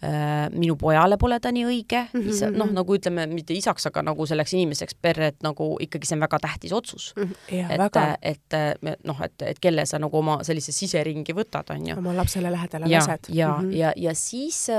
äh, 0.03 0.49
minu 0.51 0.75
pojale 0.75 1.17
pole 1.17 1.39
ta 1.39 1.51
nii 1.51 1.65
õige 1.65 2.03
mm 2.11 2.21
-hmm., 2.21 2.57
noh, 2.57 2.71
nagu 2.71 2.95
ütleme, 2.95 3.27
mitte 3.27 3.53
isaks, 3.53 3.87
aga 3.87 4.03
nagu 4.03 4.25
selleks 4.25 4.53
inimeseks 4.53 4.99
perre, 5.01 5.27
et 5.27 5.43
nagu 5.43 5.77
ikkagi 5.79 6.07
see 6.07 6.15
on 6.15 6.27
väga 6.27 6.39
tähtis 6.39 6.73
otsus 6.73 7.13
mm. 7.15 7.23
-hmm. 7.23 8.17
et, 8.21 8.43
et 8.51 9.03
noh, 9.03 9.21
et, 9.21 9.41
et 9.41 9.59
kelle 9.59 9.85
sa 9.85 9.99
nagu 9.99 10.17
oma 10.17 10.43
sellise 10.43 10.71
siseringi 10.71 11.33
võtad, 11.33 11.71
on 11.71 11.87
ju. 11.87 11.97
oma 11.97 12.15
lapsele 12.15 12.51
lähedale 12.51 12.85
lased. 12.89 13.29
ja, 13.29 13.47
ja 13.47 13.57
mm, 13.57 13.69
-hmm. 13.69 13.75
ja, 13.75 13.93
ja 13.95 14.15
siis 14.15 14.69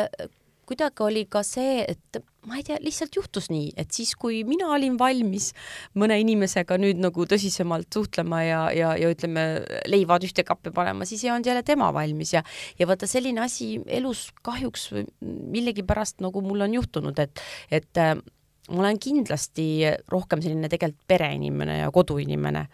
kuidagi 0.66 1.04
oli 1.04 1.24
ka 1.30 1.42
see, 1.46 1.84
et 1.88 2.20
ma 2.48 2.58
ei 2.58 2.64
tea, 2.66 2.76
lihtsalt 2.82 3.16
juhtus 3.16 3.48
nii, 3.52 3.72
et 3.80 3.92
siis, 3.94 4.12
kui 4.20 4.42
mina 4.48 4.68
olin 4.74 4.98
valmis 5.00 5.50
mõne 5.98 6.18
inimesega 6.20 6.76
nüüd 6.80 7.00
nagu 7.02 7.26
tõsisemalt 7.28 7.88
suhtlema 7.94 8.42
ja, 8.44 8.60
ja, 8.76 8.92
ja 9.00 9.10
ütleme, 9.12 9.46
leivad 9.90 10.26
ühte 10.28 10.44
kappi 10.46 10.72
panema, 10.74 11.08
siis 11.08 11.24
ei 11.24 11.32
olnud 11.32 11.48
jälle 11.48 11.64
tema 11.66 11.90
valmis 11.94 12.34
ja, 12.36 12.44
ja 12.78 12.88
vaata, 12.90 13.08
selline 13.10 13.44
asi 13.44 13.78
elus 13.86 14.28
kahjuks 14.44 14.90
millegipärast 15.24 16.24
nagu 16.24 16.44
mul 16.44 16.66
on 16.66 16.76
juhtunud, 16.80 17.20
et, 17.24 17.44
et 17.72 18.02
äh, 18.02 18.16
ma 18.70 18.84
olen 18.84 19.00
kindlasti 19.00 19.68
rohkem 20.12 20.42
selline 20.44 20.70
tegelikult 20.72 21.04
pereinimene 21.10 21.80
ja 21.82 21.90
koduinimene, 21.92 22.66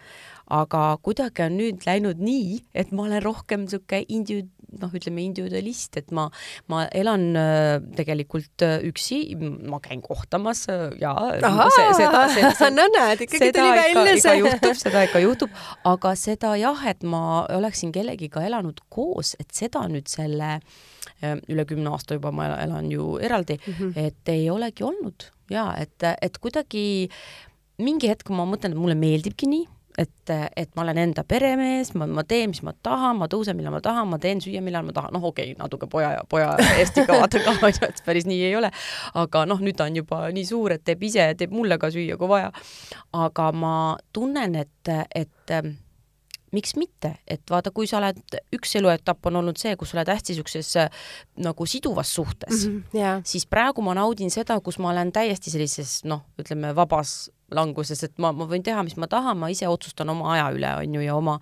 aga 0.51 0.85
kuidagi 1.05 1.47
on 1.47 1.59
nüüd 1.61 1.85
läinud 1.87 2.23
nii, 2.23 2.61
et 2.75 2.91
ma 2.93 3.07
olen 3.07 3.23
rohkem 3.23 3.67
niisugune 3.67 4.05
individu-, 4.09 4.61
noh, 4.79 4.93
ütleme 4.95 5.23
individualist, 5.25 5.97
et 6.01 6.11
ma, 6.15 6.27
ma 6.71 6.85
elan 6.97 7.25
äh, 7.39 7.81
tegelikult 7.97 8.65
äh, 8.67 8.79
üksi, 8.87 9.21
ma 9.71 9.81
käin 9.83 10.03
kohtamas 10.05 10.67
äh, 10.71 10.87
ja 11.01 11.15
seda, 11.97 12.23
seda, 12.35 12.71
no 12.79 12.87
näed, 12.95 13.25
ikkagi 13.27 13.51
tuli 13.57 13.73
välja 13.79 14.17
see. 14.23 14.37
juhtub, 14.43 14.79
seda 14.79 15.05
ikka 15.09 15.23
juhtub, 15.25 15.59
aga 15.89 16.15
seda 16.19 16.55
jah, 16.61 16.87
et 16.91 17.05
ma 17.07 17.45
oleksin 17.57 17.95
kellegiga 17.95 18.45
elanud 18.47 18.83
koos, 18.93 19.35
et 19.43 19.51
seda 19.57 19.87
nüüd 19.91 20.11
selle 20.11 20.59
üle 21.21 21.67
kümne 21.69 21.91
aasta 21.93 22.17
juba 22.17 22.31
ma 22.33 22.47
elan 22.63 22.87
ju 22.89 23.19
eraldi 23.21 23.59
mm, 23.59 23.75
-hmm. 23.77 24.07
et 24.07 24.29
ei 24.33 24.47
olegi 24.51 24.85
olnud 24.87 25.27
ja 25.53 25.67
et, 25.77 26.01
et 26.01 26.39
kuidagi 26.41 27.11
mingi 27.81 28.09
hetk 28.09 28.31
ma 28.33 28.47
mõtlen, 28.49 28.73
et 28.73 28.81
mulle 28.81 28.97
meeldibki 28.97 29.49
nii 29.51 29.67
et, 29.99 30.33
et 30.57 30.71
ma 30.77 30.85
olen 30.85 31.01
enda 31.03 31.25
peremees, 31.29 31.93
ma, 31.99 32.07
ma 32.07 32.25
teen, 32.29 32.53
mis 32.53 32.63
ma 32.67 32.75
tahan, 32.87 33.19
ma 33.21 33.29
tõusen, 33.31 33.57
millal 33.59 33.75
ma 33.75 33.83
tahan, 33.85 34.09
ma 34.11 34.21
teen 34.23 34.43
süüa, 34.43 34.63
millal 34.65 34.87
ma 34.87 34.95
tahan, 34.97 35.15
noh, 35.17 35.27
okei 35.31 35.53
okay,, 35.53 35.59
natuke 35.59 35.89
poja 35.91 36.13
ja 36.19 36.23
poja 36.29 36.55
eest 36.79 36.99
ikka 37.03 37.19
vaatan 37.21 37.45
ka, 37.47 37.57
onju, 37.69 37.83
et 37.91 38.03
päris 38.07 38.29
nii 38.31 38.41
ei 38.49 38.57
ole. 38.59 38.71
aga 39.21 39.45
noh, 39.51 39.61
nüüd 39.61 39.79
ta 39.79 39.89
on 39.91 40.01
juba 40.01 40.23
nii 40.35 40.47
suur, 40.47 40.77
et 40.77 40.85
teeb 40.87 41.03
ise, 41.11 41.31
teeb 41.39 41.55
mulle 41.55 41.79
ka 41.81 41.93
süüa, 41.93 42.19
kui 42.21 42.31
vaja. 42.31 42.53
aga 43.27 43.53
ma 43.53 43.75
tunnen, 44.15 44.59
et, 44.63 44.93
et 45.15 45.57
miks 46.55 46.75
mitte, 46.79 47.13
et 47.31 47.43
vaata, 47.51 47.73
kui 47.75 47.89
sa 47.91 48.01
oled, 48.01 48.21
üks 48.55 48.75
eluetapp 48.79 49.29
on 49.31 49.41
olnud 49.41 49.59
see, 49.61 49.75
kus 49.79 49.93
sa 49.93 49.99
oled 49.99 50.11
hästi 50.11 50.35
niisuguses 50.35 50.73
nagu 51.45 51.67
siduvas 51.67 52.15
suhtes 52.15 52.67
mm, 52.67 52.77
-hmm, 52.77 52.99
yeah. 52.99 53.21
siis 53.25 53.47
praegu 53.47 53.83
ma 53.83 53.95
naudin 53.95 54.31
seda, 54.31 54.61
kus 54.61 54.79
ma 54.79 54.91
olen 54.91 55.13
täiesti 55.13 55.51
sellises 55.51 56.01
noh, 56.05 56.25
ütleme 56.39 56.75
vabas 56.77 57.31
languses, 57.55 58.03
et 58.07 58.19
ma, 58.23 58.33
ma 58.37 58.47
võin 58.51 58.65
teha, 58.67 58.83
mis 58.87 58.97
ma 59.01 59.09
tahan, 59.11 59.39
ma 59.41 59.51
ise 59.53 59.69
otsustan 59.69 60.13
oma 60.13 60.35
aja 60.35 60.51
üle, 60.57 60.75
on 60.83 60.95
ju, 60.99 61.05
ja 61.05 61.17
oma, 61.19 61.39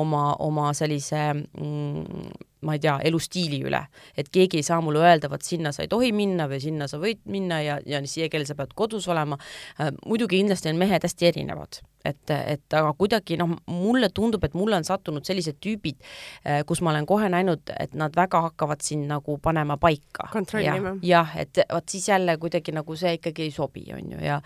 oma, 0.00 0.24
oma 0.40 0.70
sellise 0.76 1.22
mm, 1.34 2.30
ma 2.66 2.76
ei 2.76 2.82
tea, 2.82 2.98
elustiili 3.08 3.60
üle. 3.66 3.80
et 4.16 4.28
keegi 4.32 4.60
ei 4.60 4.66
saa 4.66 4.80
mulle 4.84 5.02
öelda, 5.04 5.30
vot 5.32 5.44
sinna 5.44 5.72
sa 5.72 5.84
ei 5.84 5.92
tohi 5.92 6.12
minna 6.16 6.48
või 6.50 6.60
sinna 6.62 6.88
sa 6.90 7.00
võid 7.00 7.22
minna 7.30 7.60
ja, 7.64 7.78
ja 7.86 8.02
siia 8.06 8.28
kell 8.32 8.46
sa 8.48 8.56
pead 8.58 8.74
kodus 8.76 9.08
olema. 9.08 9.38
Äh, 9.80 9.94
muidugi 10.06 10.40
kindlasti 10.40 10.72
on 10.72 10.80
mehed 10.80 11.06
hästi 11.06 11.32
erinevad 11.32 11.80
et, 12.04 12.30
et 12.30 12.76
aga 12.76 12.92
kuidagi 12.98 13.36
noh, 13.40 13.52
mulle 13.70 14.10
tundub, 14.14 14.44
et 14.44 14.54
mulle 14.58 14.78
on 14.78 14.86
sattunud 14.86 15.26
sellised 15.26 15.58
tüübid, 15.62 15.98
äh, 16.44 16.62
kus 16.68 16.82
ma 16.84 16.94
olen 16.94 17.08
kohe 17.08 17.28
näinud, 17.32 17.72
et 17.80 17.94
nad 17.98 18.14
väga 18.16 18.42
hakkavad 18.48 18.84
sind 18.84 19.08
nagu 19.10 19.36
panema 19.42 19.76
paika. 19.80 20.28
kontrollima. 20.32 20.96
jah, 21.02 21.34
et 21.40 21.62
vot 21.72 21.88
siis 21.88 22.08
jälle 22.08 22.36
kuidagi 22.40 22.72
nagu 22.76 22.96
see 22.96 23.16
ikkagi 23.18 23.48
ei 23.48 23.54
sobi, 23.54 23.86
on 23.96 24.14
ju, 24.16 24.20
ja 24.24 24.40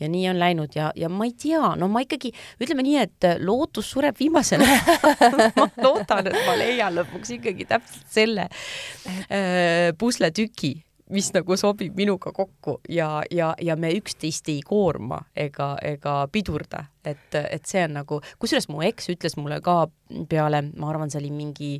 ja 0.00 0.08
nii 0.08 0.28
on 0.30 0.38
läinud 0.38 0.76
ja, 0.76 0.90
ja 0.96 1.08
ma 1.08 1.28
ei 1.28 1.34
tea, 1.38 1.74
no 1.76 1.88
ma 1.92 2.02
ikkagi, 2.04 2.32
ütleme 2.60 2.84
nii, 2.86 2.98
et 3.06 3.28
lootus 3.44 3.90
sureb 3.92 4.18
viimasena 4.18 4.66
ma 5.58 5.68
loodan, 5.82 6.28
et 6.28 6.42
ma 6.46 6.58
leian 6.58 6.96
lõpuks 6.98 7.36
ikkagi 7.38 7.68
täpselt 7.68 8.12
selle 8.12 8.48
äh, 8.48 9.94
pusletüki 9.98 10.76
mis 11.10 11.30
nagu 11.34 11.56
sobib 11.56 11.96
minuga 11.96 12.32
kokku 12.36 12.78
ja, 12.88 13.22
ja, 13.30 13.52
ja 13.62 13.76
me 13.76 13.90
üksteist 13.96 14.48
ei 14.52 14.60
koorma 14.66 15.20
ega, 15.36 15.74
ega 15.82 16.14
pidurda, 16.32 16.84
et, 17.04 17.28
et 17.40 17.68
see 17.68 17.84
on 17.86 17.98
nagu, 18.00 18.20
kusjuures 18.38 18.68
mu 18.72 18.82
eks 18.86 19.10
ütles 19.14 19.38
mulle 19.40 19.60
ka 19.64 19.86
peale, 20.28 20.62
ma 20.76 20.90
arvan, 20.92 21.12
see 21.12 21.22
oli 21.22 21.32
mingi 21.34 21.72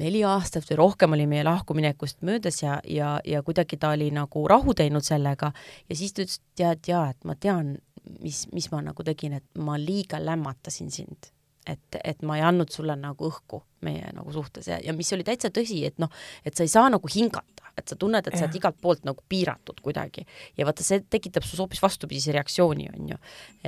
neli 0.00 0.22
aastat 0.26 0.68
või 0.70 0.78
rohkem 0.78 1.16
oli 1.16 1.26
meie 1.30 1.44
lahkuminekust 1.46 2.22
möödas 2.26 2.62
ja, 2.62 2.78
ja, 2.86 3.16
ja 3.26 3.42
kuidagi 3.42 3.78
ta 3.80 3.94
oli 3.96 4.10
nagu 4.14 4.46
rahu 4.48 4.74
teinud 4.78 5.06
sellega 5.06 5.52
ja 5.88 5.98
siis 5.98 6.14
ta 6.14 6.24
ütles, 6.26 6.40
tead 6.58 6.86
jaa, 6.92 7.08
et 7.10 7.26
ma 7.26 7.34
tean, 7.34 7.76
mis, 8.20 8.46
mis 8.54 8.70
ma 8.70 8.84
nagu 8.86 9.06
tegin, 9.06 9.40
et 9.40 9.46
ma 9.58 9.78
liiga 9.80 10.22
lämmatasin 10.22 10.94
sind 10.94 11.32
et, 11.66 11.98
et 12.04 12.22
ma 12.26 12.38
ei 12.38 12.44
andnud 12.46 12.72
sulle 12.72 12.96
nagu 12.96 13.28
õhku 13.28 13.62
meie 13.84 14.12
nagu 14.16 14.32
suhtes 14.32 14.68
ja, 14.70 14.78
ja 14.84 14.94
mis 14.96 15.10
oli 15.16 15.24
täitsa 15.26 15.50
tõsi, 15.54 15.82
et 15.88 15.98
noh, 16.00 16.10
et 16.44 16.56
sa 16.56 16.64
ei 16.64 16.72
saa 16.72 16.88
nagu 16.92 17.10
hingata, 17.12 17.72
et 17.78 17.88
sa 17.88 17.96
tunned, 18.00 18.26
et 18.26 18.36
sa 18.36 18.46
oled 18.46 18.56
igalt 18.56 18.80
poolt 18.80 19.06
nagu 19.08 19.24
piiratud 19.28 19.80
kuidagi 19.84 20.26
ja 20.58 20.68
vaata, 20.68 20.84
see 20.86 21.02
tekitab 21.12 21.46
sus 21.46 21.60
hoopis 21.62 21.82
vastupidise 21.82 22.34
reaktsiooni, 22.36 22.88
on 22.94 23.14
ju. 23.14 23.20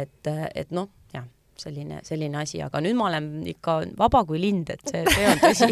et, 0.05 0.33
et 0.55 0.73
noh, 0.75 0.91
selline, 1.59 2.01
selline 2.07 2.39
asi, 2.41 2.61
aga 2.65 2.81
nüüd 2.83 2.97
ma 2.99 3.09
olen 3.09 3.29
ikka 3.53 3.77
vaba 3.99 4.23
kui 4.29 4.41
lind, 4.43 4.71
et 4.73 4.83
see, 4.89 5.03
see 5.07 5.29
on 5.29 5.41
tõsi. 5.43 5.69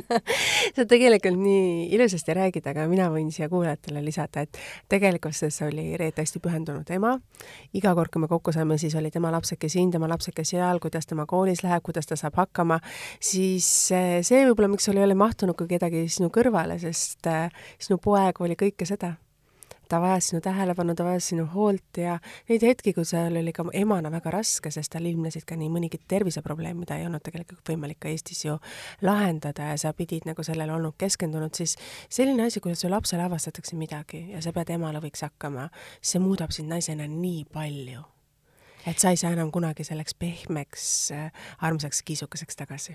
Sa 0.76 0.86
tegelikult 0.88 1.38
nii 1.40 1.88
ilusasti 1.96 2.36
räägid, 2.36 2.68
aga 2.70 2.86
mina 2.90 3.08
võin 3.12 3.30
siia 3.34 3.48
kuulajatele 3.52 4.02
lisada, 4.04 4.46
et 4.46 4.60
tegelikkuses 4.92 5.60
oli 5.66 5.88
Reet 6.00 6.20
hästi 6.20 6.42
pühendunud 6.44 6.90
ema. 6.96 7.16
iga 7.76 7.94
kord, 7.96 8.12
kui 8.12 8.22
me 8.22 8.30
kokku 8.30 8.54
saime, 8.54 8.78
siis 8.78 8.94
oli 8.98 9.10
tema 9.10 9.32
lapseke 9.34 9.68
siin, 9.72 9.90
tema 9.94 10.08
lapseke 10.10 10.44
seal, 10.44 10.80
kuidas 10.82 11.06
tema 11.06 11.26
koolis 11.26 11.64
läheb, 11.66 11.84
kuidas 11.86 12.06
ta 12.06 12.16
saab 12.16 12.38
hakkama, 12.42 12.80
siis 13.20 13.68
eh, 13.96 14.18
see 14.26 14.44
võib-olla, 14.46 14.72
miks 14.72 14.88
sul 14.88 14.98
ei 14.98 15.06
ole 15.06 15.18
mahtunud 15.18 15.58
ka 15.58 15.68
kedagi 15.70 16.06
sinu 16.12 16.30
kõrvale, 16.34 16.78
sest 16.82 17.26
eh, 17.30 17.48
sinu 17.78 18.00
poeg 18.02 18.40
oli 18.44 18.58
kõike 18.58 18.88
seda 18.88 19.16
ta 19.88 20.00
vajas 20.00 20.30
sinu 20.30 20.40
tähelepanu, 20.40 20.94
ta 20.94 21.04
vajas 21.04 21.28
sinu 21.28 21.46
hoolt 21.54 22.00
ja 22.00 22.18
neid 22.48 22.62
hetki, 22.66 22.92
kui 22.96 23.04
seal 23.04 23.36
oli 23.36 23.52
ka 23.56 23.64
emana 23.72 24.10
väga 24.12 24.32
raske, 24.34 24.70
sest 24.74 24.92
tal 24.92 25.06
ilmnesid 25.08 25.46
ka 25.48 25.58
nii 25.58 25.70
mõnigi 25.72 26.00
terviseprobleem, 26.08 26.78
mida 26.82 26.98
ei 26.98 27.06
olnud 27.06 27.24
tegelikult 27.26 27.72
võimalik 27.72 28.00
ka 28.02 28.10
Eestis 28.10 28.44
ju 28.44 28.58
lahendada 29.06 29.70
ja 29.72 29.78
sa 29.80 29.92
pidid 29.96 30.26
nagu 30.28 30.44
sellele 30.46 30.74
olnud 30.74 30.96
keskendunud, 30.98 31.54
siis 31.54 31.76
selline 32.08 32.48
asi, 32.48 32.60
kuidas 32.64 32.84
su 32.84 32.90
lapsele 32.90 33.26
avastatakse 33.26 33.76
midagi 33.76 34.26
ja 34.32 34.42
sa 34.44 34.52
pead 34.56 34.74
ema 34.76 34.92
lõviks 34.96 35.24
hakkama, 35.26 35.70
see 36.02 36.22
muudab 36.22 36.54
sind 36.54 36.72
naisena 36.72 37.08
nii 37.10 37.46
palju. 37.52 38.04
et 38.86 38.98
sa 39.02 39.10
ei 39.10 39.16
saa 39.18 39.32
enam 39.34 39.50
kunagi 39.50 39.82
selleks 39.84 40.14
pehmeks, 40.14 41.10
äh, 41.10 41.32
armsaks 41.58 42.02
kiisukeseks 42.06 42.56
tagasi 42.56 42.94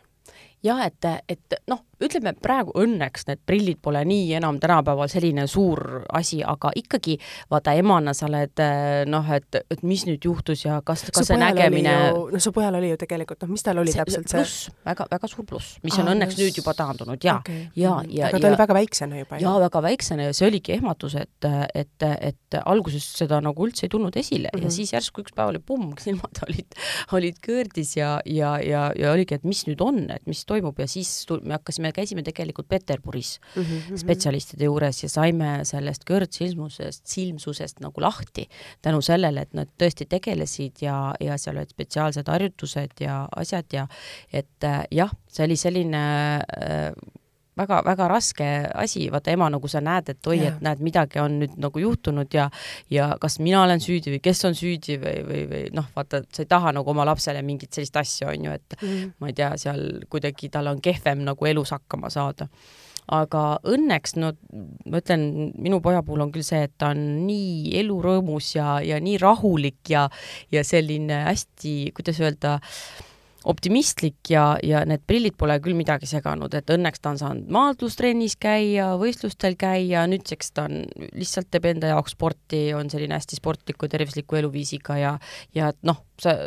jah, 0.64 0.82
et, 0.86 1.06
et 1.30 1.56
noh, 1.70 1.82
ütleme 2.02 2.34
praegu 2.42 2.74
õnneks 2.82 3.28
need 3.28 3.42
prillid 3.46 3.80
pole 3.84 4.02
nii 4.08 4.32
enam 4.38 4.58
tänapäeval 4.62 5.10
selline 5.12 5.46
suur 5.50 6.02
asi, 6.18 6.42
aga 6.46 6.72
ikkagi 6.78 7.18
vaata 7.52 7.74
emana 7.78 8.14
sa 8.18 8.28
oled 8.30 8.62
noh, 9.10 9.32
et, 9.36 9.62
et 9.62 9.84
mis 9.88 10.06
nüüd 10.10 10.26
juhtus 10.26 10.66
ja 10.66 10.80
kas, 10.86 11.06
kas 11.14 11.30
see 11.30 11.40
nägemine. 11.42 11.96
no 12.34 12.42
su 12.42 12.54
pojal 12.56 12.78
oli 12.80 12.92
ju 12.94 13.00
tegelikult, 13.02 13.42
noh, 13.46 13.52
mis 13.54 13.66
tal 13.66 13.82
oli 13.82 13.94
see, 13.94 14.02
täpselt 14.02 14.30
see? 14.30 14.42
pluss, 14.42 14.70
väga, 14.88 15.08
väga 15.12 15.32
suur 15.32 15.48
pluss, 15.50 15.78
mis 15.86 15.98
Aa, 15.98 16.06
on 16.06 16.14
õnneks 16.16 16.36
just. 16.36 16.44
nüüd 16.44 16.62
juba 16.62 16.76
taandunud 16.78 17.28
ja 17.28 17.38
okay., 17.42 17.66
ja, 17.78 17.98
ja. 18.10 18.30
aga 18.30 18.38
ta 18.40 18.48
ja, 18.48 18.54
oli 18.54 18.62
väga 18.62 18.78
väiksena 18.78 19.22
juba 19.22 19.40
ju. 19.40 19.48
jaa, 19.48 19.56
väga 19.66 19.84
väiksena 19.88 20.30
ja 20.30 20.38
see 20.38 20.50
oligi 20.50 20.76
ehmatus, 20.78 21.18
et, 21.22 21.50
et, 21.78 22.08
et 22.32 22.60
alguses 22.62 23.06
seda 23.18 23.42
nagu 23.44 23.68
üldse 23.68 23.88
ei 23.88 23.94
tulnud 23.94 24.18
esile 24.18 24.50
mm 24.50 24.58
-hmm. 24.58 24.66
ja 24.66 24.70
mhm. 24.70 24.78
siis 24.78 24.94
järsku 24.94 25.26
üks 25.26 25.36
päev 25.38 25.54
oli 25.54 25.62
pumm, 25.66 25.94
silmad 26.06 26.44
olid, 26.48 26.78
olid 27.12 27.42
köördis 27.42 27.96
ja, 27.98 28.20
ja, 28.26 28.58
ja, 28.62 28.90
ja 28.98 29.14
oligi, 29.14 29.36
et 29.38 29.46
mis 29.46 29.66
nüüd 29.70 29.82
on, 29.82 30.06
et 30.20 30.28
mis 30.30 30.44
toimub 30.46 30.80
ja 30.80 30.88
siis 30.90 31.12
me 31.42 31.56
hakkasime, 31.58 31.92
käisime 31.96 32.24
tegelikult 32.24 32.68
Peterburis 32.70 33.40
mm 33.56 33.64
-hmm. 33.64 33.98
spetsialistide 33.98 34.66
juures 34.66 35.04
ja 35.04 35.10
saime 35.10 35.52
sellest 35.68 36.06
kõrtsilmusest, 36.10 37.06
silmsusest 37.06 37.80
nagu 37.80 38.02
lahti 38.02 38.48
tänu 38.82 39.02
sellele, 39.02 39.42
et 39.42 39.54
nad 39.54 39.70
tõesti 39.78 40.06
tegelesid 40.10 40.82
ja, 40.82 41.16
ja 41.20 41.38
seal 41.38 41.58
olid 41.58 41.70
spetsiaalsed 41.70 42.28
harjutused 42.28 43.00
ja 43.00 43.28
asjad 43.36 43.66
ja 43.74 43.88
et 44.34 44.64
äh, 44.64 44.84
jah, 44.92 45.12
see 45.28 45.46
oli 45.46 45.56
selline 45.56 46.04
äh, 46.38 46.94
väga-väga 47.58 48.08
raske 48.08 48.48
asi, 48.80 49.08
vaata 49.12 49.32
ema 49.34 49.50
nagu 49.52 49.68
sa 49.72 49.82
näed, 49.84 50.14
et 50.14 50.28
oi, 50.28 50.40
et 50.48 50.62
näed, 50.64 50.84
midagi 50.84 51.20
on 51.22 51.40
nüüd 51.42 51.58
nagu 51.62 51.84
juhtunud 51.84 52.32
ja 52.34 52.48
ja 52.92 53.12
kas 53.22 53.40
mina 53.44 53.64
olen 53.66 53.84
süüdi 53.84 54.14
või 54.16 54.22
kes 54.24 54.46
on 54.48 54.56
süüdi 54.58 54.98
või, 55.02 55.18
või, 55.28 55.42
või 55.52 55.64
noh, 55.76 55.90
vaata, 55.96 56.24
sa 56.32 56.46
ei 56.46 56.52
taha 56.52 56.72
nagu 56.78 56.94
oma 56.94 57.06
lapsele 57.08 57.42
mingit 57.44 57.74
sellist 57.74 57.98
asja, 58.00 58.30
on 58.32 58.48
ju, 58.48 58.56
et 58.56 58.78
mm. 58.80 59.12
ma 59.20 59.32
ei 59.32 59.36
tea, 59.38 59.52
seal 59.60 59.84
kuidagi 60.10 60.52
tal 60.54 60.72
on 60.72 60.80
kehvem 60.84 61.26
nagu 61.28 61.52
elus 61.52 61.76
hakkama 61.76 62.12
saada. 62.14 62.48
Aga 63.12 63.60
õnneks 63.68 64.14
no 64.22 64.30
ma 64.88 65.02
ütlen, 65.02 65.52
minu 65.60 65.82
poja 65.84 66.04
puhul 66.06 66.22
on 66.24 66.32
küll 66.32 66.46
see, 66.48 66.62
et 66.70 66.76
ta 66.80 66.94
on 66.94 67.02
nii 67.26 67.74
elurõõmus 67.82 68.54
ja, 68.56 68.78
ja 68.86 69.02
nii 69.04 69.18
rahulik 69.20 69.92
ja, 69.92 70.06
ja 70.54 70.64
selline 70.64 71.26
hästi, 71.26 71.74
kuidas 71.98 72.22
öelda 72.24 72.60
äh,, 72.62 73.08
optimistlik 73.50 74.30
ja, 74.30 74.58
ja 74.64 74.84
need 74.86 75.04
prillid 75.08 75.38
pole 75.40 75.58
küll 75.64 75.78
midagi 75.78 76.10
seganud, 76.10 76.54
et 76.58 76.70
õnneks 76.74 77.02
ta 77.02 77.14
on 77.14 77.22
saanud 77.22 77.54
maadlustrennis 77.54 78.36
käia, 78.42 78.92
võistlustel 79.02 79.58
käia, 79.60 80.06
nüüdseks 80.10 80.54
ta 80.54 80.68
on, 80.70 80.84
lihtsalt 81.18 81.50
teeb 81.52 81.66
enda 81.72 81.94
jaoks 81.96 82.16
sporti, 82.18 82.68
on 82.78 82.92
selline 82.94 83.18
hästi 83.18 83.40
sportliku, 83.40 83.90
tervisliku 83.90 84.38
eluviisiga 84.42 85.00
ja, 85.02 85.16
ja 85.58 85.72
et 85.74 85.82
noh, 85.88 86.04
sa 86.22 86.38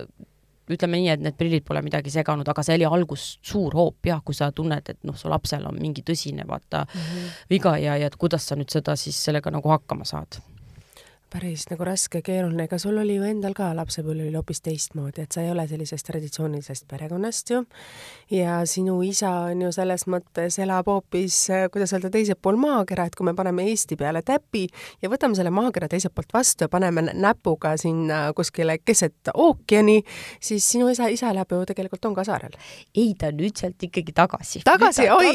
ütleme 0.70 0.96
nii, 1.00 1.10
et 1.12 1.24
need 1.24 1.36
prillid 1.36 1.64
pole 1.66 1.82
midagi 1.84 2.12
seganud, 2.14 2.48
aga 2.48 2.62
see 2.64 2.78
oli 2.78 2.86
algus 2.88 3.26
suur 3.44 3.74
hoop 3.76 4.08
jah, 4.08 4.22
kui 4.24 4.36
sa 4.36 4.48
tunned, 4.54 4.88
et 4.88 5.02
noh, 5.04 5.16
su 5.18 5.28
lapsel 5.28 5.66
on 5.68 5.76
mingi 5.80 6.06
tõsine 6.06 6.46
vaata 6.48 6.86
mm 6.86 7.00
-hmm. 7.00 7.36
viga 7.50 7.76
ja, 7.78 7.96
ja 8.00 8.06
et 8.06 8.16
kuidas 8.16 8.46
sa 8.48 8.56
nüüd 8.56 8.70
seda 8.72 8.96
siis 8.96 9.18
sellega 9.24 9.50
nagu 9.50 9.68
hakkama 9.68 10.04
saad 10.08 10.40
päris 11.34 11.64
nagu 11.66 11.82
raske, 11.86 12.20
keeruline, 12.22 12.68
ega 12.68 12.78
sul 12.78 12.98
oli 13.00 13.16
ju 13.16 13.24
endal 13.26 13.56
ka 13.56 13.72
lapsepõlv 13.74 14.22
oli 14.28 14.36
hoopis 14.36 14.60
teistmoodi, 14.62 15.24
et 15.24 15.34
sa 15.34 15.42
ei 15.42 15.50
ole 15.50 15.64
sellisest 15.66 16.06
traditsioonilisest 16.06 16.86
perekonnast 16.90 17.50
ju. 17.50 17.64
ja 18.30 18.60
sinu 18.70 19.00
isa 19.02 19.30
on 19.48 19.64
ju 19.64 19.72
selles 19.74 20.06
mõttes 20.06 20.60
elab 20.62 20.86
hoopis, 20.86 21.38
kuidas 21.74 21.94
öelda, 21.96 22.12
teisel 22.14 22.38
pool 22.38 22.58
maakera, 22.60 23.08
et 23.08 23.18
kui 23.18 23.26
me 23.26 23.34
paneme 23.34 23.66
Eesti 23.70 23.98
peale 23.98 24.22
täpi 24.22 24.68
ja 25.02 25.10
võtame 25.10 25.34
selle 25.34 25.50
maakera 25.50 25.88
teiselt 25.90 26.14
poolt 26.14 26.30
vastu 26.36 26.68
ja 26.68 26.70
paneme 26.70 27.08
näpuga 27.10 27.74
sinna 27.82 28.28
kuskile 28.36 28.78
keset 28.84 29.32
ookeani, 29.34 29.98
siis 30.38 30.70
sinu 30.70 30.92
isa, 30.92 31.10
isa 31.10 31.34
elab 31.34 31.50
ju 31.50 31.64
tegelikult 31.66 32.10
on 32.12 32.14
ka 32.14 32.26
saarel. 32.30 32.54
ei, 32.94 33.10
ta 33.18 33.32
on 33.32 33.42
nüüd 33.42 33.58
sealt 33.58 33.82
ikkagi 33.82 34.14
tagasi. 34.14 34.62
tagasi, 34.70 35.10
oi! 35.10 35.34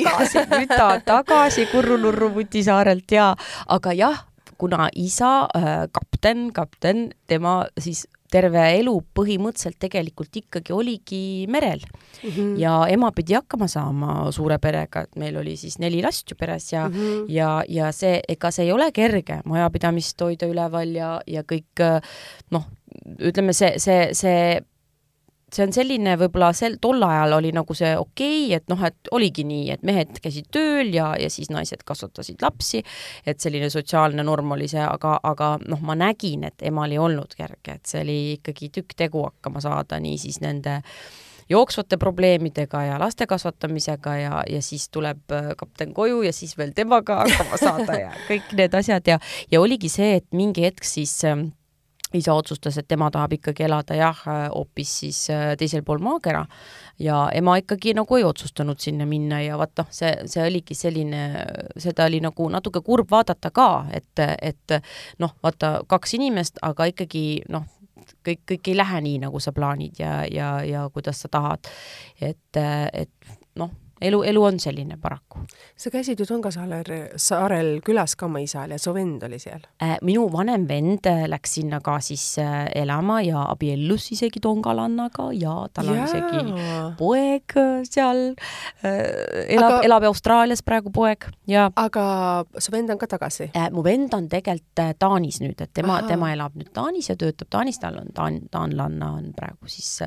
nüüd 0.56 0.72
ta 0.72 0.94
on 0.94 1.06
tagasi 1.14 1.68
Kurru-Nurru 1.74 2.32
Vutisaarelt 2.40 3.20
ja, 3.20 3.34
aga 3.68 3.98
jah, 4.00 4.29
kuna 4.60 4.90
isa 4.96 5.48
äh,, 5.56 5.86
kapten, 5.96 6.50
kapten, 6.54 7.10
tema 7.28 7.64
siis 7.80 8.06
terve 8.30 8.62
elu 8.78 8.94
põhimõtteliselt 9.18 9.80
tegelikult 9.82 10.36
ikkagi 10.38 10.74
oligi 10.76 11.22
merel 11.50 11.82
mm. 11.82 12.30
-hmm. 12.30 12.52
ja 12.62 12.74
ema 12.94 13.12
pidi 13.16 13.34
hakkama 13.34 13.68
saama 13.68 14.32
suure 14.36 14.60
perega, 14.62 15.02
et 15.08 15.16
meil 15.18 15.40
oli 15.42 15.56
siis 15.58 15.80
neli 15.82 16.04
last 16.06 16.30
ju 16.30 16.38
peres 16.38 16.72
ja 16.74 16.88
mm, 16.90 16.96
-hmm. 16.96 17.26
ja, 17.34 17.64
ja 17.68 17.92
see, 17.92 18.22
ega 18.28 18.52
see 18.52 18.66
ei 18.66 18.72
ole 18.72 18.92
kerge 18.92 19.42
majapidamist 19.46 20.22
hoida 20.22 20.48
üleval 20.48 20.94
ja, 20.96 21.22
ja 21.28 21.42
kõik 21.42 22.04
noh, 22.52 22.68
ütleme 23.20 23.54
see, 23.54 23.74
see, 23.80 24.10
see 24.14 24.62
see 25.56 25.66
on 25.66 25.74
selline 25.76 26.16
võib-olla 26.20 26.52
sel, 26.58 26.78
tol 26.82 27.04
ajal 27.06 27.38
oli 27.40 27.54
nagu 27.56 27.76
see 27.78 27.94
okei 27.98 28.46
okay,, 28.48 28.58
et 28.60 28.68
noh, 28.72 28.84
et 28.86 29.12
oligi 29.16 29.46
nii, 29.48 29.70
et 29.76 29.86
mehed 29.88 30.20
käisid 30.24 30.50
tööl 30.54 30.94
ja, 30.96 31.12
ja 31.20 31.30
siis 31.34 31.52
naised 31.54 31.84
kasvatasid 31.88 32.42
lapsi, 32.46 32.84
et 33.26 33.40
selline 33.40 33.70
sotsiaalne 33.74 34.26
norm 34.26 34.56
oli 34.58 34.70
see, 34.72 34.84
aga, 34.84 35.18
aga 35.24 35.56
noh, 35.68 35.82
ma 35.86 35.98
nägin, 36.00 36.46
et 36.50 36.68
emal 36.70 36.92
ei 36.92 37.02
olnud 37.02 37.34
kerge, 37.38 37.80
et 37.80 37.90
see 37.90 38.04
oli 38.06 38.20
ikkagi 38.38 38.72
tükk 38.80 38.98
tegu 39.00 39.26
hakkama 39.28 39.64
saada 39.64 40.00
niisiis 40.04 40.42
nende 40.44 40.80
jooksvate 41.50 41.98
probleemidega 41.98 42.84
ja 42.84 43.00
laste 43.00 43.28
kasvatamisega 43.28 44.16
ja, 44.16 44.44
ja 44.50 44.62
siis 44.62 44.90
tuleb 44.90 45.32
äh, 45.34 45.54
kapten 45.58 45.94
koju 45.94 46.22
ja 46.22 46.34
siis 46.34 46.58
veel 46.58 46.74
temaga 46.76 47.24
hakkama 47.24 47.58
saada 47.58 48.00
ja 48.00 48.12
kõik 48.28 48.54
need 48.58 48.76
asjad 48.78 49.08
ja, 49.08 49.18
ja 49.52 49.62
oligi 49.62 49.90
see, 49.90 50.16
et 50.22 50.28
mingi 50.32 50.68
hetk 50.68 50.86
siis 50.86 51.16
äh, 51.26 51.42
isa 52.14 52.34
otsustas, 52.34 52.78
et 52.78 52.88
tema 52.88 53.10
tahab 53.12 53.34
ikkagi 53.38 53.64
elada 53.68 53.96
jah, 53.98 54.22
hoopis 54.54 54.94
siis 55.04 55.20
äh, 55.34 55.54
teisel 55.58 55.84
pool 55.86 56.02
maakera 56.04 56.46
ja 57.00 57.28
ema 57.36 57.58
ikkagi 57.62 57.94
nagu 57.98 58.18
ei 58.18 58.26
otsustanud 58.26 58.80
sinna 58.82 59.06
minna 59.10 59.42
ja 59.44 59.58
vaat 59.60 59.76
noh, 59.78 59.90
see, 59.94 60.12
see 60.30 60.46
oligi 60.46 60.78
selline, 60.78 61.24
seda 61.78 62.08
oli 62.10 62.22
nagu 62.24 62.50
natuke 62.50 62.82
kurb 62.86 63.12
vaadata 63.12 63.52
ka, 63.54 63.70
et, 63.94 64.24
et 64.42 64.80
noh, 65.20 65.36
vaata 65.44 65.80
kaks 65.88 66.18
inimest, 66.18 66.58
aga 66.66 66.90
ikkagi 66.90 67.26
noh, 67.50 67.68
kõik, 68.26 68.42
kõik 68.54 68.72
ei 68.72 68.80
lähe 68.80 69.04
nii, 69.06 69.20
nagu 69.28 69.42
sa 69.44 69.54
plaanid 69.56 70.02
ja, 70.02 70.24
ja, 70.32 70.56
ja 70.66 70.88
kuidas 70.94 71.22
sa 71.22 71.30
tahad. 71.32 71.70
et, 72.22 72.58
et 72.58 73.38
noh 73.60 73.70
elu, 74.02 74.22
elu 74.24 74.44
on 74.44 74.60
selline 74.60 74.98
paraku. 75.02 75.44
sa 75.78 75.90
käisid 75.92 76.20
ju 76.20 76.26
Tongasaarel, 76.26 77.18
saarel 77.20 77.70
külas 77.86 78.16
ka 78.20 78.28
oma 78.28 78.42
isal 78.44 78.72
ja 78.72 78.80
su 78.80 78.94
vend 78.96 79.24
oli 79.24 79.40
seal 79.40 79.62
äh,? 79.84 79.98
minu 80.06 80.28
vanem 80.32 80.68
vend 80.70 81.08
äh, 81.10 81.26
läks 81.30 81.58
sinna 81.60 81.80
ka 81.84 82.00
siis 82.04 82.38
äh, 82.40 82.68
elama 82.76 83.22
ja 83.22 83.46
abiellus 83.52 84.12
isegi 84.16 84.40
tongalannaga 84.44 85.30
ja 85.34 85.56
tal 85.74 85.92
on 85.94 86.04
isegi 86.04 86.44
poeg 87.00 87.58
seal 87.90 88.24
elab 88.84 89.72
aga..., 89.72 89.82
elab 89.88 90.08
Austraalias 90.10 90.64
praegu 90.64 90.92
poeg 90.96 91.30
ja. 91.48 91.70
aga 91.76 92.46
su 92.58 92.72
vend 92.72 92.94
on 92.94 93.02
ka 93.02 93.10
tagasi 93.16 93.50
mu 93.76 93.84
vend 93.84 94.14
on 94.14 94.30
tegelikult 94.30 94.58
Taanis 95.00 95.40
nüüd, 95.42 95.60
et 95.60 95.72
tema, 95.76 96.00
tema 96.08 96.32
elab 96.34 96.56
nüüd 96.60 96.72
Taanis 96.74 97.10
ja 97.10 97.16
töötab 97.20 97.50
Taanis, 97.52 97.80
tal 97.82 97.98
on 98.00 98.12
taan-, 98.16 98.42
taanlanna 98.52 99.12
on 99.18 99.32
praegu 99.36 99.68
siis 99.72 100.04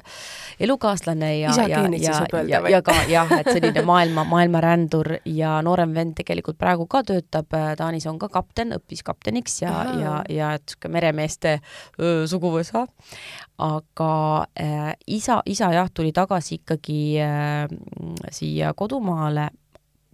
elukaaslane 0.63 1.33
ja, 1.39 1.53
ja, 1.57 1.69
ja, 1.69 1.83
ja, 1.99 2.43
ja, 2.49 2.61
ja 2.77 2.83
ka 2.85 2.95
jah, 3.11 3.33
et 3.41 3.51
selline 3.51 3.82
maailma, 3.91 4.25
maailmarändur 4.29 5.15
ja 5.29 5.55
noorem 5.65 5.95
vend 5.95 6.17
tegelikult 6.19 6.59
praegu 6.61 6.87
ka 6.91 7.03
töötab, 7.09 7.53
äh, 7.57 7.73
Taanis 7.79 8.07
on 8.11 8.19
ka 8.23 8.29
kapten, 8.33 8.75
õppis 8.77 9.05
kapteniks 9.07 9.63
ja, 9.63 9.75
ja, 10.01 10.17
ja 10.29 10.53
et 10.59 10.67
niisugune 10.67 10.93
meremeeste 10.99 11.57
öö, 12.01 12.27
suguvõsa. 12.31 12.87
aga 13.63 14.13
äh, 14.59 14.93
isa, 15.07 15.43
isa 15.47 15.73
jah, 15.73 15.91
tuli 15.95 16.13
tagasi 16.13 16.61
ikkagi 16.61 17.01
äh, 17.23 17.67
siia 18.31 18.75
kodumaale, 18.75 19.49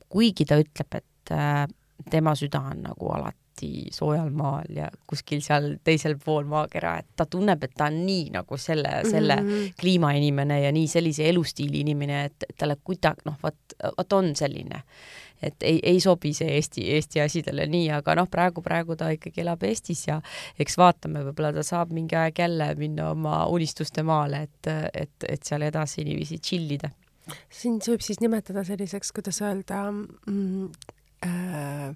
kuigi 0.08 0.44
ta 0.44 0.58
ütleb, 0.60 1.00
et 1.00 1.32
äh, 1.32 1.66
tema 2.10 2.34
süda 2.34 2.60
on 2.70 2.82
nagu 2.88 3.12
alati 3.12 3.47
alati 3.58 3.90
soojal 3.92 4.30
maal 4.30 4.68
ja 4.74 4.88
kuskil 5.06 5.40
seal 5.42 5.76
teisel 5.84 6.16
pool 6.22 6.46
maakera, 6.46 6.98
et 6.98 7.06
ta 7.16 7.26
tunneb, 7.26 7.62
et 7.64 7.74
ta 7.76 7.88
on 7.88 8.04
nii 8.06 8.30
nagu 8.32 8.56
selle, 8.56 9.02
selle 9.08 9.36
mm 9.36 9.48
-hmm. 9.48 9.74
kliimainimene 9.80 10.62
ja 10.62 10.72
nii 10.72 10.86
sellise 10.86 11.28
elustiili 11.28 11.80
inimene, 11.80 12.24
et 12.24 12.44
talle 12.58 12.76
kuidagi 12.84 13.20
noh, 13.24 13.36
vot, 13.42 13.56
vot 13.98 14.12
on 14.12 14.36
selline 14.36 14.82
et 15.42 15.62
ei, 15.62 15.78
ei 15.82 16.00
sobi 16.00 16.32
see 16.34 16.48
Eesti, 16.54 16.82
Eesti 16.94 17.20
asi 17.20 17.42
talle 17.42 17.66
nii, 17.66 17.90
aga 17.90 18.14
noh, 18.14 18.28
praegu, 18.30 18.62
praegu 18.62 18.96
ta 18.96 19.10
ikkagi 19.10 19.40
elab 19.40 19.62
Eestis 19.62 20.06
ja 20.08 20.20
eks 20.58 20.76
vaatame, 20.76 21.22
võib-olla 21.22 21.52
ta 21.52 21.62
saab 21.62 21.92
mingi 21.92 22.16
aeg 22.16 22.38
jälle 22.38 22.74
minna 22.74 23.10
oma 23.10 23.46
unistuste 23.46 24.02
maale, 24.02 24.42
et, 24.42 24.66
et, 24.94 25.28
et 25.28 25.42
seal 25.42 25.62
edasi 25.62 26.04
niiviisi 26.04 26.38
chill 26.38 26.70
ida. 26.70 26.90
sind 27.50 27.82
võib 27.86 28.00
siis 28.00 28.20
nimetada 28.20 28.64
selliseks, 28.64 29.12
kuidas 29.12 29.40
öelda 29.40 29.92
mm,, 29.92 30.70
äh, 31.22 31.94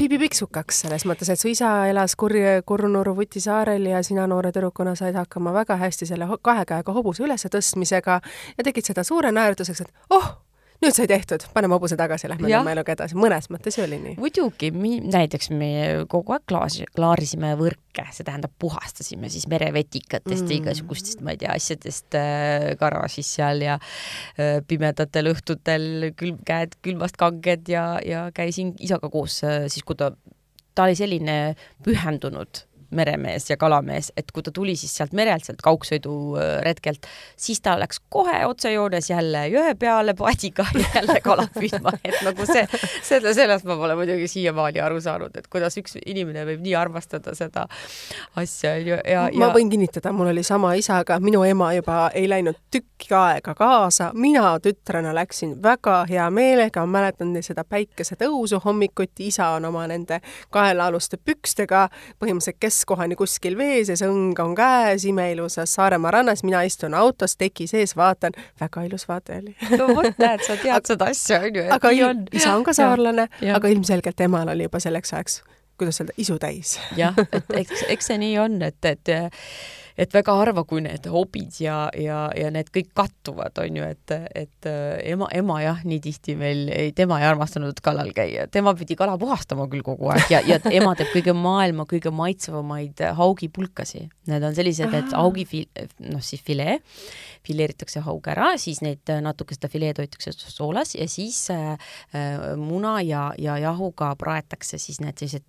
piibipiksukaks 0.00 0.84
selles 0.84 1.04
mõttes, 1.08 1.28
et 1.28 1.40
su 1.40 1.50
isa 1.50 1.70
elas 1.90 2.14
Kurje, 2.16 2.60
Kurnuru 2.66 3.12
Vuti 3.16 3.40
saarel 3.44 3.84
ja 3.90 4.00
sina 4.06 4.24
noore 4.30 4.52
tüdrukuna 4.54 4.94
said 4.96 5.18
hakkama 5.18 5.52
väga 5.52 5.76
hästi 5.80 6.08
selle 6.08 6.28
kahe 6.42 6.64
käega 6.68 6.94
hobuse 6.96 7.26
ületõstmisega 7.26 8.20
ja 8.56 8.64
tegid 8.64 8.88
seda 8.88 9.04
suure 9.04 9.32
naerutuseks, 9.34 9.84
et 9.84 10.16
oh, 10.16 10.30
nüüd 10.80 10.96
sai 10.96 11.06
tehtud, 11.10 11.44
paneme 11.54 11.76
hobuse 11.76 11.96
tagasi, 11.98 12.28
lähme 12.30 12.48
oma 12.56 12.72
eluga 12.72 12.94
edasi, 12.94 13.16
mõnes 13.18 13.50
mõttes 13.52 13.76
ju 13.76 13.84
oli 13.84 13.98
nii. 14.00 14.14
muidugi, 14.20 14.70
näiteks 14.72 15.50
me 15.52 15.70
kogu 16.10 16.34
aeg 16.36 16.46
klaasi, 16.48 16.86
klaarisime 16.96 17.52
võrke, 17.60 18.06
see 18.16 18.24
tähendab 18.26 18.54
puhastasime 18.62 19.28
siis 19.32 19.46
merevetikatest 19.52 20.46
mm. 20.46 20.50
ja 20.50 20.58
igasugustest, 20.62 21.20
ma 21.26 21.34
ei 21.34 21.42
tea, 21.42 21.52
asjadest 21.52 22.16
äh, 22.18 22.70
garaažis 22.80 23.34
seal 23.36 23.64
ja 23.66 23.76
äh, 23.76 24.60
pimedatel 24.66 25.32
õhtutel 25.34 26.10
külm, 26.16 26.40
käed 26.48 26.78
külmast 26.84 27.20
kanged 27.20 27.68
ja, 27.70 27.84
ja 28.04 28.26
käisin 28.36 28.72
isaga 28.80 29.12
koos 29.12 29.42
äh, 29.44 29.66
siis, 29.68 29.84
kui 29.84 30.00
ta, 30.00 30.14
ta 30.74 30.88
oli 30.88 30.96
selline 30.96 31.38
pühendunud 31.84 32.64
meremees 32.90 33.50
ja 33.50 33.56
kalamees, 33.56 34.12
et 34.16 34.32
kui 34.32 34.42
ta 34.42 34.52
tuli 34.54 34.76
siis 34.76 34.92
sealt 34.96 35.12
merelt, 35.16 35.44
sealt 35.46 35.62
kaugsõiduretkelt, 35.64 37.06
siis 37.36 37.60
ta 37.62 37.76
läks 37.80 38.00
kohe 38.08 38.42
otsejoones 38.46 39.10
jälle 39.10 39.46
jõe 39.52 39.74
peale 39.78 40.14
paadiga 40.18 40.66
jälle 40.94 41.20
kala 41.24 41.46
püüdma, 41.54 41.94
et 42.04 42.18
nagu 42.26 42.46
see, 42.48 42.66
selle, 43.06 43.34
sellest 43.34 43.68
ma 43.68 43.76
pole 43.80 43.96
muidugi 43.98 44.28
siiamaani 44.30 44.82
aru 44.84 45.00
saanud, 45.00 45.36
et 45.36 45.48
kuidas 45.52 45.78
üks 45.80 45.98
inimene 46.04 46.44
võib 46.48 46.64
nii 46.64 46.74
armastada 46.78 47.34
seda 47.38 47.66
asja, 48.40 48.74
on 48.74 48.92
ju, 48.92 48.98
ja, 48.98 49.26
ja 49.30 49.42
ma 49.42 49.50
võin 49.54 49.70
kinnitada, 49.72 50.12
mul 50.16 50.32
oli 50.32 50.44
sama 50.46 50.74
isaga, 50.78 51.20
minu 51.22 51.44
ema 51.46 51.72
juba 51.76 52.08
ei 52.14 52.28
läinud 52.30 52.58
tükki 52.70 53.14
aega 53.16 53.54
kaasa, 53.58 54.10
mina 54.14 54.52
tütrena 54.62 55.14
läksin 55.14 55.56
väga 55.62 56.02
hea 56.10 56.26
meelega, 56.34 56.86
mäletan 56.86 57.34
seda 57.44 57.64
päikesetõusu 57.64 58.60
hommikuti, 58.64 59.30
isa 59.30 59.48
on 59.56 59.70
oma 59.70 59.86
nende 59.90 60.20
kaelaaluste 60.50 61.20
pükstega 61.24 61.86
põhimõtteliselt 62.20 62.60
kes 62.60 62.79
keskkohani 62.80 63.16
kuskil 63.16 63.56
vees 63.58 63.90
ja 63.92 63.96
see 63.98 64.08
õng 64.08 64.38
on 64.40 64.54
käes 64.56 65.04
imeilusas 65.08 65.74
Saaremaa 65.76 66.10
rannas, 66.10 66.42
mina 66.46 66.62
istun 66.64 66.94
autos 66.96 67.36
teki 67.36 67.66
sees, 67.70 67.94
vaatan, 67.96 68.32
väga 68.60 68.84
ilus 68.88 69.06
vaade 69.08 69.40
oli. 69.42 69.54
no 69.76 69.90
vot, 69.94 70.16
näed, 70.18 70.44
sa 70.46 70.56
tead 70.56 70.88
seda 70.88 71.10
asja, 71.12 71.42
on 71.44 71.60
ju, 71.60 71.66
et 71.66 71.76
aga 71.76 71.92
nii 71.92 72.04
on. 72.08 72.24
isa 72.32 72.54
on 72.56 72.64
ka 72.64 72.74
saarlane, 72.76 73.28
aga 73.54 73.72
ilmselgelt 73.72 74.16
temal 74.16 74.48
oli 74.48 74.68
juba 74.68 74.80
selleks 74.80 75.12
ajaks 75.14 75.42
kuidas 75.80 76.00
öelda, 76.02 76.12
isu 76.20 76.36
täis. 76.40 76.78
jah, 76.96 77.16
et 77.32 77.54
eks, 77.62 77.84
eks 77.88 78.10
see 78.10 78.18
nii 78.20 78.34
on, 78.40 78.58
et, 78.62 78.84
et 78.84 79.12
et 79.98 80.14
väga 80.14 80.34
harva, 80.38 80.64
kui 80.68 80.82
need 80.84 81.06
hobid 81.10 81.60
ja, 81.62 81.88
ja, 81.98 82.22
ja 82.36 82.50
need 82.54 82.70
kõik 82.74 82.90
kattuvad, 82.96 83.56
on 83.62 83.80
ju, 83.80 83.88
et, 83.94 84.14
et 84.36 84.68
äh, 84.68 85.00
ema, 85.12 85.30
ema 85.36 85.60
jah, 85.64 85.82
nii 85.86 86.00
tihti 86.04 86.36
meil, 86.40 86.66
ei, 86.74 86.92
tema 86.96 87.20
ei 87.20 87.28
armastanud 87.30 87.80
kalal 87.84 88.12
käia, 88.16 88.46
tema 88.52 88.74
pidi 88.78 88.96
kala 88.98 89.16
puhastama 89.20 89.66
küll 89.70 89.84
kogu 89.86 90.10
aeg 90.14 90.32
ja, 90.32 90.42
ja 90.46 90.60
ema 90.70 90.94
teeb 90.98 91.12
kõige 91.14 91.34
maailma 91.36 91.86
kõige 91.90 92.12
maitsvamaid 92.14 93.02
haugipulkasi. 93.18 94.06
Need 94.30 94.46
on 94.46 94.54
sellised, 94.56 94.94
et 94.94 95.14
haugi, 95.16 95.46
noh 96.06 96.22
siis 96.24 96.42
filee, 96.46 96.78
fileeritakse 97.46 98.02
haug 98.04 98.26
ära, 98.30 98.52
siis 98.60 98.82
neid 98.84 99.10
natuke 99.24 99.56
seda 99.56 99.70
fileed 99.72 100.00
hoitakse 100.02 100.34
soolas 100.36 100.94
ja 100.96 101.08
siis 101.10 101.42
äh, 101.54 101.72
äh, 102.14 102.52
muna 102.60 102.98
ja, 103.04 103.30
ja 103.38 103.56
jahuga 103.60 104.12
praetakse 104.20 104.78
siis 104.78 105.00
need 105.02 105.18
sellised 105.20 105.46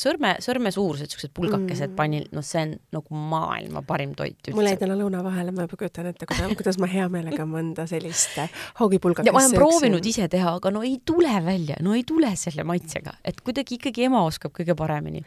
sõrme, 0.00 0.32
sõrmesuurused 0.42 1.12
siuksed 1.12 1.32
pulgakesed 1.36 1.90
mm. 1.90 1.96
pannil, 1.98 2.26
noh, 2.34 2.44
see 2.44 2.62
on 2.64 2.72
nagu 2.96 3.20
maailma 3.32 3.82
parim 3.86 4.14
toit 4.16 4.38
üldse. 4.38 4.54
mul 4.56 4.68
jäi 4.70 4.78
täna 4.80 4.96
lõuna 4.98 5.20
vahele, 5.24 5.52
ma 5.54 5.66
juba 5.66 5.78
kujutan 5.80 6.08
ette, 6.10 6.28
kuidas, 6.28 6.78
ma 6.80 6.88
hea 6.90 7.06
meelega 7.12 7.44
mõnda 7.48 7.84
sellist 7.90 8.38
haugipulgakest 8.80 9.34
ma 9.34 9.42
olen 9.42 9.56
proovinud 9.56 10.08
ise 10.08 10.28
teha, 10.32 10.56
aga 10.60 10.72
no 10.72 10.82
ei 10.86 10.96
tule 11.04 11.34
välja, 11.44 11.76
no 11.84 11.94
ei 11.96 12.06
tule 12.08 12.32
selle 12.40 12.64
maitsega, 12.68 13.18
et 13.26 13.42
kuidagi 13.44 13.76
ikkagi 13.76 14.06
ema 14.08 14.22
oskab 14.26 14.54
kõige 14.56 14.76
paremini. 14.78 15.22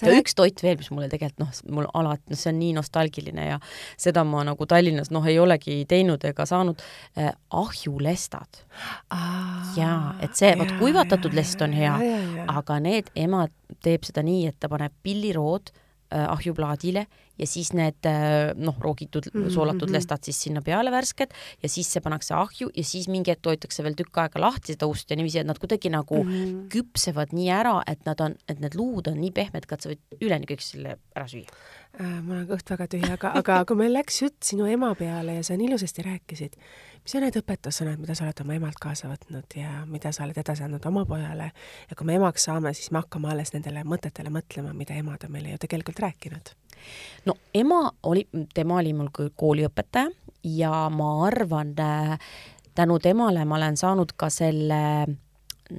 ja 0.00 0.10
rääk... 0.10 0.24
üks 0.24 0.36
toit 0.38 0.62
veel, 0.64 0.78
mis 0.80 0.90
mulle 0.94 1.08
tegelikult 1.12 1.44
noh, 1.44 1.54
mul 1.78 1.88
alati, 2.02 2.32
noh, 2.34 2.42
see 2.42 2.50
on 2.52 2.60
nii 2.60 2.74
nostalgiline 2.80 3.46
ja 3.52 3.60
seda 4.00 4.26
ma 4.26 4.42
nagu 4.46 4.66
Tallinnas 4.66 5.12
noh, 5.14 5.26
ei 5.30 5.38
olegi 5.42 5.82
teinud 5.88 6.24
ega 6.26 6.46
saanud 6.48 6.82
äh,, 7.18 7.32
ahjulestad. 7.50 8.62
jaa, 9.76 10.14
et 10.24 10.36
see, 10.38 10.52
vot 10.58 10.76
kuivatatud 10.80 11.34
lest 11.36 11.62
on 11.62 11.74
hea, 11.76 11.94
aga 12.50 12.78
need 12.82 13.12
emad 13.14 13.52
teeb 13.80 14.04
seda 14.08 14.24
nii, 14.26 14.46
et 14.50 14.58
ta 14.60 14.70
paneb 14.72 14.94
pillirood 15.02 15.72
äh, 15.72 16.26
ahjuplaadile 16.26 17.06
ja 17.42 17.48
siis 17.50 17.72
need 17.76 18.08
äh, 18.08 18.52
noh, 18.56 18.78
roogitud 18.80 19.28
mm, 19.32 19.34
-hmm. 19.40 19.54
soolatud 19.54 19.88
mhm. 19.88 19.96
lestad 19.98 20.22
siis 20.24 20.40
sinna 20.46 20.62
peale 20.62 20.90
värsked 20.94 21.34
ja 21.62 21.68
siis 21.68 21.90
see 21.92 22.02
pannakse 22.04 22.34
ahju 22.38 22.70
ja 22.76 22.84
siis 22.84 23.08
mingi 23.12 23.34
hetk 23.34 23.46
hoitakse 23.50 23.84
veel 23.84 23.98
tükk 23.98 24.22
aega 24.22 24.40
lahti 24.40 24.76
seda 24.76 24.86
ust 24.90 25.10
ja 25.10 25.18
niiviisi, 25.18 25.42
et 25.42 25.50
nad 25.50 25.58
kuidagi 25.58 25.90
nagu 25.90 26.22
mm 26.22 26.30
-hmm. 26.30 26.64
küpsevad 26.72 27.34
nii 27.36 27.50
ära, 27.50 27.82
et 27.86 28.06
nad 28.06 28.20
on, 28.20 28.36
et 28.48 28.60
need 28.60 28.74
luud 28.78 29.08
on 29.10 29.20
nii 29.20 29.30
pehmed, 29.30 29.66
et 29.72 29.80
sa 29.80 29.90
võid 29.90 30.20
üleni 30.20 30.46
kõik 30.46 30.62
selle 30.62 30.98
ära 31.16 31.26
süüa 31.26 31.48
äh,. 32.00 32.22
mul 32.22 32.36
on 32.36 32.46
kõht 32.48 32.70
väga 32.70 32.86
tühi, 32.86 33.12
aga, 33.12 33.34
aga 33.40 33.64
kui 33.64 33.76
meil 33.76 33.92
läks 33.92 34.22
jutt 34.22 34.42
sinu 34.44 34.66
ema 34.66 34.94
peale 34.94 35.34
ja 35.34 35.42
sa 35.42 35.56
nii 35.56 35.68
ilusasti 35.68 36.02
rääkisid, 36.06 36.56
mis 37.02 37.14
on 37.18 37.24
need 37.26 37.36
õpetussõnad, 37.36 38.00
mida 38.02 38.14
sa 38.14 38.24
oled 38.24 38.40
oma 38.44 38.54
emalt 38.54 38.80
kaasa 38.82 39.10
võtnud 39.10 39.56
ja 39.58 39.84
mida 39.90 40.12
sa 40.12 40.24
oled 40.24 40.38
edasi 40.38 40.64
andnud 40.66 40.86
oma 40.86 41.04
pojale 41.08 41.50
ja 41.90 41.98
kui 41.98 42.06
me 42.06 42.16
emaks 42.20 42.48
saame, 42.48 42.74
siis 42.78 42.92
me 42.94 43.02
hakkame 43.02 43.32
alles 43.32 43.52
nendele 43.52 43.84
mõtetele 43.84 44.30
mõtlema, 44.30 44.74
mida 44.76 44.94
emad 44.94 45.26
on 45.26 45.32
meile 45.32 45.56
ju 45.56 45.62
tegelikult 45.66 46.02
rääkinud. 46.04 46.54
No 47.26 47.34
ema 47.54 47.90
oli, 48.02 48.26
tema 48.54 48.80
oli 48.80 48.92
mul 48.92 49.10
kooliõpetaja 49.36 50.10
ja 50.44 50.88
ma 50.90 51.10
arvan, 51.26 51.74
äh, 51.80 52.18
tänu 52.74 52.98
temale 52.98 53.44
ma 53.44 53.56
olen 53.56 53.76
saanud 53.76 54.12
ka 54.16 54.30
selle 54.30 55.06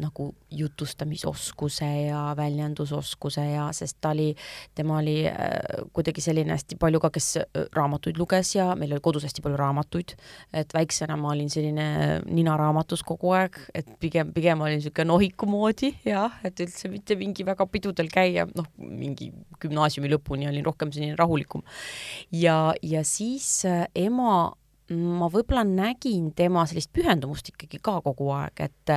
nagu 0.02 0.30
jutustamisoskuse 0.52 1.90
ja 2.08 2.22
väljendusoskuse 2.38 3.46
ja 3.52 3.68
sest 3.76 3.98
ta 4.02 4.14
oli, 4.14 4.32
tema 4.76 4.98
oli 5.02 5.28
äh, 5.28 5.84
kuidagi 5.94 6.22
selline 6.22 6.54
hästi 6.56 6.78
palju 6.82 7.02
ka, 7.04 7.12
kes 7.14 7.30
äh, 7.42 7.68
raamatuid 7.76 8.18
luges 8.22 8.56
ja 8.56 8.72
meil 8.80 8.96
oli 8.96 9.04
kodus 9.04 9.28
hästi 9.28 9.44
palju 9.46 9.60
raamatuid, 9.60 10.16
et 10.54 10.74
väiksena 10.74 11.18
ma 11.20 11.34
olin 11.34 11.52
selline 11.54 11.88
nina 12.30 12.58
raamatus 12.60 13.04
kogu 13.08 13.34
aeg, 13.38 13.60
et 13.74 13.90
pigem, 14.02 14.34
pigem 14.36 14.62
olin 14.64 14.80
niisugune 14.82 15.10
nohiku 15.12 15.50
moodi 15.50 15.94
jah, 16.08 16.40
et 16.46 16.60
üldse 16.64 16.92
mitte 16.92 17.18
mingi 17.20 17.46
väga 17.48 17.68
pidudel 17.70 18.10
käia, 18.14 18.48
noh, 18.58 18.70
mingi 18.78 19.32
gümnaasiumi 19.64 20.12
lõpuni 20.16 20.50
olin 20.50 20.66
rohkem 20.66 20.92
selline 20.94 21.18
rahulikum. 21.20 21.64
ja, 22.32 22.74
ja 22.82 23.04
siis 23.08 23.66
äh, 23.70 23.88
ema 23.96 24.54
ma 24.92 25.30
võib-olla 25.32 25.64
nägin 25.68 26.32
tema 26.36 26.66
sellist 26.68 26.92
pühendumust 26.96 27.54
ikkagi 27.54 27.80
ka 27.84 28.00
kogu 28.04 28.30
aeg, 28.36 28.66
et, 28.68 28.94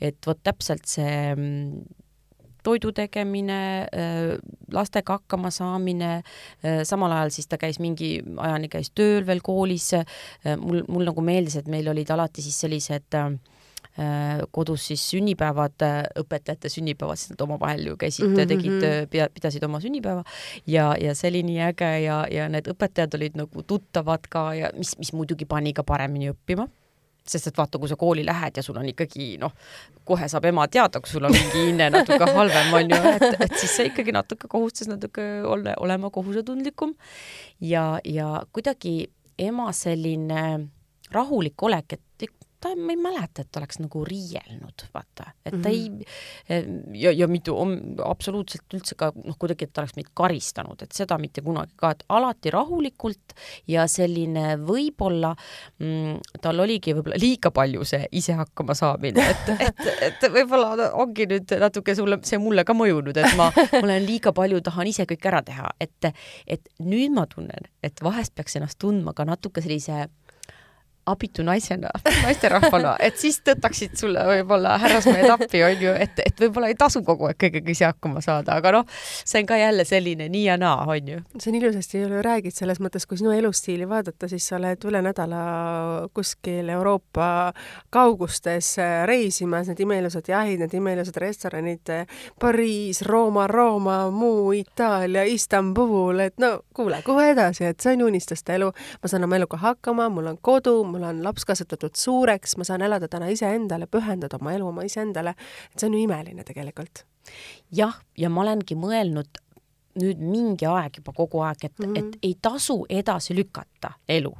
et 0.00 0.26
vot 0.26 0.40
täpselt 0.42 0.88
see 0.90 1.34
toidu 2.66 2.90
tegemine, 2.92 3.86
lastega 4.74 5.20
hakkama 5.20 5.52
saamine, 5.54 6.10
samal 6.84 7.14
ajal 7.16 7.30
siis 7.32 7.46
ta 7.48 7.56
käis 7.60 7.78
mingi 7.80 8.18
ajani, 8.18 8.68
käis 8.68 8.90
tööl 8.90 9.24
veel 9.28 9.40
koolis, 9.46 9.92
mul, 10.58 10.82
mul 10.90 11.06
nagu 11.08 11.24
meeldis, 11.24 11.60
et 11.62 11.70
meil 11.70 11.88
olid 11.94 12.10
alati 12.12 12.44
siis 12.44 12.58
sellised 12.66 13.16
äh, 13.16 13.30
Äh, 13.30 13.57
kodus 14.50 14.86
siis 14.86 15.02
sünnipäevad, 15.10 15.74
äh, 15.82 16.02
õpetajate 16.20 16.70
sünnipäevad, 16.70 17.18
siis 17.18 17.32
nad 17.32 17.40
omavahel 17.42 17.86
ju 17.86 17.96
käisid 17.96 18.26
mm, 18.28 18.36
-hmm. 18.36 18.48
tegid, 18.48 19.22
äh, 19.22 19.30
pidasid 19.34 19.64
oma 19.64 19.80
sünnipäeva. 19.80 20.24
Ja, 20.66 20.94
ja 21.00 21.14
see 21.14 21.30
oli 21.30 21.42
nii 21.42 21.60
äge 21.60 21.90
ja, 22.04 22.26
ja 22.30 22.48
need 22.48 22.68
õpetajad 22.70 23.14
olid 23.18 23.36
nagu 23.36 23.62
tuttavad 23.62 24.28
ka 24.30 24.54
ja 24.54 24.70
mis, 24.76 24.98
mis 24.98 25.12
muidugi 25.12 25.44
pani 25.44 25.72
ka 25.72 25.82
paremini 25.82 26.30
õppima. 26.30 26.68
Sest 27.28 27.46
et 27.46 27.58
vaata, 27.58 27.78
kui 27.78 27.88
sa 27.88 27.96
kooli 27.96 28.24
lähed 28.24 28.56
ja 28.56 28.62
sul 28.62 28.76
on 28.76 28.86
ikkagi 28.88 29.36
noh, 29.38 29.52
kohe 30.04 30.28
saab 30.28 30.44
ema 30.44 30.68
teada, 30.68 31.00
kui 31.00 31.10
sul 31.10 31.24
on 31.24 31.32
mingi 31.32 31.66
hinne 31.66 31.90
natuke 31.90 32.24
halvem, 32.24 32.72
on 32.72 32.90
ju, 32.90 33.02
et, 33.10 33.40
et 33.40 33.56
siis 33.58 33.76
sa 33.76 33.84
ikkagi 33.84 34.12
natuke 34.12 34.48
kohustus 34.48 34.88
natuke 34.88 35.42
ole, 35.44 35.74
olema 35.76 36.10
kohusetundlikum. 36.10 36.94
Ja, 37.60 38.00
ja 38.04 38.42
kuidagi 38.52 39.10
ema 39.38 39.72
selline 39.72 40.68
rahulik 41.12 41.62
olek, 41.62 41.92
et 41.92 42.00
ta, 42.60 42.72
ma 42.76 42.92
ei 42.92 42.98
mäleta, 43.00 43.42
et 43.44 43.56
oleks 43.60 43.78
nagu 43.82 44.02
riielnud, 44.06 44.84
vaata, 44.94 45.30
et 45.46 45.52
ta 45.52 45.56
mm 45.56 45.62
-hmm. 45.64 46.04
ei 46.50 46.60
mhm. 46.60 46.94
ja, 46.94 47.12
ja 47.12 47.28
mitte 47.28 47.50
absoluutselt 48.04 48.74
üldse 48.74 48.94
ka 48.94 49.12
noh, 49.24 49.36
kuidagi, 49.38 49.64
et 49.64 49.72
ta 49.72 49.82
oleks 49.82 49.96
meid 49.96 50.10
karistanud, 50.14 50.82
et 50.82 50.92
seda 50.92 51.18
mitte 51.18 51.42
kunagi 51.42 51.72
ka, 51.76 51.90
et 51.90 52.04
alati 52.08 52.50
rahulikult 52.50 53.34
ja 53.66 53.86
selline 53.86 54.56
võib-olla 54.56 55.34
mm, 55.78 56.40
tal 56.42 56.60
oligi 56.60 56.94
võib-olla 56.94 57.20
liiga 57.20 57.50
palju 57.50 57.84
see 57.84 58.06
ise 58.12 58.32
hakkama 58.32 58.74
saamine, 58.74 59.30
et, 59.30 59.48
et, 59.68 59.84
et 60.08 60.28
võib-olla 60.32 60.90
ongi 60.92 61.26
nüüd 61.26 61.58
natuke 61.60 61.94
sulle, 61.94 62.18
see 62.22 62.38
mulle 62.38 62.64
ka 62.64 62.74
mõjunud, 62.74 63.16
et 63.16 63.36
ma, 63.36 63.52
ma 63.72 63.82
olen 63.82 64.06
liiga 64.06 64.32
palju, 64.32 64.60
tahan 64.60 64.86
ise 64.86 65.06
kõik 65.06 65.26
ära 65.30 65.42
teha, 65.42 65.70
et, 65.80 66.12
et 66.46 66.68
nüüd 66.78 67.14
ma 67.14 67.26
tunnen, 67.26 67.70
et 67.82 68.02
vahest 68.02 68.34
peaks 68.34 68.56
ennast 68.56 68.78
tundma 68.78 69.14
ka 69.14 69.24
natuke 69.24 69.62
sellise 69.62 70.08
abitu 71.10 71.44
naisena, 71.46 71.90
naisterahvana, 72.22 72.96
et 73.04 73.18
siis 73.20 73.40
tõttaksid 73.46 73.96
sulle 73.98 74.24
võib-olla 74.28 74.76
härrasmehed 74.82 75.30
appi, 75.34 75.62
on 75.66 75.82
ju, 75.82 75.94
et, 76.06 76.22
et 76.24 76.42
võib-olla 76.42 76.70
ei 76.72 76.76
tasu 76.78 77.02
kogu 77.06 77.28
aeg 77.28 77.38
kõigega 77.40 77.72
ise 77.72 77.88
hakkama 77.88 78.22
saada, 78.24 78.58
aga 78.58 78.74
noh, 78.78 78.86
see 79.24 79.42
on 79.42 79.48
ka 79.48 79.58
jälle 79.60 79.86
selline 79.88 80.28
nii 80.32 80.44
ja 80.46 80.58
naa, 80.60 80.84
on 80.88 81.12
ju. 81.14 81.22
see 81.38 81.52
on 81.52 81.58
ilusasti 81.60 82.02
ju 82.02 82.22
räägid 82.24 82.56
selles 82.56 82.80
mõttes, 82.84 83.06
kui 83.08 83.18
sinu 83.20 83.32
elustiili 83.34 83.88
vaadata, 83.88 84.28
siis 84.30 84.46
sa 84.48 84.58
oled 84.58 84.88
üle 84.88 85.02
nädala 85.04 85.42
kuskil 86.14 86.68
Euroopa 86.74 87.52
kaugustes 87.94 88.74
reisimas, 89.08 89.68
need 89.70 89.80
imeilusad 89.84 90.28
jahid, 90.28 90.62
need 90.62 90.74
imeilusad 90.74 91.16
restoranid, 91.22 91.94
Pariis, 92.40 93.02
Rooma, 93.06 93.46
Rooma, 93.46 94.10
muu 94.10 94.52
Itaalia, 94.56 95.24
Istanbul, 95.28 96.18
et 96.18 96.38
no 96.38 96.60
kuule, 96.74 97.02
kuhu 97.06 97.22
edasi, 97.32 97.64
et 97.70 97.80
see 97.80 97.96
on 97.96 98.08
unistuste 98.08 98.54
elu, 98.58 98.70
ma 99.02 99.10
saan 99.10 99.26
oma 99.26 99.38
eluga 99.38 99.60
hakkama, 99.62 100.08
mul 100.12 100.32
on 100.32 100.38
kodu, 100.42 100.76
mul 100.86 100.97
on 101.04 101.22
laps 101.24 101.44
kasvatatud 101.48 101.94
suureks, 101.96 102.56
ma 102.56 102.64
saan 102.64 102.82
elada 102.82 103.08
täna 103.08 103.28
iseendale, 103.32 103.86
pühendada 103.86 104.38
oma 104.40 104.52
elu 104.56 104.66
oma 104.68 104.86
iseendale, 104.86 105.34
et 105.72 105.78
see 105.78 105.88
on 105.88 105.94
ju 105.94 106.04
imeline 106.06 106.44
tegelikult. 106.44 107.04
jah, 107.72 108.00
ja 108.16 108.30
ma 108.32 108.40
olengi 108.40 108.74
mõelnud 108.74 109.42
nüüd 109.98 110.20
mingi 110.22 110.66
aeg 110.66 111.00
juba 111.00 111.12
kogu 111.12 111.42
aeg, 111.44 111.64
et 111.64 111.78
mm, 111.78 111.94
-hmm. 111.94 111.98
et 111.98 112.18
ei 112.22 112.36
tasu 112.42 112.86
edasi 112.88 113.36
lükata 113.36 113.92
elu 114.08 114.32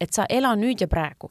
et 0.00 0.12
sa 0.12 0.26
ela 0.28 0.54
nüüd 0.58 0.80
ja 0.80 0.88
praegu. 0.90 1.30